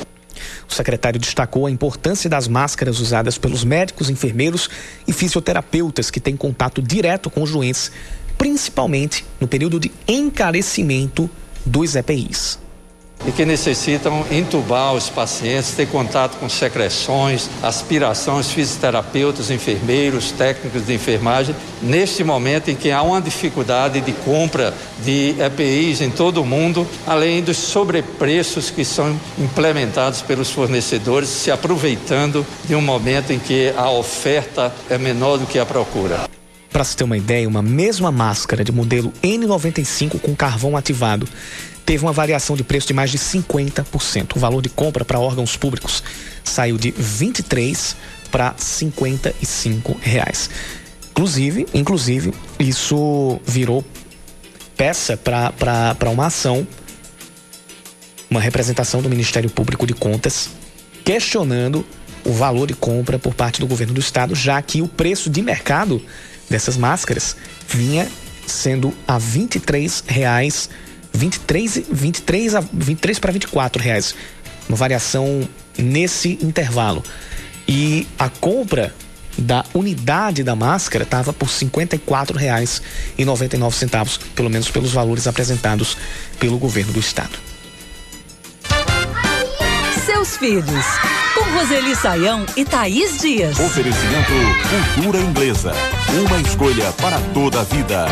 O 0.69 0.73
secretário 0.73 1.19
destacou 1.19 1.65
a 1.65 1.71
importância 1.71 2.29
das 2.29 2.47
máscaras 2.47 2.99
usadas 2.99 3.37
pelos 3.37 3.63
médicos, 3.63 4.09
enfermeiros 4.09 4.69
e 5.07 5.11
fisioterapeutas 5.11 6.11
que 6.11 6.19
têm 6.19 6.37
contato 6.37 6.81
direto 6.81 7.29
com 7.29 7.41
os 7.41 7.51
doentes, 7.51 7.91
principalmente 8.37 9.25
no 9.39 9.47
período 9.47 9.79
de 9.79 9.91
encarecimento 10.07 11.29
dos 11.65 11.95
EPIs 11.95 12.59
e 13.25 13.31
que 13.31 13.45
necessitam 13.45 14.25
entubar 14.31 14.93
os 14.93 15.09
pacientes, 15.09 15.71
ter 15.71 15.87
contato 15.87 16.37
com 16.37 16.47
secreções, 16.47 17.49
aspirações, 17.61 18.49
fisioterapeutas, 18.51 19.51
enfermeiros, 19.51 20.31
técnicos 20.31 20.85
de 20.85 20.93
enfermagem, 20.93 21.55
neste 21.81 22.23
momento 22.23 22.69
em 22.71 22.75
que 22.75 22.91
há 22.91 23.01
uma 23.01 23.21
dificuldade 23.21 23.99
de 24.01 24.13
compra 24.13 24.73
de 25.03 25.35
EPIs 25.39 26.01
em 26.01 26.09
todo 26.09 26.41
o 26.41 26.45
mundo, 26.45 26.87
além 27.05 27.43
dos 27.43 27.57
sobrepreços 27.57 28.69
que 28.69 28.85
são 28.85 29.19
implementados 29.37 30.21
pelos 30.21 30.49
fornecedores, 30.49 31.29
se 31.29 31.51
aproveitando 31.51 32.45
de 32.65 32.75
um 32.75 32.81
momento 32.81 33.33
em 33.33 33.39
que 33.39 33.73
a 33.77 33.89
oferta 33.89 34.73
é 34.89 34.97
menor 34.97 35.37
do 35.37 35.45
que 35.45 35.59
a 35.59 35.65
procura. 35.65 36.29
Para 36.71 36.83
se 36.83 36.95
ter 36.95 37.03
uma 37.03 37.17
ideia, 37.17 37.47
uma 37.47 37.63
mesma 37.63 38.11
máscara 38.11 38.63
de 38.63 38.71
modelo 38.71 39.11
N95 39.23 40.19
com 40.21 40.35
carvão 40.35 40.77
ativado 40.77 41.27
teve 41.89 42.05
uma 42.05 42.13
variação 42.13 42.55
de 42.55 42.63
preço 42.63 42.85
de 42.85 42.93
mais 42.93 43.09
de 43.09 43.17
50%. 43.17 44.35
O 44.35 44.39
valor 44.39 44.61
de 44.61 44.69
compra 44.69 45.03
para 45.03 45.19
órgãos 45.19 45.57
públicos 45.57 46.03
saiu 46.43 46.77
de 46.77 46.91
23 46.91 47.95
para 48.29 48.53
55 48.55 49.97
reais. 49.99 50.51
Inclusive, 51.09 51.65
inclusive, 51.73 52.31
isso 52.59 53.41
virou 53.43 53.83
peça 54.77 55.17
para 55.17 56.11
uma 56.11 56.27
ação, 56.27 56.67
uma 58.29 58.39
representação 58.39 59.01
do 59.01 59.09
Ministério 59.09 59.49
Público 59.49 59.87
de 59.87 59.95
Contas, 59.95 60.51
questionando 61.03 61.83
o 62.23 62.31
valor 62.31 62.67
de 62.67 62.75
compra 62.75 63.17
por 63.17 63.33
parte 63.33 63.59
do 63.59 63.65
governo 63.65 63.95
do 63.95 63.99
estado, 63.99 64.35
já 64.35 64.61
que 64.61 64.79
o 64.83 64.87
preço 64.87 65.27
de 65.27 65.41
mercado 65.41 65.99
dessas 66.47 66.77
máscaras 66.77 67.35
vinha 67.67 68.07
sendo 68.45 68.93
a 69.07 69.17
23 69.17 70.03
reais, 70.05 70.69
23, 71.13 71.83
23 71.91 72.55
a 72.55 72.61
23 72.61 73.19
para 73.19 73.31
24 73.31 73.81
reais, 73.81 74.15
uma 74.67 74.77
variação 74.77 75.47
nesse 75.77 76.37
intervalo. 76.41 77.03
E 77.67 78.07
a 78.17 78.29
compra 78.29 78.93
da 79.37 79.63
unidade 79.73 80.43
da 80.43 80.55
máscara 80.55 81.03
estava 81.03 81.31
por 81.31 81.47
R$ 81.47 81.53
54,99, 81.53 84.19
pelo 84.35 84.49
menos 84.49 84.69
pelos 84.69 84.91
valores 84.91 85.27
apresentados 85.27 85.95
pelo 86.39 86.57
governo 86.57 86.91
do 86.93 86.99
estado. 86.99 87.37
Seus 90.05 90.37
filhos, 90.37 90.85
com 91.33 91.41
Roseli 91.57 91.95
Saião 91.95 92.45
e 92.55 92.63
Thaís 92.65 93.19
Dias. 93.19 93.59
Oferecimento 93.59 94.31
Cultura 94.95 95.19
Inglesa. 95.19 95.73
Uma 96.27 96.41
escolha 96.41 96.91
para 96.93 97.19
toda 97.33 97.61
a 97.61 97.63
vida. 97.63 98.07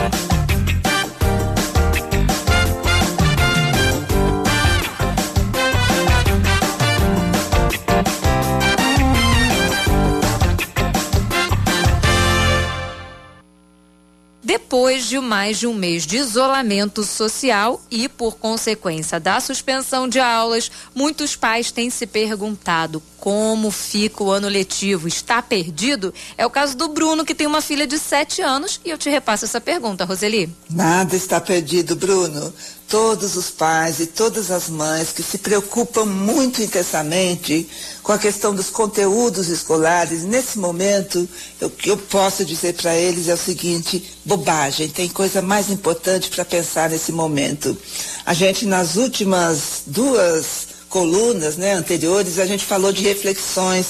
Depois 14.67 15.07
de 15.07 15.17
mais 15.17 15.57
de 15.57 15.65
um 15.65 15.73
mês 15.73 16.05
de 16.05 16.17
isolamento 16.17 17.01
social 17.01 17.81
e 17.89 18.09
por 18.09 18.35
consequência 18.35 19.17
da 19.17 19.39
suspensão 19.39 20.09
de 20.09 20.19
aulas, 20.19 20.69
muitos 20.93 21.37
pais 21.37 21.71
têm 21.71 21.89
se 21.89 22.05
perguntado 22.05 23.01
como 23.19 23.71
fica 23.71 24.23
o 24.23 24.31
ano 24.31 24.47
letivo. 24.47 25.07
Está 25.07 25.41
perdido? 25.41 26.13
É 26.37 26.45
o 26.45 26.49
caso 26.49 26.75
do 26.75 26.87
Bruno, 26.87 27.25
que 27.25 27.35
tem 27.35 27.47
uma 27.47 27.61
filha 27.61 27.87
de 27.87 27.97
7 27.97 28.41
anos, 28.41 28.79
e 28.85 28.89
eu 28.89 28.97
te 28.97 29.09
repasso 29.09 29.45
essa 29.45 29.59
pergunta, 29.59 30.05
Roseli. 30.05 30.49
Nada 30.69 31.15
está 31.15 31.39
perdido, 31.39 31.95
Bruno 31.95 32.53
todos 32.87 33.35
os 33.35 33.49
pais 33.49 33.99
e 33.99 34.07
todas 34.07 34.49
as 34.49 34.69
mães 34.69 35.11
que 35.11 35.21
se 35.21 35.37
preocupam 35.37 36.05
muito 36.05 36.61
intensamente 36.61 37.67
com 38.01 38.13
a 38.13 38.17
questão 38.17 38.55
dos 38.55 38.69
conteúdos 38.69 39.49
escolares, 39.49 40.23
nesse 40.23 40.57
momento, 40.57 41.27
o 41.61 41.69
que 41.69 41.89
eu 41.91 41.97
posso 41.97 42.45
dizer 42.45 42.73
para 42.73 42.95
eles 42.95 43.27
é 43.27 43.33
o 43.33 43.37
seguinte: 43.37 44.17
bobagem, 44.23 44.87
tem 44.87 45.09
coisa 45.09 45.41
mais 45.41 45.69
importante 45.69 46.29
para 46.29 46.45
pensar 46.45 46.89
nesse 46.89 47.11
momento. 47.11 47.77
A 48.25 48.33
gente, 48.33 48.65
nas 48.65 48.95
últimas 48.95 49.83
duas 49.85 50.66
colunas 50.97 51.57
né, 51.57 51.73
anteriores, 51.73 52.39
a 52.39 52.45
gente 52.47 52.65
falou 52.65 52.91
de 52.91 53.03
reflexões 53.03 53.85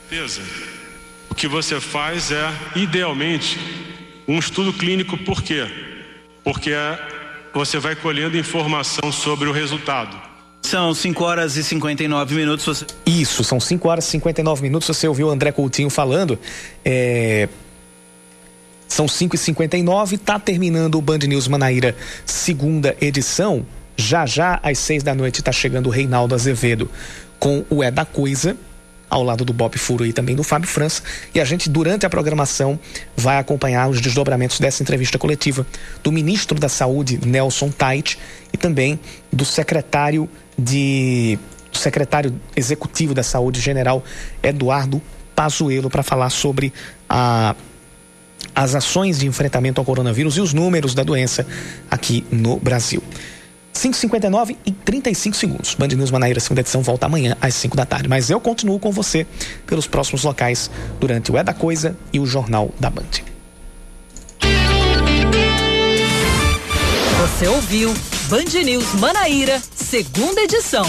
Certeza. 0.08 0.40
O 1.28 1.34
que 1.34 1.46
você 1.46 1.78
faz 1.78 2.30
é 2.30 2.50
idealmente 2.74 3.60
um 4.26 4.38
estudo 4.38 4.72
clínico 4.72 5.18
por 5.18 5.42
quê? 5.42 5.66
Porque 6.42 6.70
é 6.70 7.17
você 7.58 7.80
vai 7.80 7.96
colhendo 7.96 8.38
informação 8.38 9.10
sobre 9.10 9.48
o 9.48 9.52
resultado. 9.52 10.16
São 10.62 10.94
5 10.94 11.24
horas 11.24 11.56
e 11.56 11.64
59 11.64 12.36
minutos. 12.36 12.64
Você... 12.64 12.86
Isso, 13.04 13.42
são 13.42 13.58
5 13.58 13.88
horas 13.88 14.06
e 14.06 14.10
59 14.12 14.62
minutos. 14.62 14.86
Você 14.86 15.08
ouviu 15.08 15.26
o 15.26 15.30
André 15.30 15.50
Coutinho 15.50 15.90
falando. 15.90 16.38
É... 16.84 17.48
São 18.86 19.08
5 19.08 19.34
e 19.34 19.38
59 19.38 20.14
está 20.14 20.38
terminando 20.38 20.94
o 20.94 21.02
Band 21.02 21.18
News 21.18 21.48
Manaíra, 21.48 21.96
segunda 22.24 22.96
edição. 23.00 23.66
Já 23.96 24.24
já, 24.24 24.60
às 24.62 24.78
6 24.78 25.02
da 25.02 25.12
noite, 25.12 25.40
está 25.40 25.50
chegando 25.50 25.88
o 25.88 25.90
Reinaldo 25.90 26.36
Azevedo 26.36 26.88
com 27.40 27.64
o 27.68 27.82
É 27.82 27.90
da 27.90 28.04
Coisa 28.04 28.56
ao 29.08 29.22
lado 29.22 29.44
do 29.44 29.52
Bob 29.52 29.76
Furo 29.78 30.04
e 30.04 30.12
também 30.12 30.36
do 30.36 30.44
Fábio 30.44 30.68
França. 30.68 31.02
E 31.34 31.40
a 31.40 31.44
gente, 31.44 31.68
durante 31.68 32.04
a 32.04 32.10
programação, 32.10 32.78
vai 33.16 33.38
acompanhar 33.38 33.88
os 33.88 34.00
desdobramentos 34.00 34.60
dessa 34.60 34.82
entrevista 34.82 35.18
coletiva 35.18 35.66
do 36.02 36.12
ministro 36.12 36.58
da 36.58 36.68
Saúde, 36.68 37.18
Nelson 37.24 37.70
Tait, 37.70 38.18
e 38.52 38.56
também 38.56 38.98
do 39.32 39.44
secretário 39.44 40.28
de 40.58 41.38
do 41.70 41.76
secretário 41.76 42.34
executivo 42.56 43.12
da 43.12 43.22
Saúde 43.22 43.60
General, 43.60 44.02
Eduardo 44.42 45.02
Pazuello, 45.34 45.90
para 45.90 46.02
falar 46.02 46.30
sobre 46.30 46.72
a 47.08 47.54
as 48.54 48.74
ações 48.74 49.18
de 49.18 49.26
enfrentamento 49.26 49.80
ao 49.80 49.84
coronavírus 49.84 50.36
e 50.36 50.40
os 50.40 50.52
números 50.52 50.94
da 50.94 51.02
doença 51.02 51.46
aqui 51.90 52.24
no 52.30 52.56
Brasil. 52.56 53.02
5h59 53.78 54.56
e 54.66 54.72
35 54.72 55.36
segundos. 55.36 55.74
Band 55.74 55.88
News 55.88 56.10
Manaíra, 56.10 56.40
segunda 56.40 56.60
edição, 56.60 56.82
volta 56.82 57.06
amanhã 57.06 57.36
às 57.40 57.54
5 57.54 57.76
da 57.76 57.86
tarde. 57.86 58.08
Mas 58.08 58.28
eu 58.28 58.40
continuo 58.40 58.78
com 58.78 58.90
você 58.90 59.26
pelos 59.66 59.86
próximos 59.86 60.24
locais 60.24 60.70
durante 60.98 61.30
o 61.30 61.38
É 61.38 61.44
da 61.44 61.54
Coisa 61.54 61.96
e 62.12 62.18
o 62.18 62.26
Jornal 62.26 62.70
da 62.78 62.90
Band. 62.90 63.04
Você 67.20 67.46
ouviu 67.46 67.94
Band 68.28 68.64
News 68.64 68.94
Manaíra, 68.94 69.60
segunda 69.74 70.40
edição. 70.42 70.84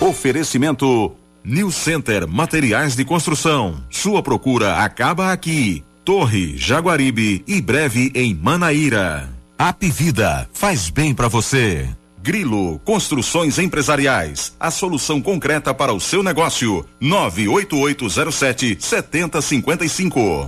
Oferecimento 0.00 1.14
New 1.44 1.70
Center 1.70 2.26
Materiais 2.26 2.94
de 2.94 3.04
Construção. 3.04 3.82
Sua 3.90 4.22
procura 4.22 4.76
acaba 4.76 5.32
aqui. 5.32 5.84
Torre, 6.04 6.56
Jaguaribe 6.56 7.44
e 7.46 7.60
breve 7.60 8.10
em 8.14 8.34
Manaíra. 8.34 9.28
Apivida 9.58 10.48
faz 10.52 10.88
bem 10.88 11.12
para 11.12 11.26
você. 11.26 11.88
Grilo 12.22 12.78
Construções 12.84 13.58
Empresariais, 13.58 14.54
a 14.60 14.70
solução 14.70 15.20
concreta 15.20 15.72
para 15.72 15.92
o 15.92 16.00
seu 16.00 16.22
negócio. 16.22 16.84
98807 17.00 18.76
7055. 18.80 20.46